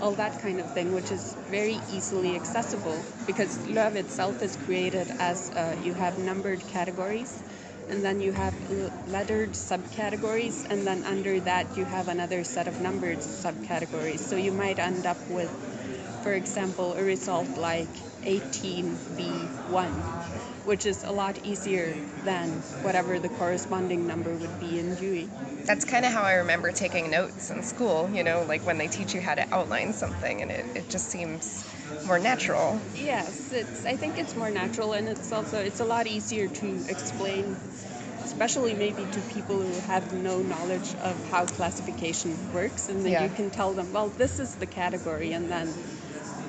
all 0.00 0.12
that 0.12 0.38
kind 0.40 0.60
of 0.60 0.66
thing, 0.66 0.92
which 0.94 1.10
is 1.10 1.36
very 1.50 1.80
easily 1.90 2.34
accessible 2.34 3.04
because 3.26 3.58
Löw 3.66 3.94
itself 3.96 4.42
is 4.42 4.56
created 4.56 5.12
as 5.18 5.50
uh, 5.50 5.76
you 5.82 5.92
have 5.94 6.18
numbered 6.18 6.66
categories 6.68 7.42
and 7.90 8.04
then 8.04 8.20
you 8.20 8.30
have 8.32 8.54
lettered 9.08 9.50
subcategories, 9.50 10.64
and 10.70 10.86
then 10.86 11.02
under 11.04 11.40
that 11.40 11.76
you 11.76 11.84
have 11.84 12.06
another 12.06 12.44
set 12.44 12.68
of 12.68 12.80
numbered 12.80 13.18
subcategories. 13.18 14.20
So 14.20 14.36
you 14.36 14.52
might 14.52 14.78
end 14.78 15.06
up 15.06 15.18
with, 15.28 15.50
for 16.22 16.32
example, 16.32 16.94
a 16.94 17.02
result 17.02 17.48
like 17.58 17.88
18B1, 18.24 19.92
which 20.64 20.86
is 20.86 21.02
a 21.04 21.10
lot 21.10 21.38
easier 21.44 21.96
than 22.24 22.48
whatever 22.82 23.18
the 23.18 23.28
corresponding 23.28 24.06
number 24.06 24.34
would 24.36 24.58
be 24.60 24.78
in 24.78 24.94
Dewey. 24.94 25.28
That's 25.66 25.84
kind 25.84 26.04
of 26.04 26.12
how 26.12 26.22
I 26.22 26.34
remember 26.34 26.72
taking 26.72 27.10
notes 27.10 27.50
in 27.50 27.62
school, 27.62 28.10
you 28.12 28.24
know, 28.24 28.44
like 28.48 28.64
when 28.66 28.78
they 28.78 28.88
teach 28.88 29.14
you 29.14 29.20
how 29.20 29.34
to 29.34 29.46
outline 29.54 29.92
something, 29.92 30.40
and 30.42 30.50
it, 30.50 30.66
it 30.74 30.88
just 30.90 31.10
seems 31.10 31.64
more 32.06 32.18
natural. 32.18 32.80
Yes, 32.94 33.52
it's. 33.52 33.84
I 33.84 33.94
think 33.96 34.18
it's 34.18 34.34
more 34.34 34.50
natural, 34.50 34.94
and 34.94 35.08
it's 35.08 35.32
also 35.32 35.58
it's 35.60 35.80
a 35.80 35.84
lot 35.84 36.06
easier 36.06 36.48
to 36.48 36.84
explain, 36.88 37.56
especially 38.24 38.74
maybe 38.74 39.04
to 39.12 39.20
people 39.22 39.60
who 39.60 39.78
have 39.80 40.12
no 40.12 40.40
knowledge 40.42 40.94
of 41.02 41.22
how 41.30 41.44
classification 41.46 42.50
works, 42.52 42.88
and 42.88 43.04
then 43.04 43.12
Yeah. 43.12 43.24
you 43.24 43.30
can 43.30 43.50
tell 43.50 43.72
them, 43.74 43.92
well, 43.92 44.08
this 44.08 44.38
is 44.40 44.56
the 44.56 44.66
category, 44.66 45.32
and 45.32 45.50
then 45.50 45.74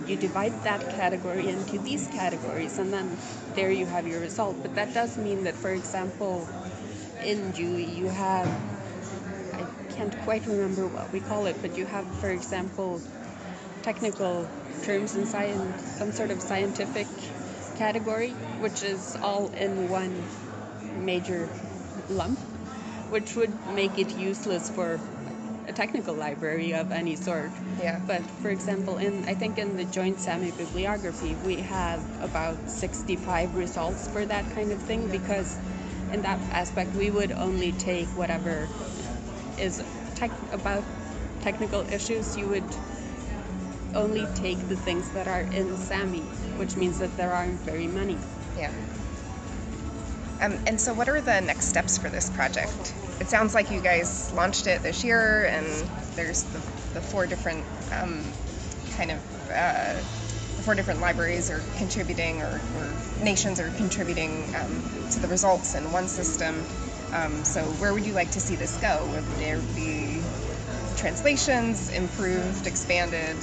you 0.07 0.15
divide 0.17 0.63
that 0.63 0.87
category 0.89 1.47
into 1.49 1.77
these 1.79 2.07
categories, 2.07 2.79
and 2.79 2.93
then 2.93 3.17
there 3.55 3.71
you 3.71 3.85
have 3.85 4.07
your 4.07 4.19
result. 4.19 4.57
But 4.61 4.75
that 4.75 4.93
does 4.93 5.17
mean 5.17 5.43
that, 5.43 5.55
for 5.55 5.71
example, 5.71 6.47
in 7.23 7.51
Dewey 7.51 7.83
you 7.83 8.07
have. 8.07 8.47
I 9.53 9.65
can't 9.93 10.15
quite 10.23 10.45
remember 10.47 10.87
what 10.87 11.11
we 11.11 11.19
call 11.19 11.45
it, 11.45 11.57
but 11.61 11.77
you 11.77 11.85
have, 11.85 12.07
for 12.19 12.29
example, 12.29 13.01
technical 13.83 14.47
terms 14.83 15.15
in 15.15 15.25
science, 15.25 15.81
some 15.97 16.11
sort 16.11 16.31
of 16.31 16.41
scientific 16.41 17.07
category, 17.77 18.31
which 18.59 18.83
is 18.83 19.17
all 19.21 19.49
in 19.49 19.89
one 19.89 20.25
major 20.95 21.49
lump, 22.09 22.39
which 23.09 23.35
would 23.35 23.53
make 23.67 23.97
it 23.97 24.17
useless 24.17 24.69
for 24.69 24.99
a 25.71 25.73
technical 25.73 26.13
library 26.13 26.73
of 26.73 26.91
any 26.91 27.15
sort. 27.15 27.51
Yeah. 27.79 27.99
But 28.05 28.21
for 28.43 28.49
example, 28.49 28.97
in 28.97 29.23
I 29.25 29.33
think 29.33 29.57
in 29.57 29.77
the 29.77 29.85
joint 29.85 30.19
Sami 30.19 30.51
bibliography, 30.51 31.35
we 31.45 31.55
have 31.77 32.01
about 32.21 32.57
65 32.69 33.55
results 33.55 34.07
for 34.09 34.25
that 34.25 34.45
kind 34.53 34.71
of 34.71 34.79
thing 34.79 35.07
because 35.07 35.57
in 36.11 36.21
that 36.23 36.39
aspect 36.51 36.93
we 36.95 37.09
would 37.09 37.31
only 37.31 37.71
take 37.73 38.07
whatever 38.21 38.67
is 39.57 39.81
tech 40.15 40.31
about 40.51 40.83
technical 41.41 41.81
issues. 41.89 42.37
You 42.37 42.47
would 42.49 42.71
only 43.95 44.25
take 44.35 44.59
the 44.67 44.75
things 44.75 45.09
that 45.11 45.27
are 45.27 45.45
in 45.59 45.77
Sami, 45.77 46.25
which 46.59 46.75
means 46.75 46.99
that 46.99 47.15
there 47.15 47.31
aren't 47.31 47.59
very 47.61 47.87
many. 47.87 48.17
Yeah. 48.57 48.71
Um, 50.41 50.59
and 50.65 50.81
so, 50.81 50.93
what 50.93 51.07
are 51.07 51.21
the 51.21 51.39
next 51.39 51.67
steps 51.67 51.97
for 51.99 52.09
this 52.09 52.29
project? 52.31 52.95
It 53.19 53.29
sounds 53.29 53.53
like 53.53 53.69
you 53.69 53.79
guys 53.79 54.33
launched 54.33 54.65
it 54.65 54.81
this 54.81 55.03
year, 55.03 55.45
and 55.45 55.67
there's 56.15 56.43
the, 56.45 56.59
the 56.95 57.01
four 57.01 57.27
different 57.27 57.63
um, 57.93 58.23
kind 58.97 59.11
of 59.11 59.19
uh, 59.51 59.93
the 59.93 60.63
four 60.63 60.73
different 60.73 60.99
libraries 60.99 61.51
are 61.51 61.61
contributing, 61.77 62.41
or, 62.41 62.59
or 62.75 63.23
nations 63.23 63.59
are 63.59 63.69
contributing 63.71 64.43
um, 64.55 64.83
to 65.11 65.19
the 65.19 65.27
results 65.27 65.75
in 65.75 65.91
one 65.91 66.07
system. 66.07 66.65
Um, 67.13 67.45
so, 67.45 67.61
where 67.73 67.93
would 67.93 68.05
you 68.05 68.13
like 68.13 68.31
to 68.31 68.39
see 68.39 68.55
this 68.55 68.75
go? 68.77 69.05
Would 69.13 69.23
there 69.37 69.59
be 69.75 70.23
translations 70.97 71.89
improved, 71.89 72.65
expanded? 72.65 73.37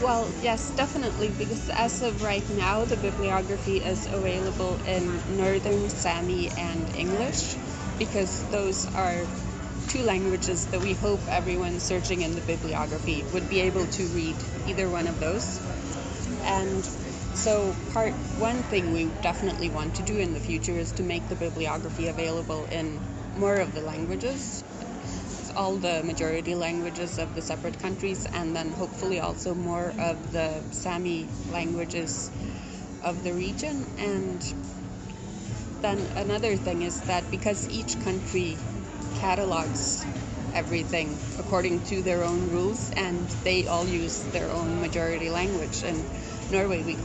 Well, 0.00 0.34
yes, 0.40 0.72
definitely, 0.72 1.30
because 1.30 1.68
as 1.68 2.02
of 2.02 2.20
right 2.22 2.48
now, 2.48 2.84
the 2.84 2.96
bibliography 2.96 3.76
is 3.82 4.06
available 4.10 4.78
in 4.84 5.22
Northern 5.26 5.88
Sami 5.90 6.50
and 6.56 6.90
English, 6.94 7.58
because 7.98 8.44
those 8.50 8.86
are 8.86 9.28
two 9.88 10.02
languages 10.04 10.66
that 10.68 10.80
we 10.80 10.94
hope 10.94 11.22
everyone 11.28 11.80
searching 11.80 12.22
in 12.22 12.34
the 12.34 12.42
bibliography 12.42 13.24
would 13.32 13.48
be 13.48 13.60
able 13.60 13.88
to 13.88 14.08
read 14.08 14.44
either 14.66 14.88
one 14.90 15.06
of 15.08 15.18
those. 15.20 15.60
And 16.44 16.84
so, 17.34 17.74
part 17.88 18.14
one 18.36 18.64
thing 18.64 18.92
we 18.92 19.12
definitely 19.22 19.70
want 19.70 19.96
to 19.96 20.02
do 20.02 20.18
in 20.18 20.32
the 20.32 20.40
future 20.40 20.78
is 20.78 20.92
to 20.94 21.02
make 21.04 21.28
the 21.28 21.36
bibliography 21.36 22.08
available 22.08 22.66
in 22.66 23.02
more 23.34 23.56
of 23.56 23.72
the 23.74 23.82
languages 23.82 24.64
all 25.56 25.76
the 25.76 26.02
majority 26.02 26.54
languages 26.54 27.18
of 27.18 27.34
the 27.34 27.42
separate 27.42 27.78
countries 27.78 28.26
and 28.32 28.54
then 28.54 28.70
hopefully 28.72 29.20
also 29.20 29.54
more 29.54 29.90
of 29.98 30.32
the 30.32 30.62
Sami 30.70 31.28
languages 31.50 32.30
of 33.02 33.22
the 33.24 33.32
region. 33.32 33.86
And 33.98 34.42
then 35.82 35.98
another 36.16 36.56
thing 36.56 36.82
is 36.82 37.00
that 37.02 37.30
because 37.30 37.68
each 37.70 37.98
country 38.00 38.58
catalogs 39.14 40.06
everything 40.54 41.18
according 41.38 41.80
to 41.80 42.02
their 42.02 42.22
own 42.24 42.50
rules 42.50 42.90
and 42.96 43.28
they 43.44 43.66
all 43.66 43.86
use 43.86 44.24
their 44.32 44.50
own 44.50 44.80
majority 44.80 45.30
language. 45.30 45.82
In 45.84 46.04
Norway, 46.50 46.82
we 46.82 46.96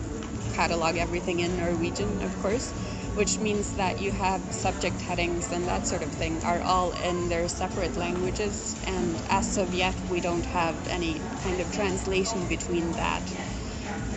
catalog 0.54 0.98
everything 0.98 1.40
in 1.40 1.58
Norwegian, 1.58 2.22
of 2.22 2.40
course 2.42 2.74
which 3.16 3.40
means 3.40 3.74
that 3.74 4.02
you 4.02 4.12
have 4.12 4.42
subject 4.54 5.00
headings 5.02 5.52
and 5.52 5.66
that 5.66 5.86
sort 5.86 6.02
of 6.02 6.10
thing 6.10 6.44
are 6.44 6.62
all 6.62 6.92
in 7.04 7.30
their 7.30 7.48
separate 7.48 7.96
languages. 7.98 8.76
And 8.88 9.16
as 9.30 9.58
of 9.58 9.74
yet, 9.74 9.96
we 10.10 10.20
don't 10.20 10.46
have 10.48 10.76
any 10.88 11.22
kind 11.44 11.60
of 11.60 11.72
translation 11.72 12.48
between 12.48 12.92
that. 12.94 13.22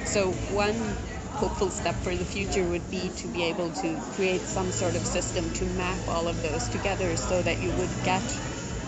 So, 0.06 0.30
one 0.52 0.96
hopeful 1.36 1.68
step 1.68 1.94
for 1.96 2.16
the 2.16 2.24
future 2.24 2.64
would 2.64 2.90
be 2.90 3.10
to 3.10 3.28
be 3.28 3.42
able 3.44 3.70
to 3.70 4.00
create 4.14 4.40
some 4.40 4.72
sort 4.72 4.96
of 4.96 5.04
system 5.04 5.50
to 5.52 5.66
map 5.66 5.98
all 6.08 6.28
of 6.28 6.40
those 6.40 6.66
together 6.68 7.14
so 7.16 7.42
that 7.42 7.62
you 7.62 7.70
would 7.72 7.90
get 8.04 8.22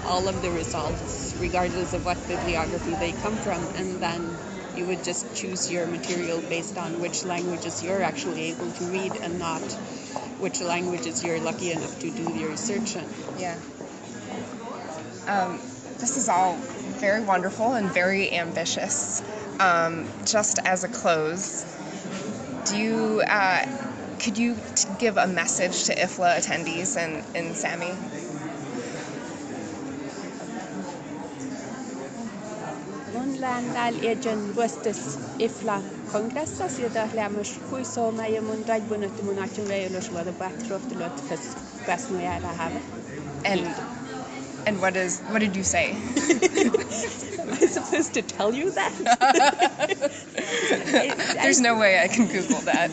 all 0.07 0.29
of 0.29 0.41
the 0.41 0.51
results, 0.51 1.35
regardless 1.39 1.93
of 1.93 2.07
what 2.07 2.17
bibliography 2.27 2.95
they 2.95 3.13
come 3.13 3.37
from, 3.37 3.61
and 3.77 4.01
then 4.01 4.39
you 4.75 4.87
would 4.87 5.05
just 5.05 5.35
choose 5.35 5.71
your 5.71 5.87
material 5.87 6.41
based 6.41 6.79
on 6.79 7.01
which 7.01 7.25
languages 7.25 7.83
you're 7.83 8.03
actually 8.03 8.45
able 8.45 8.71
to 8.71 8.85
read 8.85 9.17
and 9.17 9.39
not 9.39 9.61
which 10.41 10.61
languages 10.61 11.25
you're 11.25 11.41
lucky 11.41 11.73
enough 11.73 11.99
to 12.01 12.11
do 12.11 12.23
your 12.35 12.51
research 12.51 12.97
in. 12.97 13.05
Yeah. 13.39 13.57
Um, 15.27 15.59
this 15.99 16.17
is 16.17 16.29
all 16.29 16.55
very 17.01 17.23
wonderful 17.23 17.75
and 17.75 17.91
very 17.91 18.33
ambitious. 18.33 19.23
Um, 19.61 20.09
just 20.25 20.59
as 20.65 20.85
a 20.85 20.89
close, 20.89 21.65
do 22.67 22.77
you 22.77 23.23
uh, 23.27 23.67
could 24.19 24.39
you 24.39 24.57
give 24.99 25.17
a 25.17 25.27
message 25.27 25.85
to 25.85 25.95
IFLA 25.95 26.39
attendees 26.39 26.97
and, 26.97 27.25
in 27.37 27.55
Sami? 27.55 27.93
Westes 33.39 35.17
ifla 35.39 35.81
kongressas 36.13 36.79
jeda 36.79 37.09
lämmus 37.15 37.53
kuisoma 37.71 38.27
ja 38.27 38.43
mun 38.43 38.65
dagbunet 38.67 39.23
mun 39.23 39.39
achun 39.39 39.69
reilos 39.69 40.11
wada 40.13 40.33
backtroft 40.33 40.91
lot 40.99 41.21
fes 41.29 41.55
gasnu 41.87 42.21
yara 42.21 42.53
have. 42.59 42.83
And 43.45 43.61
and 44.67 44.81
what 44.81 44.97
is 44.97 45.21
what 45.31 45.39
did 45.39 45.55
you 45.55 45.63
say? 45.63 45.91
Am 47.39 47.53
I 47.53 47.67
supposed 47.67 48.13
to 48.15 48.23
tell 48.23 48.53
you 48.53 48.73
that? 48.73 48.93
There's 51.43 51.61
no 51.61 51.79
way 51.79 52.01
I 52.03 52.09
can 52.09 52.27
Google 52.27 52.61
that. 52.63 52.91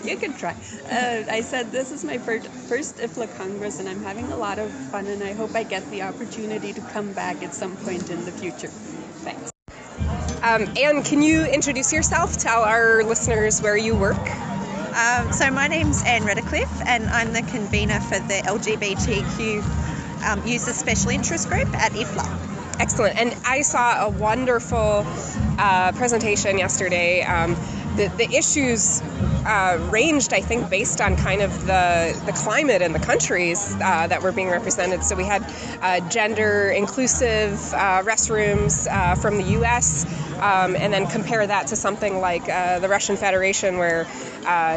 you 0.04 0.16
can 0.16 0.32
try. 0.32 0.54
Uh, 0.90 1.22
I 1.30 1.42
said 1.42 1.70
this 1.70 1.92
is 1.92 2.02
my 2.04 2.16
first 2.16 2.46
first 2.68 2.96
IFLA 2.96 3.28
Congress, 3.36 3.78
and 3.78 3.88
I'm 3.88 4.02
having 4.02 4.32
a 4.32 4.36
lot 4.36 4.58
of 4.58 4.70
fun, 4.90 5.06
and 5.06 5.22
I 5.22 5.34
hope 5.34 5.54
I 5.54 5.64
get 5.64 5.88
the 5.90 6.02
opportunity 6.02 6.72
to 6.72 6.80
come 6.80 7.12
back 7.12 7.42
at 7.42 7.54
some 7.54 7.76
point 7.76 8.08
in 8.10 8.24
the 8.24 8.32
future. 8.32 8.70
Thanks. 9.20 9.50
Um, 10.42 10.72
Anne, 10.76 11.02
can 11.02 11.22
you 11.22 11.44
introduce 11.44 11.92
yourself? 11.92 12.36
Tell 12.38 12.62
our 12.62 13.02
listeners 13.02 13.60
where 13.60 13.76
you 13.76 13.94
work. 13.94 14.18
Um, 14.96 15.32
so 15.32 15.50
my 15.50 15.68
name's 15.68 16.02
Anne 16.04 16.22
Reddacliff, 16.22 16.86
and 16.86 17.08
I'm 17.10 17.32
the 17.32 17.42
convener 17.42 18.00
for 18.00 18.18
the 18.18 18.42
LGBTQ 18.44 19.62
um, 20.24 20.46
User 20.46 20.72
Special 20.72 21.10
Interest 21.10 21.48
Group 21.48 21.68
at 21.74 21.92
IFLA. 21.92 22.80
Excellent. 22.80 23.18
And 23.18 23.36
I 23.44 23.60
saw 23.60 24.06
a 24.06 24.08
wonderful 24.08 25.04
uh, 25.58 25.92
presentation 25.92 26.58
yesterday. 26.58 27.22
Um, 27.22 27.54
the, 28.00 28.08
the 28.16 28.34
issues 28.34 29.02
uh, 29.44 29.78
ranged, 29.90 30.32
I 30.32 30.40
think, 30.40 30.70
based 30.70 31.00
on 31.00 31.16
kind 31.16 31.42
of 31.42 31.66
the, 31.66 32.18
the 32.24 32.32
climate 32.32 32.80
and 32.82 32.94
the 32.94 32.98
countries 32.98 33.74
uh, 33.74 34.06
that 34.06 34.22
were 34.22 34.32
being 34.32 34.48
represented. 34.48 35.04
So 35.04 35.16
we 35.16 35.24
had 35.24 35.44
uh, 35.82 36.00
gender 36.08 36.70
inclusive 36.70 37.52
uh, 37.74 38.02
restrooms 38.02 38.86
uh, 38.90 39.16
from 39.16 39.36
the 39.36 39.44
US, 39.60 40.06
um, 40.40 40.76
and 40.76 40.92
then 40.92 41.06
compare 41.08 41.46
that 41.46 41.66
to 41.68 41.76
something 41.76 42.20
like 42.20 42.48
uh, 42.48 42.78
the 42.78 42.88
Russian 42.88 43.16
Federation, 43.16 43.76
where 43.76 44.06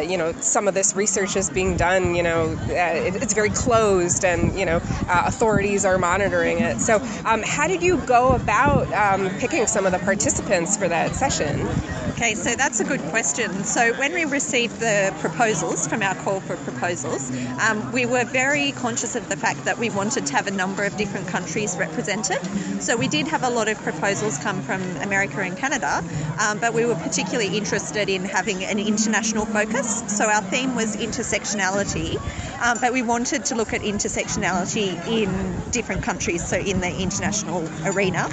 you 0.02 0.18
know 0.18 0.34
some 0.42 0.68
of 0.68 0.74
this 0.74 0.96
research 0.96 1.38
is 1.38 1.50
being 1.50 1.78
done. 1.78 2.16
You 2.16 2.24
know, 2.24 2.58
it, 2.68 3.22
it's 3.22 3.34
very 3.34 3.50
closed, 3.50 4.26
and 4.26 4.58
you 4.58 4.66
know 4.66 4.82
authorities 5.08 5.86
are 5.86 5.98
monitoring 5.98 6.60
it. 6.60 6.80
So, 6.80 6.98
um, 7.26 7.44
how 7.44 7.68
did 7.68 7.82
you 7.82 7.98
go 8.00 8.34
about 8.34 8.92
um, 8.92 9.30
picking 9.40 9.68
some 9.68 9.86
of 9.86 9.94
the 9.94 10.00
participants 10.00 10.76
for 10.76 10.90
that 10.90 11.16
session? 11.16 11.70
Okay, 12.14 12.36
so 12.36 12.54
that's 12.56 12.80
a 12.80 12.84
good 12.84 13.02
question. 13.10 13.64
So 13.64 13.92
when 13.96 14.14
we 14.14 14.24
received 14.26 14.80
the 14.80 15.12
proposals 15.18 15.88
from 15.88 16.04
our 16.04 16.14
call 16.14 16.42
for 16.42 16.56
proposals, 16.58 17.32
um, 17.60 17.92
we 17.92 18.06
were 18.06 18.24
very 18.24 18.72
conscious 18.74 19.16
of 19.16 19.28
the 19.30 19.36
fact 19.36 19.66
that 19.66 19.80
we 19.80 19.90
wanted 19.90 20.28
to 20.28 20.34
have 20.36 20.46
a 20.46 20.52
number 20.52 20.84
of 20.86 20.96
different 20.96 21.28
countries 21.28 21.76
represented. 21.76 22.40
So 22.84 22.96
we 22.96 23.08
did 23.08 23.28
have 23.28 23.42
a 23.42 23.50
lot 23.50 23.68
of 23.68 23.80
proposals 23.80 24.38
come 24.38 24.62
from 24.62 24.84
America 24.98 25.42
and 25.42 25.58
Canada, 25.58 26.04
um, 26.40 26.60
but 26.60 26.76
we 26.76 26.86
were 26.86 26.96
particularly 26.96 27.58
interested 27.58 28.08
in 28.10 28.26
having 28.26 28.64
an 28.64 28.78
international 28.78 29.48
focus. 29.48 30.04
So 30.16 30.30
our 30.30 30.44
theme 30.44 30.76
was 30.76 30.96
intersectionality, 30.96 32.18
um, 32.62 32.78
but 32.80 32.94
we 32.94 33.02
wanted 33.02 33.44
to 33.46 33.56
look 33.56 33.74
at 33.74 33.82
intersectionality 33.82 34.96
in 35.08 35.72
different 35.72 36.04
countries, 36.04 36.48
so 36.48 36.58
in 36.58 36.80
the 36.80 36.96
international 36.96 37.68
arena. 37.86 38.30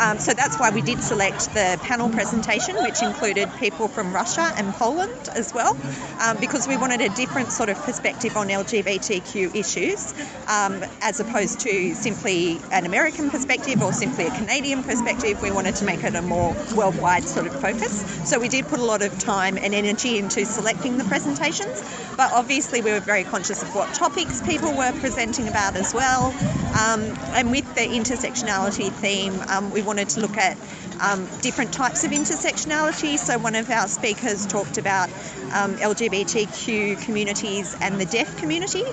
Um, 0.00 0.18
so 0.18 0.32
that's 0.32 0.58
why 0.58 0.70
we 0.70 0.80
did 0.80 1.02
select 1.02 1.52
the 1.52 1.78
panel 1.82 2.08
presentation, 2.08 2.74
which 2.76 3.02
included 3.02 3.50
people 3.58 3.86
from 3.86 4.14
Russia 4.14 4.50
and 4.56 4.72
Poland 4.72 5.28
as 5.34 5.52
well, 5.52 5.76
um, 6.22 6.38
because 6.40 6.66
we 6.66 6.78
wanted 6.78 7.02
a 7.02 7.10
different 7.10 7.52
sort 7.52 7.68
of 7.68 7.76
perspective 7.82 8.34
on 8.34 8.48
LGBTQ 8.48 9.54
issues, 9.54 10.14
um, 10.48 10.82
as 11.02 11.20
opposed 11.20 11.60
to 11.60 11.94
simply 11.94 12.58
an 12.72 12.86
American 12.86 13.28
perspective 13.28 13.82
or 13.82 13.92
simply 13.92 14.26
a 14.26 14.30
Canadian 14.30 14.82
perspective. 14.82 15.42
We 15.42 15.50
wanted 15.50 15.76
to 15.76 15.84
make 15.84 16.02
it 16.02 16.14
a 16.14 16.22
more 16.22 16.56
worldwide 16.74 17.24
sort 17.24 17.46
of 17.46 17.60
focus. 17.60 18.00
So 18.26 18.40
we 18.40 18.48
did 18.48 18.66
put 18.68 18.78
a 18.78 18.84
lot 18.84 19.02
of 19.02 19.18
time 19.18 19.58
and 19.58 19.74
energy 19.74 20.16
into 20.16 20.46
selecting 20.46 20.96
the 20.96 21.04
presentations, 21.04 21.82
but 22.16 22.32
obviously 22.32 22.80
we 22.80 22.90
were 22.90 23.00
very 23.00 23.24
conscious 23.24 23.62
of 23.62 23.74
what 23.74 23.92
topics 23.92 24.40
people 24.40 24.72
were 24.74 24.92
presenting 25.00 25.46
about 25.46 25.76
as 25.76 25.92
well. 25.92 26.32
Um, 26.70 27.02
and 27.34 27.50
with 27.50 27.74
the 27.74 27.82
intersectionality 27.82 28.90
theme, 28.92 29.42
um, 29.50 29.70
we 29.70 29.82
wanted 29.90 30.08
to 30.08 30.20
look 30.20 30.36
at 30.36 30.56
um, 31.00 31.26
different 31.40 31.72
types 31.72 32.04
of 32.04 32.12
intersectionality. 32.12 33.18
So 33.18 33.36
one 33.38 33.56
of 33.56 33.68
our 33.70 33.88
speakers 33.88 34.46
talked 34.46 34.78
about 34.78 35.08
um, 35.52 35.74
LGBTQ 35.78 37.02
communities 37.02 37.76
and 37.80 38.00
the 38.00 38.06
deaf 38.06 38.36
community. 38.36 38.84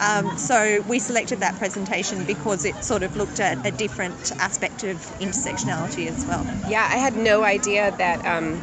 Um, 0.00 0.38
so 0.38 0.80
we 0.88 0.98
selected 0.98 1.40
that 1.40 1.56
presentation 1.56 2.24
because 2.24 2.64
it 2.64 2.74
sort 2.82 3.02
of 3.02 3.14
looked 3.16 3.38
at 3.38 3.66
a 3.66 3.70
different 3.70 4.32
aspect 4.40 4.82
of 4.84 4.96
intersectionality 5.20 6.06
as 6.06 6.24
well. 6.24 6.42
Yeah, 6.70 6.88
I 6.90 6.96
had 6.96 7.16
no 7.16 7.44
idea 7.44 7.94
that 7.98 8.24
um, 8.24 8.58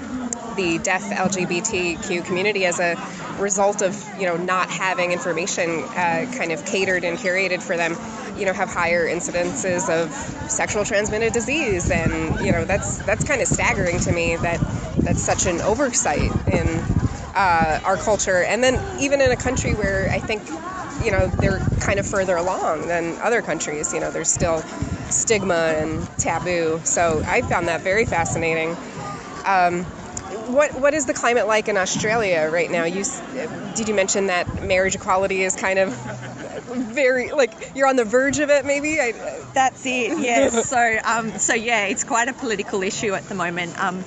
the 0.55 0.77
deaf 0.79 1.03
LGBTQ 1.03 2.25
community, 2.25 2.65
as 2.65 2.79
a 2.79 2.95
result 3.39 3.81
of 3.81 3.95
you 4.19 4.25
know 4.25 4.37
not 4.37 4.69
having 4.69 5.11
information 5.11 5.83
uh, 5.95 6.25
kind 6.37 6.51
of 6.51 6.63
catered 6.65 7.03
and 7.03 7.17
curated 7.17 7.61
for 7.61 7.77
them, 7.77 7.95
you 8.37 8.45
know, 8.45 8.53
have 8.53 8.69
higher 8.69 9.07
incidences 9.07 9.89
of 9.89 10.11
sexual 10.49 10.83
transmitted 10.85 11.33
disease, 11.33 11.89
and 11.91 12.13
you 12.45 12.51
know 12.51 12.65
that's 12.65 12.97
that's 13.05 13.23
kind 13.23 13.41
of 13.41 13.47
staggering 13.47 13.99
to 13.99 14.11
me 14.11 14.35
that 14.37 14.59
that's 15.03 15.21
such 15.21 15.45
an 15.45 15.61
oversight 15.61 16.31
in 16.47 16.67
uh, 17.35 17.79
our 17.83 17.97
culture, 17.97 18.43
and 18.43 18.63
then 18.63 18.79
even 18.99 19.21
in 19.21 19.31
a 19.31 19.37
country 19.37 19.73
where 19.75 20.09
I 20.11 20.19
think 20.19 20.41
you 21.03 21.11
know 21.11 21.27
they're 21.27 21.59
kind 21.79 21.99
of 21.99 22.05
further 22.05 22.35
along 22.37 22.87
than 22.87 23.17
other 23.21 23.41
countries. 23.41 23.93
You 23.93 23.99
know, 23.99 24.11
there's 24.11 24.29
still 24.31 24.61
stigma 25.09 25.75
and 25.77 26.07
taboo. 26.17 26.81
So 26.83 27.21
I 27.25 27.41
found 27.41 27.67
that 27.67 27.81
very 27.81 28.05
fascinating. 28.05 28.75
Um, 29.45 29.85
what 30.47 30.73
what 30.79 30.93
is 30.93 31.05
the 31.05 31.13
climate 31.13 31.47
like 31.47 31.67
in 31.67 31.77
Australia 31.77 32.49
right 32.51 32.69
now? 32.69 32.83
You 32.83 33.03
did 33.75 33.87
you 33.87 33.93
mention 33.93 34.27
that 34.27 34.63
marriage 34.63 34.95
equality 34.95 35.43
is 35.43 35.55
kind 35.55 35.79
of 35.79 35.93
very 36.93 37.31
like 37.31 37.71
you're 37.75 37.87
on 37.87 37.95
the 37.95 38.05
verge 38.05 38.39
of 38.39 38.49
it 38.49 38.65
maybe 38.65 38.99
I, 38.99 39.11
that's 39.53 39.85
it 39.85 40.19
yes 40.19 40.69
so 40.69 40.99
um, 41.03 41.37
so 41.37 41.53
yeah 41.53 41.85
it's 41.85 42.03
quite 42.03 42.29
a 42.29 42.33
political 42.33 42.81
issue 42.83 43.13
at 43.13 43.27
the 43.27 43.35
moment 43.35 43.79
um, 43.83 44.03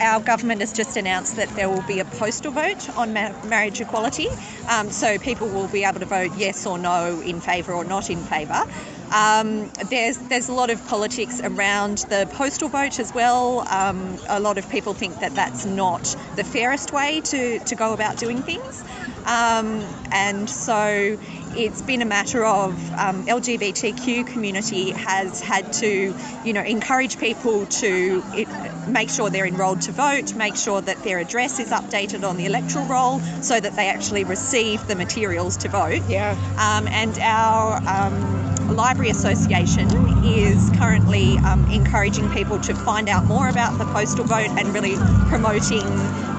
our 0.00 0.20
government 0.20 0.60
has 0.60 0.72
just 0.72 0.96
announced 0.96 1.36
that 1.36 1.48
there 1.50 1.68
will 1.68 1.82
be 1.82 2.00
a 2.00 2.04
postal 2.04 2.52
vote 2.52 2.88
on 2.96 3.12
ma- 3.12 3.32
marriage 3.44 3.80
equality. 3.80 4.28
Um, 4.68 4.90
so 4.90 5.18
people 5.18 5.48
will 5.48 5.68
be 5.68 5.84
able 5.84 6.00
to 6.00 6.06
vote 6.06 6.32
yes 6.36 6.66
or 6.66 6.78
no 6.78 7.20
in 7.20 7.40
favour 7.40 7.72
or 7.72 7.84
not 7.84 8.10
in 8.10 8.22
favour. 8.22 8.64
Um, 9.12 9.70
there's 9.90 10.18
there's 10.28 10.48
a 10.48 10.52
lot 10.52 10.70
of 10.70 10.84
politics 10.86 11.40
around 11.42 11.98
the 12.08 12.28
postal 12.32 12.68
vote 12.68 12.98
as 12.98 13.12
well. 13.14 13.64
Um, 13.68 14.18
a 14.28 14.40
lot 14.40 14.58
of 14.58 14.68
people 14.68 14.94
think 14.94 15.20
that 15.20 15.34
that's 15.34 15.64
not 15.64 16.16
the 16.36 16.44
fairest 16.44 16.92
way 16.92 17.20
to, 17.22 17.58
to 17.60 17.74
go 17.74 17.92
about 17.92 18.16
doing 18.16 18.42
things. 18.42 18.84
Um, 19.26 19.82
and 20.12 20.48
so 20.48 21.18
it's 21.56 21.82
been 21.82 22.02
a 22.02 22.04
matter 22.04 22.44
of 22.44 22.72
um, 22.92 23.24
LGBTQ 23.24 24.26
community 24.26 24.90
has 24.90 25.40
had 25.40 25.72
to, 25.74 26.14
you 26.44 26.52
know, 26.52 26.62
encourage 26.62 27.18
people 27.18 27.66
to 27.66 28.22
it, 28.34 28.48
make 28.88 29.10
sure 29.10 29.30
they're 29.30 29.46
enrolled 29.46 29.80
to 29.82 29.92
vote, 29.92 30.34
make 30.36 30.56
sure 30.56 30.80
that 30.80 31.02
their 31.02 31.18
address 31.18 31.58
is 31.58 31.70
updated 31.70 32.28
on 32.28 32.36
the 32.36 32.46
electoral 32.46 32.86
roll, 32.86 33.18
so 33.42 33.58
that 33.58 33.74
they 33.74 33.88
actually 33.88 34.24
receive 34.24 34.86
the 34.86 34.94
materials 34.94 35.56
to 35.58 35.68
vote. 35.68 36.02
Yeah. 36.08 36.32
Um, 36.58 36.86
and 36.88 37.18
our 37.18 37.82
um, 37.88 38.55
library 38.72 39.10
association 39.10 39.88
is 40.24 40.70
currently 40.78 41.38
um, 41.38 41.64
encouraging 41.70 42.30
people 42.30 42.58
to 42.60 42.74
find 42.74 43.08
out 43.08 43.24
more 43.24 43.48
about 43.48 43.78
the 43.78 43.84
postal 43.86 44.24
vote 44.24 44.48
and 44.58 44.72
really 44.74 44.96
promoting 45.28 45.82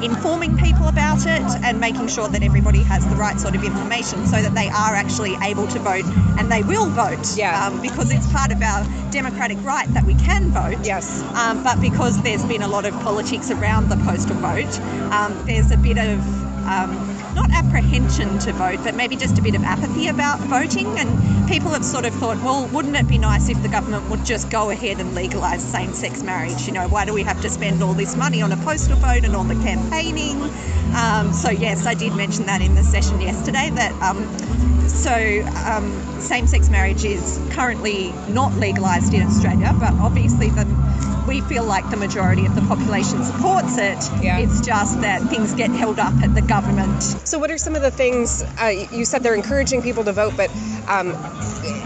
informing 0.03 0.55
people 0.57 0.87
about 0.87 1.25
it 1.25 1.41
and 1.63 1.79
making 1.79 2.07
sure 2.07 2.27
that 2.27 2.43
everybody 2.43 2.83
has 2.83 3.05
the 3.07 3.15
right 3.15 3.39
sort 3.39 3.55
of 3.55 3.63
information 3.63 4.25
so 4.27 4.41
that 4.41 4.53
they 4.53 4.67
are 4.69 4.93
actually 4.93 5.35
able 5.43 5.67
to 5.67 5.79
vote 5.79 6.05
and 6.37 6.51
they 6.51 6.61
will 6.63 6.89
vote. 6.89 7.35
Yeah. 7.35 7.65
Um, 7.65 7.81
because 7.81 8.11
it's 8.11 8.31
part 8.31 8.51
of 8.51 8.61
our 8.61 8.85
democratic 9.11 9.57
right 9.63 9.87
that 9.93 10.03
we 10.03 10.15
can 10.15 10.51
vote. 10.51 10.77
Yes. 10.85 11.21
Um, 11.35 11.63
but 11.63 11.81
because 11.81 12.21
there's 12.21 12.45
been 12.45 12.61
a 12.61 12.67
lot 12.67 12.85
of 12.85 12.93
politics 13.01 13.49
around 13.49 13.89
the 13.89 13.97
postal 13.97 14.35
vote, 14.35 14.79
um, 15.11 15.33
there's 15.45 15.71
a 15.71 15.77
bit 15.77 15.97
of 15.97 16.19
um, 16.67 17.16
not 17.37 17.51
apprehension 17.51 18.39
to 18.39 18.51
vote, 18.53 18.79
but 18.83 18.95
maybe 18.95 19.15
just 19.15 19.37
a 19.37 19.41
bit 19.43 19.53
of 19.53 19.63
apathy 19.63 20.07
about 20.07 20.39
voting. 20.39 20.87
And 20.97 21.47
people 21.47 21.69
have 21.69 21.85
sort 21.85 22.03
of 22.03 22.13
thought, 22.15 22.37
well, 22.37 22.67
wouldn't 22.69 22.95
it 22.95 23.07
be 23.07 23.19
nice 23.19 23.47
if 23.47 23.61
the 23.61 23.69
government 23.69 24.09
would 24.09 24.25
just 24.25 24.49
go 24.49 24.71
ahead 24.71 24.99
and 24.99 25.13
legalise 25.13 25.61
same 25.61 25.93
sex 25.93 26.23
marriage? 26.23 26.65
You 26.65 26.73
know, 26.73 26.87
why 26.87 27.05
do 27.05 27.13
we 27.13 27.21
have 27.21 27.39
to 27.43 27.49
spend 27.49 27.83
all 27.83 27.93
this 27.93 28.15
money 28.15 28.41
on 28.41 28.51
a 28.51 28.57
postal 28.57 28.97
vote 28.97 29.23
and 29.23 29.35
all 29.35 29.43
the 29.43 29.61
campaigning? 29.63 30.41
Um, 30.95 31.31
so, 31.31 31.51
yes, 31.51 31.85
I 31.85 31.93
did 31.93 32.15
mention 32.15 32.47
that 32.47 32.61
in 32.61 32.73
the 32.73 32.83
session 32.83 33.21
yesterday 33.21 33.69
that. 33.69 33.93
Um, 34.01 34.27
so, 34.87 35.45
um, 35.65 35.91
same 36.21 36.47
sex 36.47 36.69
marriage 36.69 37.03
is 37.03 37.39
currently 37.51 38.13
not 38.29 38.53
legalised 38.55 39.13
in 39.13 39.21
Australia, 39.21 39.75
but 39.79 39.93
obviously 39.95 40.49
the 40.49 40.65
we 41.27 41.41
feel 41.41 41.65
like 41.65 41.87
the 41.89 41.97
majority 41.97 42.45
of 42.45 42.55
the 42.55 42.61
population 42.61 43.23
supports 43.23 43.77
it. 43.77 43.97
Yeah. 44.23 44.37
It's 44.39 44.61
just 44.61 45.01
that 45.01 45.21
things 45.23 45.53
get 45.53 45.69
held 45.69 45.99
up 45.99 46.13
at 46.23 46.33
the 46.33 46.41
government. 46.41 47.03
So, 47.03 47.37
what 47.37 47.51
are 47.51 47.57
some 47.57 47.75
of 47.75 47.81
the 47.81 47.91
things 47.91 48.43
uh, 48.59 48.87
you 48.91 49.05
said 49.05 49.23
they're 49.23 49.35
encouraging 49.35 49.81
people 49.81 50.03
to 50.05 50.13
vote, 50.13 50.33
but 50.37 50.49
um, 50.87 51.11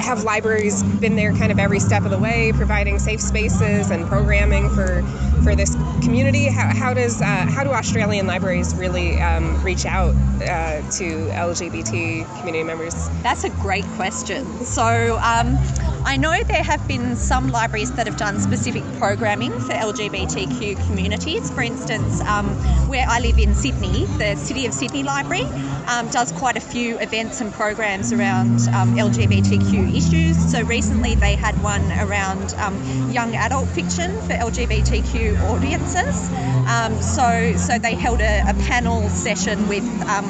have 0.01 0.23
libraries 0.23 0.83
been 0.83 1.15
there 1.15 1.33
kind 1.33 1.51
of 1.51 1.59
every 1.59 1.79
step 1.79 2.03
of 2.03 2.11
the 2.11 2.17
way, 2.17 2.51
providing 2.53 2.99
safe 2.99 3.21
spaces 3.21 3.91
and 3.91 4.07
programming 4.07 4.69
for 4.69 5.03
for 5.43 5.55
this 5.55 5.75
community? 6.01 6.45
How, 6.45 6.73
how 6.73 6.93
does 6.93 7.21
uh, 7.21 7.25
how 7.25 7.63
do 7.63 7.71
Australian 7.71 8.27
libraries 8.27 8.75
really 8.75 9.19
um, 9.19 9.61
reach 9.63 9.85
out 9.85 10.13
uh, 10.41 10.81
to 10.91 11.27
LGBT 11.29 12.39
community 12.39 12.63
members? 12.63 13.09
That's 13.23 13.43
a 13.43 13.49
great 13.49 13.85
question. 13.95 14.45
So. 14.65 15.19
Um, 15.21 15.57
I 16.03 16.17
know 16.17 16.35
there 16.43 16.63
have 16.63 16.85
been 16.87 17.15
some 17.15 17.51
libraries 17.51 17.91
that 17.91 18.07
have 18.07 18.17
done 18.17 18.39
specific 18.39 18.83
programming 18.97 19.51
for 19.51 19.73
LGBTQ 19.73 20.87
communities. 20.87 21.51
For 21.51 21.61
instance, 21.61 22.21
um, 22.21 22.47
where 22.89 23.05
I 23.07 23.19
live 23.19 23.37
in 23.37 23.53
Sydney, 23.53 24.05
the 24.17 24.35
City 24.35 24.65
of 24.65 24.73
Sydney 24.73 25.03
Library 25.03 25.43
um, 25.87 26.07
does 26.09 26.31
quite 26.31 26.57
a 26.57 26.59
few 26.59 26.97
events 26.99 27.39
and 27.39 27.53
programs 27.53 28.11
around 28.11 28.67
um, 28.73 28.95
LGBTQ 28.95 29.90
issues. 29.95 30.37
So 30.51 30.63
recently 30.63 31.15
they 31.15 31.35
had 31.35 31.61
one 31.61 31.83
around 31.93 32.53
um, 32.55 33.11
young 33.11 33.35
adult 33.35 33.67
fiction 33.69 34.11
for 34.21 34.33
LGBTQ 34.33 35.39
audiences. 35.49 36.31
Um, 36.67 37.01
so, 37.01 37.55
so 37.57 37.77
they 37.79 37.95
held 37.95 38.21
a, 38.21 38.41
a 38.49 38.53
panel 38.65 39.09
session 39.09 39.67
with 39.67 39.83
um, 40.07 40.25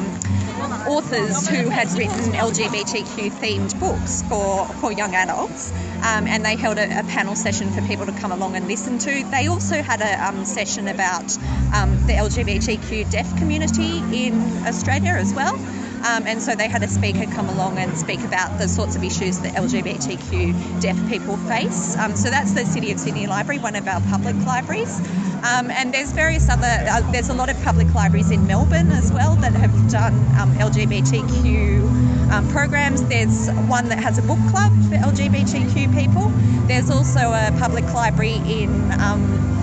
authors 0.88 1.48
who 1.48 1.70
had 1.70 1.92
written 1.94 2.34
LGBTQ 2.34 3.32
themed 3.32 3.80
books 3.80 4.22
for, 4.24 4.66
for 4.80 4.92
young 4.92 5.16
adults. 5.16 5.72
Um, 6.04 6.28
and 6.28 6.44
they 6.44 6.56
held 6.56 6.78
a, 6.78 7.00
a, 7.00 7.04
panel 7.04 7.36
session 7.36 7.72
for 7.72 7.82
people 7.84 8.06
to 8.06 8.12
come 8.14 8.32
along 8.32 8.56
and 8.56 8.68
listen 8.68 8.98
to. 9.00 9.24
They 9.32 9.48
also 9.48 9.82
had 9.82 10.02
a 10.02 10.28
um, 10.28 10.46
session 10.46 10.88
about 10.88 11.38
um, 11.76 11.96
the 12.08 12.14
LGBTQ 12.14 13.10
deaf 13.12 13.38
community 13.38 14.00
in 14.26 14.42
Australia 14.66 15.12
as 15.12 15.34
well. 15.34 15.56
Um, 16.04 16.26
and 16.26 16.42
so 16.42 16.56
they 16.56 16.68
had 16.68 16.82
a 16.82 16.88
speaker 16.88 17.26
come 17.32 17.48
along 17.50 17.78
and 17.78 17.96
speak 17.98 18.22
about 18.22 18.58
the 18.58 18.68
sorts 18.68 18.96
of 18.96 19.04
issues 19.04 19.40
that 19.42 19.54
LGBTQ 19.54 20.82
deaf 20.82 20.98
people 21.08 21.38
face. 21.38 21.96
Um, 21.98 22.16
so 22.16 22.30
that's 22.30 22.54
the 22.54 22.66
City 22.66 22.92
of 22.92 23.00
Sydney 23.00 23.28
Library, 23.28 23.60
one 23.60 23.76
of 23.76 23.88
our 23.88 24.02
public 24.02 24.36
libraries. 24.46 25.00
Um, 25.44 25.70
and 25.72 25.94
there's 25.94 26.12
various 26.12 26.50
other, 26.50 26.68
uh, 26.68 27.02
there's 27.12 27.30
a 27.30 27.34
lot 27.34 27.50
of 27.50 27.62
public 27.64 27.94
libraries 27.94 28.32
in 28.32 28.46
Melbourne 28.48 28.92
as 28.92 29.12
well 29.12 29.36
that 29.36 29.54
have 29.54 29.92
done 29.92 30.14
um, 30.40 30.52
LGBTQ 30.56 32.32
um, 32.32 32.48
programs. 32.50 33.04
There's 33.04 33.50
one 33.68 33.90
that 33.90 34.00
has 34.00 34.18
a 34.18 34.22
book 34.24 34.40
club 34.50 34.72
for 34.90 34.96
LGBTQ 34.96 35.94
people. 35.98 36.30
There's 36.68 36.90
also 36.90 37.32
a 37.32 37.56
public 37.60 37.86
library 37.94 38.38
in 38.46 38.92
um, 39.00 39.61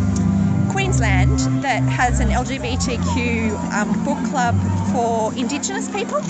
Queensland 0.89 1.63
that 1.63 1.83
has 1.83 2.19
an 2.21 2.31
LGBTQ 2.31 3.53
um, 3.75 4.05
book 4.07 4.17
club 4.31 4.57
for 4.91 5.35
Indigenous 5.39 5.87
people. 5.91 6.23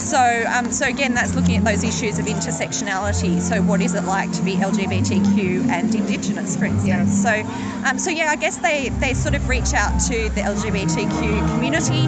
So, 0.00 0.44
um, 0.48 0.72
so 0.72 0.88
again, 0.88 1.12
that's 1.12 1.34
looking 1.34 1.56
at 1.56 1.64
those 1.64 1.84
issues 1.84 2.18
of 2.18 2.24
intersectionality. 2.24 3.38
So, 3.40 3.60
what 3.62 3.82
is 3.82 3.94
it 3.94 4.04
like 4.04 4.32
to 4.32 4.42
be 4.42 4.56
LGBTQ 4.56 5.68
and 5.68 5.94
Indigenous, 5.94 6.56
for 6.56 6.64
instance? 6.64 6.88
Yeah. 6.88 7.04
So, 7.04 7.88
um, 7.88 7.98
so 7.98 8.10
yeah, 8.10 8.30
I 8.30 8.36
guess 8.36 8.56
they, 8.56 8.88
they 8.88 9.12
sort 9.12 9.34
of 9.34 9.46
reach 9.48 9.74
out 9.74 10.00
to 10.08 10.30
the 10.30 10.40
LGBTQ 10.40 11.52
community 11.52 12.06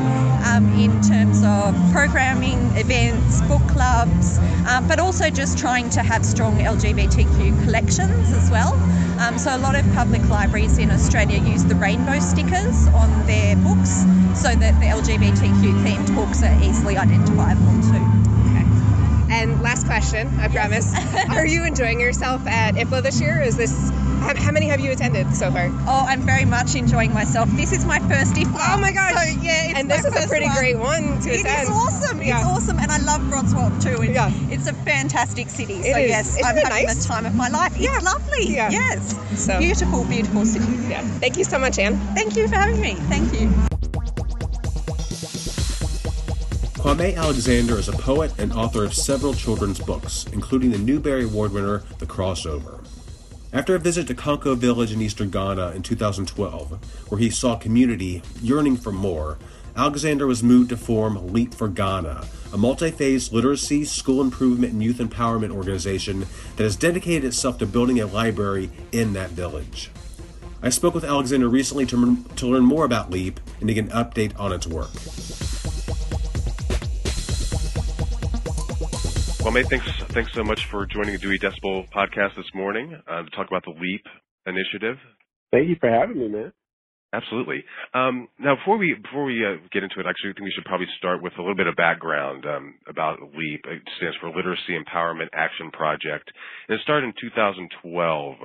um, 0.48 0.72
in 0.80 1.02
terms 1.02 1.42
of 1.44 1.74
programming, 1.92 2.58
events, 2.76 3.42
book 3.42 3.62
clubs, 3.68 4.38
um, 4.66 4.88
but 4.88 4.98
also 4.98 5.28
just 5.28 5.58
trying 5.58 5.90
to 5.90 6.02
have 6.02 6.24
strong 6.24 6.56
LGBTQ 6.56 7.64
collections 7.64 8.32
as 8.32 8.50
well. 8.50 8.72
Um, 9.20 9.38
so, 9.38 9.54
a 9.54 9.58
lot 9.58 9.76
of 9.76 9.84
public 9.92 10.26
libraries 10.28 10.78
in 10.78 10.90
Australia 10.90 11.38
use 11.42 11.64
the 11.64 11.76
rainbow 11.76 12.18
stickers 12.20 12.88
on 12.88 13.26
their 13.26 13.54
books 13.56 14.00
so 14.34 14.54
that 14.54 14.80
the 14.80 14.86
LGBTQ 14.86 15.84
themed 15.84 16.14
books 16.14 16.42
are 16.42 16.58
easily 16.62 16.96
identifiable 16.96 17.81
too. 17.82 18.22
And 19.32 19.62
last 19.62 19.86
question, 19.86 20.28
I 20.38 20.48
promise. 20.48 20.94
Are 21.30 21.46
you 21.46 21.64
enjoying 21.64 21.98
yourself 21.98 22.46
at 22.46 22.74
IFLA 22.74 23.02
this 23.02 23.18
year? 23.18 23.40
Is 23.40 23.56
this 23.56 23.90
How, 24.20 24.36
how, 24.36 24.52
many 24.52 24.66
have 24.66 24.78
you 24.78 24.92
attended 24.92 25.34
so 25.34 25.50
far? 25.50 25.68
Oh, 25.88 26.04
I'm 26.06 26.20
very 26.20 26.44
much 26.44 26.74
enjoying 26.74 27.14
myself. 27.14 27.48
This 27.52 27.72
is 27.72 27.86
my 27.86 27.98
first 28.00 28.34
IFLA. 28.34 28.74
Oh 28.74 28.78
my 28.78 28.92
gosh! 28.92 29.14
So, 29.14 29.40
yeah, 29.40 29.72
and 29.74 29.90
this 29.90 30.04
is 30.04 30.14
a 30.14 30.28
pretty 30.28 30.46
one. 30.46 30.56
great 30.56 30.78
one 30.78 31.20
to 31.22 31.30
it 31.30 31.40
attend. 31.40 31.46
It 31.46 31.62
is 31.62 31.68
awesome. 31.70 32.22
Yeah. 32.22 32.38
It's 32.38 32.46
awesome, 32.46 32.78
and 32.78 32.92
I 32.92 32.98
love 32.98 33.22
Wrocław 33.22 33.82
too. 33.82 34.02
It's, 34.02 34.14
yeah. 34.14 34.30
it's 34.50 34.68
a 34.68 34.74
fantastic 34.74 35.48
city. 35.48 35.74
It 35.74 35.92
so 35.92 35.98
is. 35.98 36.08
yes, 36.10 36.28
Isn't 36.36 36.44
I'm 36.44 36.56
having 36.56 36.86
nice? 36.86 37.02
the 37.02 37.08
time 37.08 37.26
of 37.26 37.34
my 37.34 37.48
life. 37.48 37.76
Yeah. 37.78 37.96
It's 37.96 38.04
lovely. 38.04 38.54
Yeah. 38.54 38.70
Yes. 38.70 39.18
So 39.42 39.58
beautiful, 39.58 40.04
beautiful 40.04 40.44
city. 40.44 40.70
Yeah. 40.88 41.00
Thank 41.18 41.38
you 41.38 41.44
so 41.44 41.58
much, 41.58 41.78
Anne. 41.78 41.96
Thank 42.14 42.36
you 42.36 42.46
for 42.48 42.56
having 42.56 42.80
me. 42.80 42.94
Thank 43.08 43.32
you. 43.32 43.50
Kwame 46.82 47.16
Alexander 47.16 47.78
is 47.78 47.88
a 47.88 47.92
poet 47.92 48.32
and 48.38 48.52
author 48.52 48.84
of 48.84 48.92
several 48.92 49.32
children's 49.34 49.78
books, 49.78 50.26
including 50.32 50.72
the 50.72 50.78
Newbery 50.78 51.22
Award 51.22 51.52
winner 51.52 51.84
The 51.98 52.06
Crossover. 52.06 52.84
After 53.52 53.76
a 53.76 53.78
visit 53.78 54.08
to 54.08 54.16
Konko 54.16 54.56
Village 54.56 54.90
in 54.90 55.00
eastern 55.00 55.30
Ghana 55.30 55.70
in 55.76 55.84
2012, 55.84 57.08
where 57.08 57.20
he 57.20 57.30
saw 57.30 57.54
community 57.54 58.20
yearning 58.42 58.76
for 58.76 58.90
more, 58.90 59.38
Alexander 59.76 60.26
was 60.26 60.42
moved 60.42 60.70
to 60.70 60.76
form 60.76 61.32
Leap 61.32 61.54
for 61.54 61.68
Ghana, 61.68 62.26
a 62.52 62.58
multi 62.58 62.90
phase 62.90 63.32
literacy, 63.32 63.84
school 63.84 64.20
improvement, 64.20 64.72
and 64.72 64.82
youth 64.82 64.98
empowerment 64.98 65.52
organization 65.52 66.26
that 66.56 66.64
has 66.64 66.74
dedicated 66.74 67.26
itself 67.26 67.58
to 67.58 67.66
building 67.66 68.00
a 68.00 68.06
library 68.06 68.70
in 68.90 69.12
that 69.12 69.30
village. 69.30 69.92
I 70.60 70.70
spoke 70.70 70.94
with 70.94 71.04
Alexander 71.04 71.48
recently 71.48 71.86
to, 71.86 72.24
to 72.24 72.46
learn 72.48 72.64
more 72.64 72.84
about 72.84 73.12
LEAP 73.12 73.38
and 73.60 73.68
to 73.68 73.74
get 73.74 73.84
an 73.84 73.90
update 73.92 74.36
on 74.36 74.52
its 74.52 74.66
work. 74.66 74.90
Well, 79.44 79.50
May, 79.50 79.64
thanks, 79.68 79.86
thanks 80.14 80.30
so 80.36 80.44
much 80.44 80.60
for 80.70 80.86
joining 80.86 81.14
the 81.14 81.18
Dewey 81.18 81.36
Decibel 81.42 81.90
podcast 81.90 82.36
this 82.36 82.46
morning 82.54 82.94
uh, 83.10 83.22
to 83.24 83.30
talk 83.30 83.48
about 83.48 83.64
the 83.64 83.74
LEAP 83.74 84.06
initiative. 84.46 84.98
Thank 85.50 85.68
you 85.68 85.74
for 85.80 85.90
having 85.90 86.16
me, 86.16 86.28
man. 86.28 86.52
Absolutely. 87.12 87.64
Um, 87.92 88.28
now, 88.38 88.54
before 88.54 88.78
we 88.78 88.94
before 88.94 89.24
we 89.24 89.44
uh, 89.44 89.58
get 89.72 89.82
into 89.82 89.98
it, 89.98 90.06
actually, 90.06 90.30
I 90.30 90.34
think 90.38 90.46
we 90.46 90.52
should 90.54 90.64
probably 90.64 90.86
start 90.96 91.20
with 91.20 91.32
a 91.38 91.42
little 91.42 91.56
bit 91.56 91.66
of 91.66 91.74
background 91.74 92.46
um, 92.46 92.74
about 92.86 93.18
LEAP. 93.20 93.66
It 93.66 93.82
stands 93.98 94.16
for 94.20 94.30
Literacy 94.30 94.78
Empowerment 94.78 95.28
Action 95.34 95.72
Project, 95.72 96.30
and 96.68 96.78
it 96.78 96.82
started 96.84 97.10
in 97.10 97.14
2012, 97.20 98.36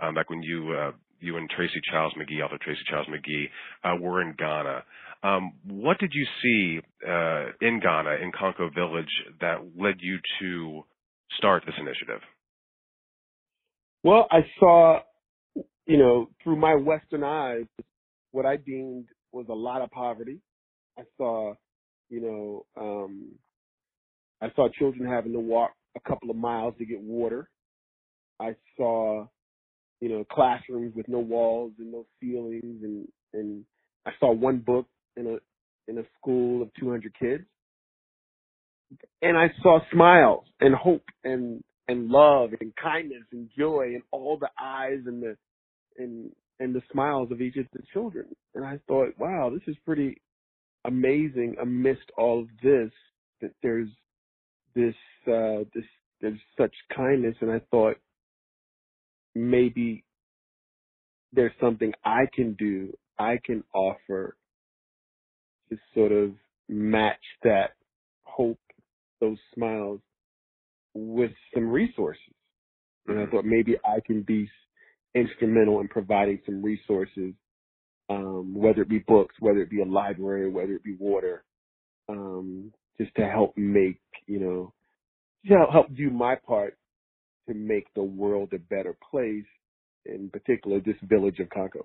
um, 0.00 0.14
back 0.14 0.30
when 0.30 0.40
you 0.40 0.70
uh, 0.70 0.92
you 1.18 1.36
and 1.36 1.50
Tracy 1.50 1.80
Childs 1.90 2.14
McGee, 2.14 2.44
author 2.44 2.58
Tracy 2.62 2.80
Childs 2.88 3.08
McGee, 3.10 3.50
uh, 3.82 4.00
were 4.00 4.22
in 4.22 4.34
Ghana. 4.38 4.84
Um, 5.24 5.52
what 5.66 5.98
did 5.98 6.12
you 6.12 6.26
see 6.42 6.80
uh, 7.08 7.46
in 7.62 7.80
Ghana, 7.80 8.16
in 8.22 8.30
Konko 8.30 8.72
Village, 8.74 9.08
that 9.40 9.56
led 9.74 9.94
you 10.00 10.18
to 10.40 10.82
start 11.38 11.62
this 11.64 11.74
initiative? 11.80 12.20
Well, 14.02 14.28
I 14.30 14.40
saw, 14.60 15.00
you 15.86 15.96
know, 15.96 16.28
through 16.42 16.56
my 16.56 16.74
Western 16.74 17.24
eyes, 17.24 17.64
what 18.32 18.44
I 18.44 18.56
deemed 18.56 19.06
was 19.32 19.46
a 19.48 19.54
lot 19.54 19.80
of 19.80 19.90
poverty. 19.90 20.40
I 20.98 21.04
saw, 21.16 21.54
you 22.10 22.20
know, 22.20 22.66
um, 22.78 23.32
I 24.42 24.48
saw 24.54 24.68
children 24.78 25.08
having 25.08 25.32
to 25.32 25.40
walk 25.40 25.72
a 25.96 26.00
couple 26.06 26.28
of 26.28 26.36
miles 26.36 26.74
to 26.78 26.84
get 26.84 27.00
water. 27.00 27.48
I 28.38 28.56
saw, 28.76 29.26
you 30.02 30.10
know, 30.10 30.24
classrooms 30.30 30.94
with 30.94 31.08
no 31.08 31.20
walls 31.20 31.72
and 31.78 31.92
no 31.92 32.04
ceilings, 32.20 32.82
and 32.82 33.08
and 33.32 33.64
I 34.04 34.10
saw 34.20 34.30
one 34.32 34.58
book 34.58 34.86
in 35.16 35.26
a 35.26 35.90
in 35.90 35.98
a 35.98 36.04
school 36.18 36.62
of 36.62 36.70
200 36.80 37.14
kids, 37.18 37.44
and 39.22 39.36
I 39.36 39.48
saw 39.62 39.80
smiles 39.92 40.44
and 40.60 40.74
hope 40.74 41.04
and 41.24 41.62
and 41.88 42.08
love 42.08 42.50
and 42.60 42.72
kindness 42.76 43.24
and 43.32 43.48
joy 43.56 43.92
and 43.94 44.02
all 44.10 44.38
the 44.38 44.50
eyes 44.60 45.00
and 45.06 45.22
the 45.22 45.36
and 45.98 46.30
and 46.60 46.74
the 46.74 46.82
smiles 46.92 47.30
of 47.30 47.40
each 47.40 47.56
of 47.56 47.66
the 47.72 47.82
children. 47.92 48.26
And 48.54 48.64
I 48.64 48.78
thought, 48.86 49.08
wow, 49.18 49.50
this 49.52 49.62
is 49.66 49.76
pretty 49.84 50.20
amazing 50.84 51.56
amidst 51.60 52.10
all 52.16 52.40
of 52.40 52.48
this 52.62 52.90
that 53.40 53.52
there's 53.62 53.88
this 54.74 54.94
uh 55.26 55.64
this 55.74 55.84
there's 56.20 56.38
such 56.58 56.74
kindness 56.94 57.34
and 57.40 57.50
I 57.50 57.60
thought 57.70 57.96
maybe 59.34 60.04
there's 61.32 61.52
something 61.60 61.92
I 62.04 62.26
can 62.32 62.54
do, 62.54 62.96
I 63.18 63.38
can 63.44 63.64
offer 63.74 64.36
to 65.70 65.78
sort 65.94 66.12
of 66.12 66.32
match 66.68 67.22
that 67.42 67.72
hope, 68.24 68.58
those 69.20 69.38
smiles 69.54 70.00
with 70.94 71.32
some 71.52 71.68
resources. 71.68 72.20
And 73.06 73.18
I 73.18 73.26
thought 73.26 73.44
maybe 73.44 73.76
I 73.84 74.00
can 74.06 74.22
be 74.22 74.48
instrumental 75.14 75.80
in 75.80 75.88
providing 75.88 76.40
some 76.46 76.62
resources, 76.62 77.34
um, 78.08 78.54
whether 78.54 78.82
it 78.82 78.88
be 78.88 79.00
books, 79.00 79.34
whether 79.40 79.60
it 79.60 79.70
be 79.70 79.82
a 79.82 79.86
library, 79.86 80.50
whether 80.50 80.72
it 80.72 80.84
be 80.84 80.96
water, 80.98 81.44
um, 82.08 82.72
just 82.98 83.14
to 83.16 83.28
help 83.28 83.56
make, 83.56 84.00
you 84.26 84.40
know, 84.40 84.72
to 85.46 85.70
help 85.70 85.94
do 85.94 86.10
my 86.10 86.34
part 86.34 86.76
to 87.48 87.54
make 87.54 87.92
the 87.94 88.02
world 88.02 88.52
a 88.54 88.58
better 88.58 88.96
place, 89.10 89.44
in 90.06 90.30
particular 90.30 90.80
this 90.80 90.96
village 91.02 91.38
of 91.40 91.48
Konko. 91.48 91.84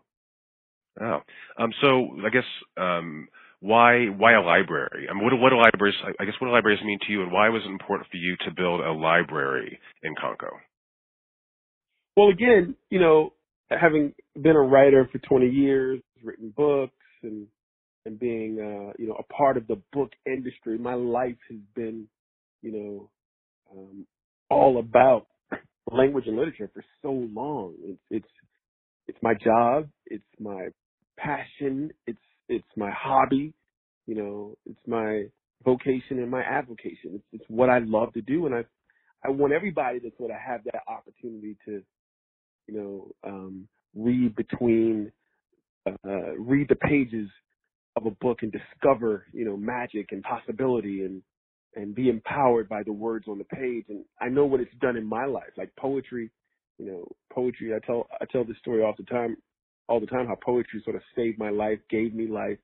Oh, 1.01 1.19
um, 1.57 1.73
so 1.81 2.09
I 2.25 2.29
guess 2.29 2.43
um, 2.77 3.27
why 3.61 4.05
why 4.05 4.33
a 4.33 4.41
library? 4.41 5.07
I 5.09 5.13
mean, 5.13 5.23
what 5.23 5.33
what 5.39 5.49
do 5.49 5.57
libraries? 5.57 5.95
I 6.19 6.25
guess 6.25 6.35
what 6.39 6.47
do 6.47 6.53
libraries 6.53 6.79
mean 6.83 6.99
to 7.05 7.11
you, 7.11 7.23
and 7.23 7.31
why 7.31 7.49
was 7.49 7.61
it 7.65 7.69
important 7.69 8.09
for 8.09 8.17
you 8.17 8.35
to 8.45 8.51
build 8.55 8.79
a 8.81 8.91
library 8.91 9.79
in 10.03 10.15
Konko? 10.15 10.49
Well, 12.15 12.29
again, 12.29 12.75
you 12.89 12.99
know, 12.99 13.33
having 13.69 14.13
been 14.41 14.55
a 14.55 14.61
writer 14.61 15.07
for 15.11 15.19
20 15.19 15.47
years, 15.47 16.01
written 16.23 16.53
books, 16.55 16.93
and 17.23 17.47
and 18.05 18.19
being 18.19 18.59
uh, 18.59 18.93
you 18.97 19.07
know 19.07 19.15
a 19.19 19.33
part 19.33 19.57
of 19.57 19.67
the 19.67 19.81
book 19.91 20.11
industry, 20.25 20.77
my 20.77 20.93
life 20.93 21.37
has 21.49 21.59
been, 21.75 22.07
you 22.61 22.71
know, 22.71 23.09
um, 23.71 24.05
all 24.49 24.79
about 24.79 25.27
language 25.91 26.25
and 26.27 26.37
literature 26.37 26.69
for 26.73 26.83
so 27.01 27.11
long. 27.11 27.73
It's 27.83 27.99
it's 28.09 28.33
it's 29.07 29.19
my 29.21 29.33
job. 29.33 29.89
It's 30.05 30.23
my 30.39 30.69
passion. 31.17 31.91
It's 32.07 32.19
it's 32.49 32.67
my 32.77 32.91
hobby. 32.91 33.53
You 34.07 34.15
know, 34.15 34.57
it's 34.65 34.79
my 34.87 35.25
vocation 35.63 36.19
and 36.19 36.31
my 36.31 36.43
avocation. 36.43 37.15
It's 37.15 37.25
it's 37.33 37.45
what 37.47 37.69
I 37.69 37.79
love 37.79 38.13
to 38.13 38.21
do, 38.21 38.45
and 38.47 38.55
I 38.55 38.65
I 39.25 39.29
want 39.29 39.53
everybody 39.53 39.99
to 39.99 40.11
sort 40.17 40.31
of 40.31 40.37
have 40.37 40.61
that 40.65 40.83
opportunity 40.87 41.57
to, 41.65 41.81
you 42.67 42.73
know, 42.73 43.11
um, 43.23 43.67
read 43.95 44.35
between, 44.35 45.11
uh, 45.85 46.37
read 46.37 46.67
the 46.69 46.75
pages 46.75 47.29
of 47.95 48.05
a 48.05 48.11
book 48.11 48.39
and 48.43 48.51
discover, 48.51 49.25
you 49.33 49.45
know, 49.45 49.57
magic 49.57 50.11
and 50.11 50.23
possibility 50.23 51.03
and 51.03 51.21
and 51.75 51.93
be 51.93 52.09
empowered 52.09 52.67
by 52.67 52.81
the 52.81 52.91
words 52.91 53.27
on 53.27 53.37
the 53.37 53.43
page. 53.43 53.85
And 53.89 54.03
I 54.19 54.27
know 54.29 54.45
what 54.45 54.59
it's 54.59 54.73
done 54.81 54.97
in 54.97 55.05
my 55.05 55.25
life, 55.25 55.51
like 55.57 55.71
poetry. 55.77 56.31
You 56.79 56.85
know, 56.85 57.07
poetry. 57.33 57.75
I 57.75 57.79
tell 57.85 58.07
I 58.21 58.25
tell 58.31 58.45
this 58.45 58.57
story 58.59 58.81
all 58.83 58.95
the 58.97 59.03
time, 59.03 59.35
all 59.89 59.99
the 59.99 60.05
time. 60.05 60.27
How 60.27 60.35
poetry 60.35 60.81
sort 60.83 60.95
of 60.95 61.01
saved 61.15 61.37
my 61.37 61.49
life, 61.49 61.79
gave 61.89 62.13
me 62.13 62.27
life. 62.27 62.57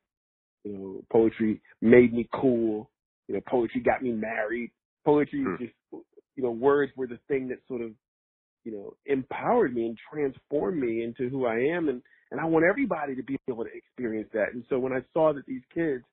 You 0.63 0.73
know, 0.73 1.03
poetry 1.11 1.61
made 1.81 2.13
me 2.13 2.29
cool. 2.33 2.89
You 3.27 3.35
know, 3.35 3.41
poetry 3.47 3.81
got 3.81 4.01
me 4.01 4.11
married. 4.11 4.71
Poetry 5.03 5.43
Hmm. 5.43 5.55
just, 5.57 5.73
you 5.91 6.43
know, 6.43 6.51
words 6.51 6.91
were 6.95 7.07
the 7.07 7.19
thing 7.27 7.47
that 7.49 7.59
sort 7.67 7.81
of, 7.81 7.91
you 8.63 8.71
know, 8.71 8.95
empowered 9.05 9.75
me 9.75 9.87
and 9.87 9.97
transformed 10.11 10.79
me 10.79 11.03
into 11.03 11.29
who 11.29 11.45
I 11.45 11.57
am. 11.57 11.89
And 11.89 12.01
and 12.31 12.39
I 12.39 12.45
want 12.45 12.65
everybody 12.65 13.15
to 13.15 13.23
be 13.23 13.37
able 13.49 13.65
to 13.65 13.69
experience 13.73 14.29
that. 14.33 14.53
And 14.53 14.63
so 14.69 14.79
when 14.79 14.93
I 14.93 15.01
saw 15.13 15.33
that 15.33 15.45
these 15.45 15.61
kids 15.73 16.03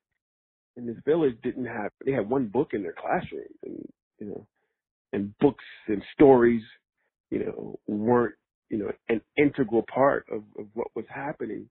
in 0.76 0.86
this 0.86 0.96
village 1.04 1.36
didn't 1.42 1.66
have 1.66 1.90
they 2.04 2.12
had 2.12 2.28
one 2.28 2.46
book 2.46 2.70
in 2.72 2.82
their 2.82 2.94
classroom 2.98 3.44
and 3.64 3.86
you 4.18 4.26
know 4.26 4.46
and 5.12 5.36
books 5.38 5.64
and 5.88 6.02
stories 6.14 6.62
you 7.30 7.44
know 7.44 7.78
weren't 7.86 8.34
you 8.72 8.78
know 8.78 8.90
an 9.08 9.20
integral 9.38 9.84
part 9.94 10.26
of, 10.32 10.42
of 10.58 10.66
what 10.74 10.88
was 10.96 11.04
happening 11.08 11.68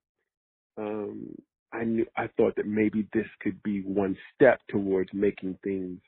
um 0.77 1.27
i 1.73 1.83
knew 1.83 2.05
i 2.17 2.27
thought 2.37 2.55
that 2.55 2.65
maybe 2.65 3.05
this 3.13 3.27
could 3.41 3.61
be 3.63 3.81
one 3.81 4.15
step 4.33 4.61
towards 4.69 5.09
making 5.13 5.57
things 5.63 5.99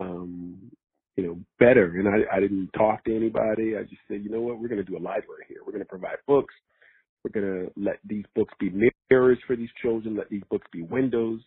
um 0.00 0.70
you 1.16 1.26
know 1.26 1.38
better. 1.58 1.86
And 1.98 2.08
i 2.08 2.36
i 2.36 2.40
didn't 2.40 2.70
talk 2.76 3.04
to 3.04 3.14
anybody. 3.16 3.76
I 3.76 3.82
just 3.82 4.02
said 4.08 4.22
you 4.24 4.30
know 4.30 4.40
what? 4.40 4.58
We're 4.58 4.68
going 4.68 4.84
to 4.84 4.90
do 4.90 4.96
a 4.96 4.98
library 4.98 5.44
here. 5.48 5.58
We're 5.64 5.72
going 5.72 5.84
to 5.84 5.88
provide 5.88 6.18
books. 6.26 6.54
We're 7.22 7.40
going 7.40 7.66
to 7.66 7.72
let 7.80 7.98
these 8.04 8.24
books 8.34 8.52
be 8.60 8.70
mirrors 9.10 9.38
for 9.46 9.56
these 9.56 9.70
children. 9.80 10.16
Let 10.16 10.28
these 10.28 10.42
books 10.50 10.66
be 10.72 10.82
windows 10.82 11.40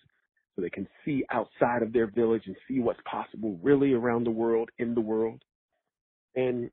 so 0.56 0.62
they 0.62 0.70
can 0.70 0.88
see 1.06 1.24
outside 1.32 1.84
of 1.84 1.94
their 1.94 2.08
village 2.08 2.44
and 2.48 2.56
see 2.68 2.80
what's 2.80 3.00
possible 3.10 3.60
really 3.62 3.94
around 3.94 4.26
the 4.26 4.32
world, 4.32 4.70
in 4.80 4.96
the 4.96 5.02
world. 5.02 5.44
And 6.36 6.72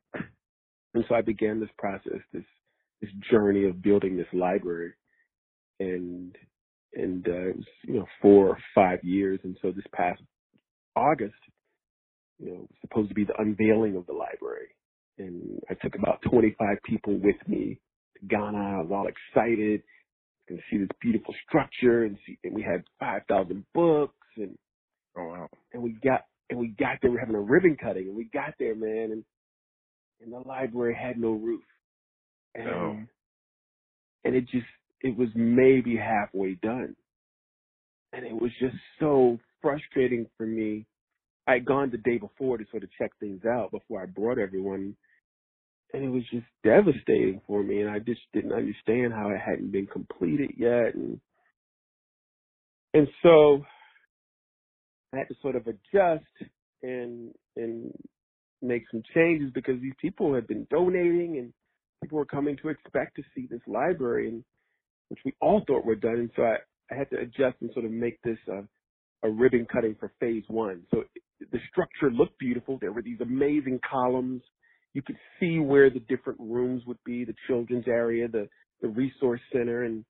and 0.94 1.04
so 1.08 1.14
I 1.14 1.22
began 1.22 1.60
this 1.60 1.70
process, 1.78 2.20
this 2.32 2.44
this 3.00 3.10
journey 3.30 3.64
of 3.64 3.82
building 3.82 4.16
this 4.16 4.26
library. 4.32 4.92
And 5.80 6.34
and 6.94 7.26
uh, 7.26 7.48
it 7.48 7.56
was 7.56 7.66
you 7.82 7.94
know 7.94 8.06
four 8.22 8.48
or 8.48 8.58
five 8.74 9.02
years. 9.02 9.40
And 9.42 9.56
so 9.60 9.72
this 9.72 9.84
past 9.92 10.22
August, 10.96 11.34
you 12.38 12.50
know, 12.50 12.60
was 12.60 12.68
supposed 12.80 13.08
to 13.08 13.14
be 13.14 13.24
the 13.24 13.38
unveiling 13.38 13.96
of 13.96 14.06
the 14.06 14.12
library. 14.12 14.68
And 15.18 15.60
I 15.70 15.74
took 15.74 15.94
about 15.96 16.22
25 16.28 16.78
people 16.84 17.14
with 17.18 17.36
me 17.46 17.80
to 18.20 18.26
Ghana. 18.26 18.58
I 18.58 18.82
was 18.82 18.90
all 18.92 19.06
excited 19.06 19.82
and 20.48 20.60
see 20.70 20.78
this 20.78 20.88
beautiful 21.00 21.34
structure 21.46 22.04
and 22.04 22.18
see, 22.26 22.38
and 22.44 22.54
we 22.54 22.62
had 22.62 22.82
5,000 23.00 23.64
books 23.74 24.14
and, 24.36 24.56
oh 25.16 25.24
wow. 25.24 25.48
And 25.72 25.82
we 25.82 25.92
got, 26.04 26.22
and 26.50 26.58
we 26.58 26.68
got 26.68 26.98
there, 27.00 27.10
we 27.10 27.16
we're 27.16 27.20
having 27.20 27.36
a 27.36 27.40
ribbon 27.40 27.76
cutting 27.80 28.08
and 28.08 28.16
we 28.16 28.24
got 28.24 28.54
there, 28.58 28.74
man, 28.74 29.12
and, 29.12 29.24
and 30.22 30.32
the 30.32 30.38
library 30.38 30.94
had 30.94 31.18
no 31.18 31.32
roof. 31.32 31.64
Oh. 32.56 32.60
And, 32.60 32.68
oh. 32.68 32.98
and 34.24 34.34
it 34.34 34.48
just, 34.50 34.66
it 35.00 35.16
was 35.16 35.28
maybe 35.34 35.96
halfway 35.96 36.54
done. 36.54 36.96
And 38.12 38.24
it 38.24 38.32
was 38.32 38.50
just 38.60 38.76
so 39.00 39.38
frustrating 39.60 40.26
for 40.36 40.46
me. 40.46 40.86
I 41.46 41.54
had 41.54 41.66
gone 41.66 41.90
the 41.90 41.98
day 41.98 42.18
before 42.18 42.58
to 42.58 42.64
sort 42.70 42.84
of 42.84 42.90
check 42.98 43.10
things 43.20 43.44
out 43.44 43.70
before 43.70 44.02
I 44.02 44.06
brought 44.06 44.38
everyone 44.38 44.96
and 45.94 46.04
it 46.04 46.08
was 46.08 46.24
just 46.30 46.46
devastating 46.64 47.40
for 47.46 47.62
me 47.62 47.80
and 47.80 47.88
I 47.88 48.00
just 48.00 48.20
didn't 48.32 48.52
understand 48.52 49.12
how 49.12 49.30
it 49.30 49.38
hadn't 49.38 49.70
been 49.70 49.86
completed 49.86 50.50
yet 50.56 50.94
and 50.94 51.20
and 52.92 53.08
so 53.22 53.64
I 55.12 55.18
had 55.18 55.28
to 55.28 55.34
sort 55.40 55.56
of 55.56 55.66
adjust 55.66 56.24
and 56.82 57.32
and 57.56 57.92
make 58.64 58.84
some 58.90 59.02
changes 59.14 59.50
because 59.54 59.80
these 59.80 59.94
people 60.00 60.34
had 60.34 60.46
been 60.46 60.66
donating 60.70 61.38
and 61.38 61.52
people 62.02 62.18
were 62.18 62.24
coming 62.24 62.56
to 62.62 62.68
expect 62.68 63.16
to 63.16 63.22
see 63.34 63.46
this 63.50 63.60
library 63.66 64.28
and 64.28 64.44
which 65.08 65.20
we 65.24 65.34
all 65.40 65.62
thought 65.66 65.84
were 65.84 65.94
done 65.94 66.14
and 66.16 66.30
so 66.34 66.42
I, 66.42 66.56
I 66.90 66.96
had 66.96 67.10
to 67.10 67.18
adjust 67.18 67.56
and 67.60 67.70
sort 67.72 67.84
of 67.84 67.90
make 67.90 68.20
this 68.22 68.38
uh, 68.50 68.62
a 69.22 69.30
ribbon 69.30 69.66
cutting 69.70 69.96
for 69.98 70.12
phase 70.20 70.44
one. 70.48 70.82
So 70.90 71.04
the 71.40 71.58
structure 71.70 72.10
looked 72.10 72.38
beautiful. 72.38 72.78
There 72.78 72.92
were 72.92 73.02
these 73.02 73.20
amazing 73.20 73.80
columns 73.88 74.42
you 74.94 75.02
could 75.02 75.18
see 75.38 75.58
where 75.58 75.90
the 75.90 76.00
different 76.00 76.38
rooms 76.40 76.82
would 76.86 77.02
be, 77.04 77.24
the 77.24 77.34
children's 77.48 77.88
area, 77.88 78.28
the, 78.28 78.48
the 78.80 78.88
resource 78.88 79.40
center. 79.52 79.82
And, 79.82 80.04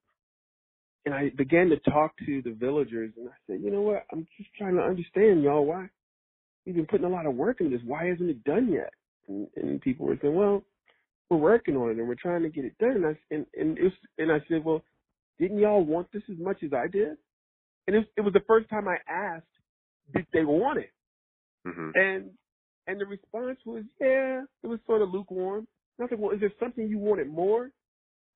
and 1.07 1.15
I 1.15 1.31
began 1.37 1.71
to 1.71 1.79
talk 1.91 2.13
to 2.27 2.43
the 2.43 2.53
villagers 2.53 3.13
and 3.17 3.29
I 3.29 3.33
said, 3.47 3.61
you 3.63 3.71
know 3.71 3.81
what? 3.81 4.05
I'm 4.13 4.27
just 4.37 4.51
trying 4.57 4.77
to 4.77 4.83
understand 4.83 5.43
y'all 5.43 5.65
why 5.65 5.89
we've 6.65 6.75
been 6.75 6.87
putting 6.87 7.07
a 7.07 7.11
lot 7.11 7.27
of 7.27 7.35
work 7.35 7.61
in 7.61 7.71
this. 7.71 7.81
Why 7.85 8.11
isn't 8.11 8.29
it 8.29 8.45
done 8.45 8.73
yet? 8.73 8.93
And, 9.29 9.47
and 9.57 9.81
people 9.81 10.07
were 10.07 10.19
saying, 10.21 10.35
well, 10.35 10.63
we're 11.31 11.39
working 11.39 11.77
on 11.77 11.91
it 11.91 11.99
and 11.99 12.09
we're 12.09 12.15
trying 12.15 12.43
to 12.43 12.49
get 12.49 12.65
it 12.65 12.77
done. 12.79 12.97
And 12.97 13.07
I, 13.07 13.19
and, 13.31 13.47
and, 13.55 13.79
was, 13.79 13.93
and 14.19 14.33
I 14.33 14.39
said, 14.49 14.65
well, 14.65 14.83
didn't 15.39 15.59
y'all 15.59 15.85
want 15.85 16.09
this 16.13 16.23
as 16.31 16.39
much 16.39 16.63
as 16.63 16.73
I 16.73 16.87
did? 16.87 17.17
And 17.87 17.97
it, 17.97 18.07
it 18.17 18.21
was 18.21 18.33
the 18.33 18.43
first 18.47 18.69
time 18.71 18.87
I 18.89 18.97
asked, 19.11 19.47
did 20.15 20.27
they 20.33 20.45
want 20.45 20.79
it? 20.79 20.91
Mm-hmm. 21.67 21.91
And 21.95 22.31
and 22.87 23.01
the 23.01 23.07
response 23.07 23.59
was, 23.65 23.85
yeah, 24.01 24.43
it 24.63 24.67
was 24.67 24.79
sort 24.87 25.01
of 25.01 25.11
lukewarm. 25.11 25.67
And 25.99 26.07
I 26.07 26.09
said, 26.09 26.19
well, 26.21 26.35
is 26.35 26.41
there 26.41 26.53
something 26.61 26.87
you 26.87 26.99
wanted 26.99 27.29
more? 27.29 27.71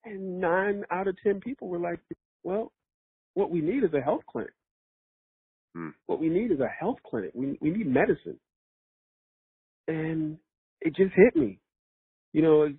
And 0.05 0.41
nine 0.41 0.85
out 0.91 1.09
of 1.09 1.17
ten 1.23 1.41
people 1.41 1.69
were 1.69 1.79
like, 1.79 2.01
well, 2.45 2.73
what 3.35 3.51
we 3.51 3.61
need 3.61 3.85
is 3.85 3.93
a 3.93 4.01
health 4.01 4.23
clinic. 4.31 4.53
Hmm. 5.75 5.91
What 6.07 6.21
we 6.21 6.29
need 6.29 6.51
is 6.51 6.61
a 6.61 6.69
health 6.69 6.99
clinic. 7.09 7.33
We 7.35 7.59
we 7.61 7.71
need 7.71 7.87
medicine. 7.87 8.39
And 9.87 10.39
it 10.81 10.95
just 10.97 11.13
hit 11.15 11.37
me. 11.37 11.61
You 12.33 12.43
know, 12.43 12.63
as 12.63 12.73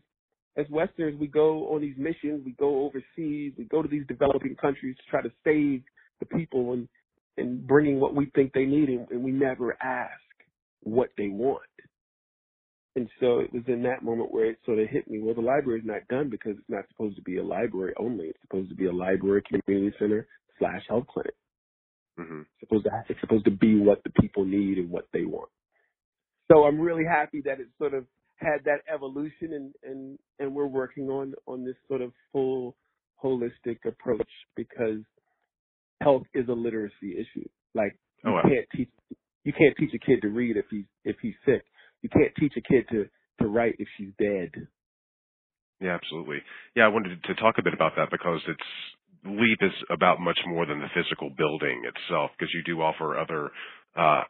as 0.57 0.65
Westerners, 0.69 1.15
we 1.19 1.27
go 1.27 1.73
on 1.73 1.81
these 1.81 1.95
missions, 1.97 2.43
we 2.45 2.53
go 2.59 2.85
overseas, 2.85 3.53
we 3.57 3.65
go 3.69 3.81
to 3.81 3.87
these 3.87 4.05
developing 4.07 4.55
countries 4.55 4.95
to 4.97 5.03
try 5.09 5.21
to 5.21 5.31
save 5.43 5.83
the 6.19 6.25
people 6.25 6.73
and 6.73 6.87
and 7.37 7.65
bringing 7.65 7.99
what 7.99 8.15
we 8.15 8.29
think 8.35 8.51
they 8.53 8.65
need, 8.65 8.89
and, 8.89 9.09
and 9.11 9.23
we 9.23 9.31
never 9.31 9.77
ask 9.81 10.19
what 10.83 11.09
they 11.17 11.29
want. 11.29 11.61
And 12.95 13.07
so 13.21 13.39
it 13.39 13.53
was 13.53 13.63
in 13.67 13.83
that 13.83 14.03
moment 14.03 14.33
where 14.33 14.49
it 14.49 14.57
sort 14.65 14.79
of 14.79 14.89
hit 14.89 15.09
me. 15.09 15.19
Well, 15.21 15.35
the 15.35 15.41
library 15.41 15.79
is 15.79 15.85
not 15.85 16.07
done 16.09 16.29
because 16.29 16.57
it's 16.57 16.69
not 16.69 16.85
supposed 16.89 17.15
to 17.15 17.21
be 17.21 17.37
a 17.37 17.43
library 17.43 17.93
only. 17.97 18.25
It's 18.25 18.41
supposed 18.41 18.69
to 18.69 18.75
be 18.75 18.87
a 18.87 18.91
library, 18.91 19.41
community 19.47 19.95
center 19.99 20.27
slash 20.57 20.81
health 20.89 21.05
clinic. 21.07 21.35
Mm-hmm. 22.19 22.41
It's 22.41 22.69
supposed 22.69 22.85
to 22.85 22.91
it's 23.07 23.21
supposed 23.21 23.45
to 23.45 23.51
be 23.51 23.79
what 23.79 24.03
the 24.03 24.11
people 24.21 24.45
need 24.45 24.77
and 24.77 24.89
what 24.89 25.07
they 25.13 25.23
want. 25.23 25.49
So 26.51 26.65
I'm 26.65 26.79
really 26.79 27.05
happy 27.05 27.41
that 27.45 27.59
it 27.59 27.67
sort 27.77 27.93
of 27.93 28.05
had 28.35 28.63
that 28.65 28.81
evolution 28.93 29.53
and 29.53 29.73
and 29.83 30.19
and 30.39 30.53
we're 30.53 30.67
working 30.67 31.09
on 31.09 31.33
on 31.47 31.63
this 31.63 31.75
sort 31.87 32.01
of 32.01 32.11
full 32.31 32.75
holistic 33.23 33.77
approach 33.85 34.29
because 34.55 34.99
health 36.01 36.23
is 36.33 36.47
a 36.49 36.53
literacy 36.53 37.13
issue. 37.13 37.47
Like 37.73 37.95
you 38.23 38.31
oh, 38.31 38.41
can't 38.43 38.67
teach 38.75 38.89
you 39.43 39.53
can't 39.53 39.75
teach 39.77 39.93
a 39.93 40.05
kid 40.05 40.21
to 40.21 40.29
read 40.29 40.57
if 40.57 40.65
he's 40.69 40.85
if 41.05 41.15
he's 41.21 41.35
sick. 41.45 41.63
You 42.01 42.09
can't 42.09 42.33
teach 42.37 42.53
a 42.57 42.61
kid 42.61 42.85
to 42.91 43.05
to 43.41 43.47
write 43.47 43.75
if 43.79 43.87
she's 43.97 44.11
dead. 44.19 44.67
Yeah, 45.79 45.95
absolutely. 45.95 46.39
Yeah, 46.75 46.83
I 46.83 46.89
wanted 46.89 47.23
to 47.23 47.35
talk 47.35 47.55
a 47.57 47.63
bit 47.63 47.73
about 47.73 47.93
that 47.95 48.11
because 48.11 48.41
it's 48.47 48.59
Leap 49.25 49.59
is 49.61 49.73
about 49.89 50.19
much 50.19 50.39
more 50.47 50.65
than 50.65 50.79
the 50.79 50.87
physical 50.93 51.29
building 51.37 51.83
itself 51.85 52.31
because 52.37 52.53
you 52.53 52.63
do 52.63 52.81
offer 52.81 53.17
other 53.17 53.51
uh, 53.97 54.23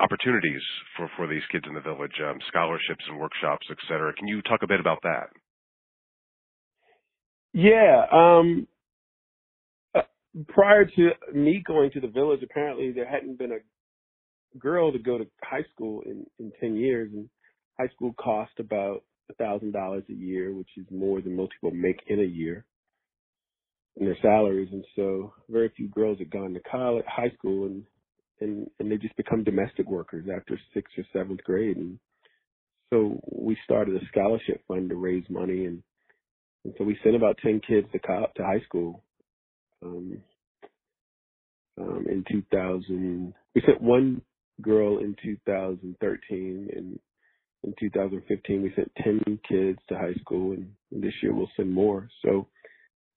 opportunities 0.00 0.62
for, 0.96 1.10
for 1.16 1.26
these 1.26 1.42
kids 1.50 1.64
in 1.68 1.74
the 1.74 1.80
village, 1.80 2.12
um, 2.28 2.38
scholarships 2.48 3.04
and 3.08 3.18
workshops, 3.18 3.66
et 3.70 3.78
cetera. 3.88 4.12
Can 4.14 4.28
you 4.28 4.42
talk 4.42 4.60
a 4.62 4.66
bit 4.66 4.80
about 4.80 4.98
that? 5.02 5.30
Yeah. 7.52 8.04
Um, 8.12 8.68
uh, 9.94 10.02
prior 10.48 10.84
to 10.84 11.10
me 11.34 11.62
going 11.66 11.90
to 11.92 12.00
the 12.00 12.08
village, 12.08 12.40
apparently 12.42 12.92
there 12.92 13.08
hadn't 13.08 13.38
been 13.38 13.52
a 13.52 13.58
girl 14.58 14.92
to 14.92 14.98
go 14.98 15.18
to 15.18 15.26
high 15.42 15.64
school 15.74 16.02
in 16.06 16.26
in 16.38 16.52
10 16.60 16.76
years 16.76 17.10
and 17.12 17.28
high 17.78 17.88
school 17.94 18.14
cost 18.14 18.52
about 18.58 19.04
a 19.30 19.34
thousand 19.34 19.72
dollars 19.72 20.04
a 20.08 20.12
year 20.12 20.52
which 20.54 20.70
is 20.76 20.86
more 20.90 21.20
than 21.20 21.36
most 21.36 21.52
people 21.52 21.70
make 21.70 22.00
in 22.06 22.20
a 22.20 22.24
year 22.24 22.64
in 23.98 24.06
their 24.06 24.16
salaries 24.22 24.68
and 24.72 24.84
so 24.96 25.32
very 25.48 25.70
few 25.76 25.88
girls 25.88 26.18
have 26.18 26.30
gone 26.30 26.54
to 26.54 26.60
college 26.60 27.04
high 27.08 27.30
school 27.36 27.66
and 27.66 27.84
and 28.40 28.70
and 28.78 28.90
they 28.90 28.96
just 28.96 29.16
become 29.16 29.42
domestic 29.44 29.88
workers 29.88 30.26
after 30.34 30.58
sixth 30.72 30.94
or 30.96 31.04
seventh 31.12 31.42
grade 31.44 31.76
and 31.76 31.98
so 32.90 33.20
we 33.30 33.56
started 33.64 33.96
a 33.96 34.06
scholarship 34.06 34.62
fund 34.68 34.88
to 34.88 34.96
raise 34.96 35.24
money 35.28 35.64
and 35.64 35.82
and 36.64 36.74
so 36.78 36.84
we 36.84 36.98
sent 37.02 37.16
about 37.16 37.38
10 37.42 37.60
kids 37.66 37.86
to 37.92 37.98
to 37.98 38.44
high 38.44 38.60
school 38.64 39.02
um 39.84 40.18
um 41.80 42.06
in 42.08 42.24
2000 42.30 43.34
we 43.54 43.62
sent 43.66 43.82
one 43.82 44.22
girl 44.62 44.98
in 44.98 45.16
2013 45.22 46.68
and 46.74 46.98
in 47.64 47.74
2015 47.80 48.62
we 48.62 48.72
sent 48.76 48.92
10 49.02 49.40
kids 49.48 49.78
to 49.88 49.96
high 49.96 50.14
school 50.20 50.52
and 50.52 51.02
this 51.02 51.14
year 51.20 51.34
we'll 51.34 51.50
send 51.56 51.72
more 51.72 52.08
so 52.24 52.46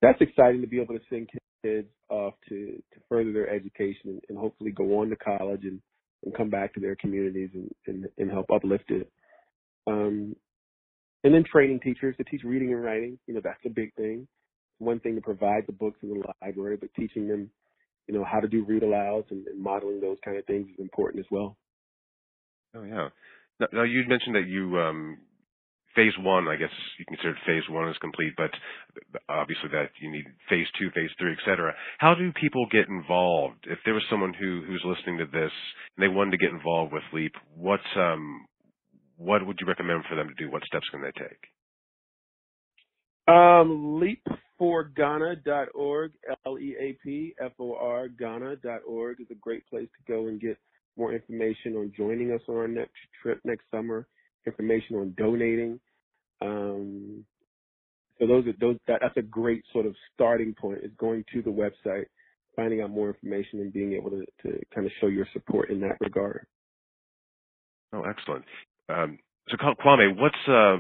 that's 0.02 0.22
exciting 0.22 0.62
to 0.62 0.68
be 0.68 0.82
able 0.82 0.96
to 0.96 1.04
send 1.10 1.30
kids 1.64 1.88
off 2.10 2.34
to 2.50 2.82
to 2.94 3.00
further 3.08 3.32
their 3.32 3.50
education 3.50 4.20
and, 4.30 4.38
hopefully 4.38 4.72
go 4.72 5.00
on 5.00 5.10
to 5.10 5.16
college 5.16 5.64
and 5.64 5.82
and 6.24 6.36
come 6.36 6.50
back 6.50 6.74
to 6.74 6.80
their 6.80 6.96
communities 6.96 7.50
and 7.54 7.72
and, 7.88 8.08
and 8.18 8.32
help 8.32 8.46
uplift 8.52 8.90
it 8.90 9.12
um 9.88 10.36
and 11.24 11.34
then 11.34 11.44
training 11.52 11.80
teachers 11.80 12.16
to 12.18 12.24
teach 12.24 12.42
reading 12.44 12.74
and 12.74 12.84
writing 12.84 13.18
you 13.28 13.34
know 13.34 13.42
that's 13.44 13.64
a 13.66 13.70
big 13.70 13.94
thing 13.96 14.28
one 14.80 15.00
thing 15.00 15.16
to 15.16 15.22
provide 15.22 15.64
the 15.68 15.74
books 15.74 16.00
in 16.02 16.10
the 16.10 16.24
library 16.42 16.78
but 16.80 16.90
teaching 16.96 17.28
them 17.28 17.50
you 18.12 18.18
know, 18.18 18.26
how 18.26 18.40
to 18.40 18.48
do 18.48 18.66
read 18.66 18.84
alouds 18.84 19.32
and, 19.32 19.48
and 19.48 19.62
modeling 19.62 20.02
those 20.02 20.18
kind 20.24 20.38
of 20.38 20.46
things 20.46 20.68
is 20.68 20.80
important 20.80 21.24
as 21.24 21.30
well. 21.32 21.58
Oh 22.76 22.84
yeah. 22.84 23.10
Now, 23.60 23.68
now 23.72 23.84
you 23.84 24.04
mentioned 24.08 24.36
that 24.36 24.48
you 24.48 24.78
um, 24.80 25.18
phase 25.96 26.14
one, 26.20 26.48
I 26.48 26.56
guess 26.56 26.70
you 27.00 27.06
consider 27.06 27.36
phase 27.46 27.64
one 27.70 27.90
is 27.90 27.98
complete, 28.00 28.34
but 28.38 28.52
obviously 29.30 29.70
that 29.72 29.90
you 30.02 30.12
need 30.12 30.26
phase 30.50 30.68
two, 30.80 30.90
phase 30.92 31.10
three, 31.20 31.34
et 31.34 31.40
cetera. 31.46 31.74
How 32.00 32.16
do 32.16 32.32
people 32.34 32.66
get 32.72 32.88
involved? 32.88 33.66
If 33.68 33.80
there 33.86 33.94
was 33.94 34.04
someone 34.10 34.34
who 34.34 34.64
who's 34.68 34.84
listening 34.86 35.18
to 35.20 35.26
this 35.26 35.52
and 35.98 36.04
they 36.04 36.08
wanted 36.08 36.32
to 36.32 36.38
get 36.38 36.52
involved 36.52 36.94
with 36.94 37.04
Leap, 37.14 37.34
what's 37.56 37.84
um 37.96 38.46
what 39.18 39.46
would 39.46 39.58
you 39.62 39.68
recommend 39.68 40.04
for 40.10 40.16
them 40.16 40.28
to 40.28 40.34
do? 40.34 40.50
What 40.52 40.64
steps 40.66 40.90
can 40.90 41.02
they 41.02 41.12
take? 41.12 41.38
Um, 43.28 44.02
leap4ghana.org, 44.60 46.12
L-E-A-P-F-O-R, 46.46 48.08
Ghana.org 48.10 49.22
is 49.22 49.28
a 49.30 49.36
great 49.36 49.68
place 49.70 49.88
to 49.88 50.12
go 50.12 50.28
and 50.28 50.42
get 50.42 50.58
more 50.98 51.14
information 51.14 51.76
on 51.76 51.94
joining 51.96 52.32
us 52.32 52.42
on 52.48 52.56
our 52.56 52.68
next 52.68 52.98
trip 53.22 53.40
next 53.44 53.66
summer, 53.70 54.08
information 54.46 54.96
on 54.96 55.14
donating. 55.18 55.80
Um, 56.42 57.26
so 58.20 58.28
those 58.28 58.46
are 58.48 58.54
those 58.60 58.78
that, 58.88 59.00
that's 59.02 59.18
a 59.18 59.22
great 59.22 59.64
sort 59.74 59.86
of 59.86 59.96
starting 60.14 60.54
point 60.54 60.80
is 60.84 60.92
going 60.98 61.24
to 61.34 61.42
the 61.42 61.50
website, 61.50 62.06
finding 62.56 62.82
out 62.82 62.92
more 62.92 63.08
information 63.08 63.60
and 63.60 63.74
being 63.74 63.94
able 63.94 64.12
to, 64.12 64.26
to 64.44 64.60
kind 64.74 64.86
of 64.86 64.94
show 65.00 65.08
your 65.08 65.28
support 65.34 65.70
in 65.70 65.80
that 65.82 65.98
regard. 66.00 66.46
Oh, 67.94 68.04
excellent. 68.04 68.46
Um, 68.90 69.20
so 69.50 69.58
Kwame, 69.58 70.16
what's 70.18 70.36
uh, 70.48 70.78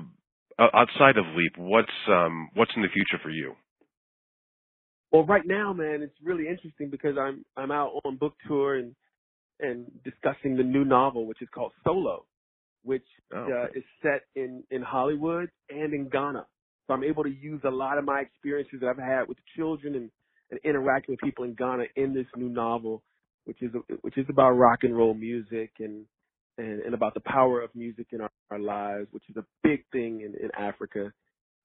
outside 0.73 1.17
of 1.17 1.25
Leap, 1.35 1.53
what's 1.57 1.87
um, 2.07 2.49
what's 2.53 2.71
in 2.75 2.81
the 2.81 2.89
future 2.89 3.21
for 3.21 3.29
you? 3.29 3.53
Well, 5.11 5.25
right 5.25 5.45
now, 5.45 5.73
man, 5.73 6.01
it's 6.01 6.15
really 6.23 6.47
interesting 6.47 6.89
because 6.89 7.17
I'm 7.19 7.43
I'm 7.57 7.71
out 7.71 7.91
on 8.05 8.17
book 8.17 8.33
tour 8.47 8.75
and 8.75 8.95
and 9.59 9.91
discussing 10.03 10.57
the 10.57 10.63
new 10.63 10.85
novel, 10.85 11.25
which 11.25 11.41
is 11.41 11.49
called 11.53 11.71
Solo, 11.83 12.25
which 12.83 13.05
oh. 13.33 13.47
uh, 13.47 13.67
is 13.75 13.83
set 14.01 14.23
in 14.35 14.63
in 14.71 14.81
Hollywood 14.81 15.49
and 15.69 15.93
in 15.93 16.09
Ghana. 16.09 16.45
So 16.87 16.93
I'm 16.93 17.03
able 17.03 17.23
to 17.23 17.29
use 17.29 17.61
a 17.63 17.69
lot 17.69 17.97
of 17.97 18.05
my 18.05 18.21
experiences 18.21 18.79
that 18.81 18.89
I've 18.89 18.97
had 18.97 19.27
with 19.27 19.37
children 19.55 19.95
and, 19.95 20.11
and 20.49 20.59
interacting 20.63 21.13
with 21.13 21.19
people 21.21 21.45
in 21.45 21.53
Ghana 21.53 21.85
in 21.95 22.13
this 22.13 22.25
new 22.35 22.49
novel, 22.49 23.03
which 23.45 23.61
is 23.61 23.71
which 24.01 24.17
is 24.17 24.25
about 24.29 24.51
rock 24.51 24.79
and 24.83 24.95
roll 24.95 25.13
music 25.13 25.71
and 25.79 26.05
and, 26.57 26.81
and 26.81 26.93
about 26.93 27.13
the 27.13 27.21
power 27.21 27.61
of 27.61 27.73
music 27.75 28.07
in 28.11 28.21
our, 28.21 28.31
our 28.49 28.59
lives, 28.59 29.07
which 29.11 29.23
is 29.29 29.37
a 29.37 29.45
big 29.63 29.85
thing 29.91 30.21
in, 30.21 30.35
in 30.43 30.51
Africa. 30.57 31.11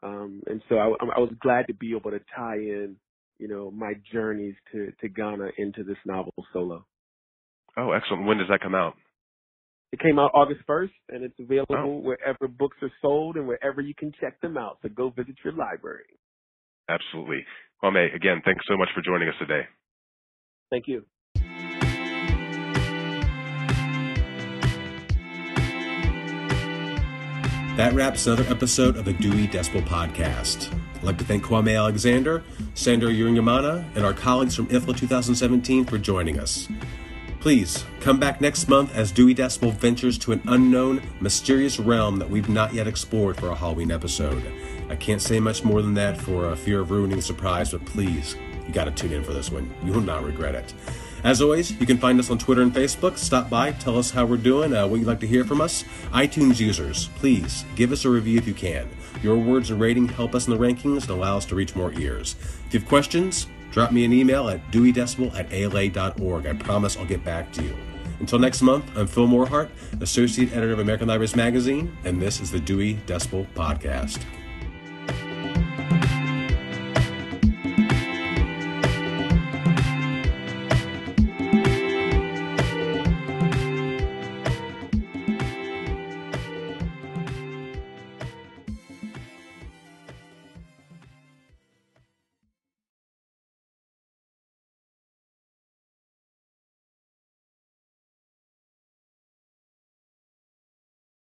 Um, 0.02 0.42
and 0.46 0.62
so 0.68 0.76
I, 0.76 0.86
I 0.86 1.18
was 1.18 1.32
glad 1.40 1.66
to 1.68 1.74
be 1.74 1.94
able 1.96 2.10
to 2.12 2.20
tie 2.34 2.56
in, 2.56 2.96
you 3.38 3.48
know, 3.48 3.70
my 3.70 3.94
journeys 4.12 4.54
to, 4.72 4.92
to 5.00 5.08
Ghana 5.08 5.48
into 5.58 5.82
this 5.82 5.96
novel 6.04 6.32
solo. 6.52 6.86
Oh, 7.76 7.92
excellent. 7.92 8.26
When 8.26 8.38
does 8.38 8.48
that 8.48 8.60
come 8.60 8.74
out? 8.74 8.94
It 9.93 10.01
came 10.01 10.18
out 10.18 10.32
August 10.34 10.61
1st, 10.68 10.91
and 11.11 11.22
it's 11.22 11.39
available 11.39 11.76
oh. 11.76 12.01
wherever 12.01 12.49
books 12.49 12.76
are 12.82 12.91
sold 13.01 13.37
and 13.37 13.47
wherever 13.47 13.80
you 13.80 13.95
can 13.95 14.12
check 14.20 14.41
them 14.41 14.57
out. 14.57 14.78
So 14.82 14.89
go 14.89 15.11
visit 15.11 15.37
your 15.45 15.53
library. 15.53 16.18
Absolutely. 16.89 17.45
Kwame, 17.82 18.14
again, 18.14 18.43
thanks 18.45 18.64
so 18.68 18.76
much 18.76 18.89
for 18.95 19.03
joining 19.03 19.28
us 19.28 19.34
today. 19.39 19.62
Thank 20.70 20.84
you. 20.89 21.05
That 27.76 27.93
wraps 27.93 28.26
another 28.26 28.49
episode 28.49 28.97
of 28.97 29.05
the 29.05 29.12
Dewey 29.12 29.47
Decibel 29.47 29.87
Podcast. 29.87 30.74
I'd 30.97 31.03
like 31.03 31.18
to 31.18 31.24
thank 31.24 31.45
Kwame 31.45 31.76
Alexander, 31.76 32.43
Sandra 32.74 33.11
Uwiringiyimana, 33.11 33.95
and 33.95 34.05
our 34.05 34.14
colleagues 34.14 34.57
from 34.57 34.66
IFLA 34.68 34.97
2017 34.97 35.84
for 35.84 35.99
joining 35.99 36.41
us. 36.41 36.68
Please 37.47 37.84
come 38.01 38.18
back 38.18 38.40
next 38.40 38.68
month 38.68 38.92
as 38.97 39.12
Dewey 39.12 39.32
Decibel 39.32 39.72
ventures 39.72 40.18
to 40.18 40.32
an 40.32 40.42
unknown, 40.49 41.01
mysterious 41.20 41.78
realm 41.78 42.16
that 42.16 42.28
we've 42.28 42.49
not 42.49 42.74
yet 42.74 42.88
explored 42.88 43.36
for 43.36 43.51
a 43.51 43.55
Halloween 43.55 43.92
episode. 43.92 44.42
I 44.90 44.97
can't 44.97 45.22
say 45.22 45.38
much 45.38 45.62
more 45.62 45.80
than 45.80 45.94
that 45.94 46.20
for 46.20 46.47
a 46.47 46.57
fear 46.57 46.80
of 46.80 46.90
ruining 46.90 47.18
the 47.18 47.22
surprise, 47.22 47.70
but 47.70 47.84
please, 47.84 48.34
you 48.66 48.72
gotta 48.72 48.90
tune 48.90 49.12
in 49.12 49.22
for 49.22 49.32
this 49.32 49.53
one. 49.53 49.72
You 49.84 49.92
will 49.92 50.01
not 50.01 50.24
regret 50.24 50.57
it. 50.57 50.74
As 51.22 51.40
always, 51.40 51.70
you 51.70 51.86
can 51.86 51.99
find 51.99 52.18
us 52.18 52.30
on 52.30 52.38
Twitter 52.38 52.62
and 52.62 52.74
Facebook. 52.74 53.16
Stop 53.16 53.49
by, 53.49 53.70
tell 53.70 53.97
us 53.97 54.11
how 54.11 54.24
we're 54.24 54.38
doing, 54.38 54.74
uh, 54.74 54.88
what 54.88 54.99
you'd 54.99 55.07
like 55.07 55.20
to 55.20 55.26
hear 55.28 55.44
from 55.44 55.61
us. 55.61 55.84
iTunes 56.11 56.59
users, 56.59 57.11
please 57.14 57.64
give 57.76 57.92
us 57.92 58.05
a 58.05 58.11
review 58.11 58.38
if 58.38 58.49
you 58.49 58.55
can. 58.55 58.88
Your 59.22 59.36
words 59.36 59.70
and 59.70 59.80
rating 59.80 60.09
help 60.09 60.34
us 60.34 60.49
in 60.49 60.53
the 60.53 60.59
rankings 60.59 61.03
and 61.03 61.11
allow 61.11 61.36
us 61.36 61.47
to 61.47 61.55
reach 61.55 61.76
more 61.76 61.92
ears. 61.92 62.34
If 62.66 62.74
you 62.74 62.80
have 62.80 62.88
questions, 62.88 63.47
drop 63.76 63.92
me 63.92 64.06
an 64.06 64.12
email 64.14 64.48
at 64.48 64.58
deweydecibel 64.70 65.38
at 65.38 65.52
ala.org. 65.52 66.46
I 66.46 66.54
promise 66.54 66.96
I'll 66.96 67.04
get 67.04 67.22
back 67.22 67.52
to 67.52 67.62
you. 67.62 67.76
Until 68.20 68.38
next 68.38 68.62
month, 68.62 68.90
I'm 68.96 69.06
Phil 69.06 69.26
Morehart, 69.26 69.68
Associate 70.00 70.50
Editor 70.50 70.72
of 70.72 70.78
American 70.78 71.08
Libraries 71.08 71.36
Magazine, 71.36 71.94
and 72.04 72.20
this 72.20 72.40
is 72.40 72.50
the 72.50 72.58
Dewey 72.58 72.94
Decibel 73.06 73.46
Podcast. 73.54 74.24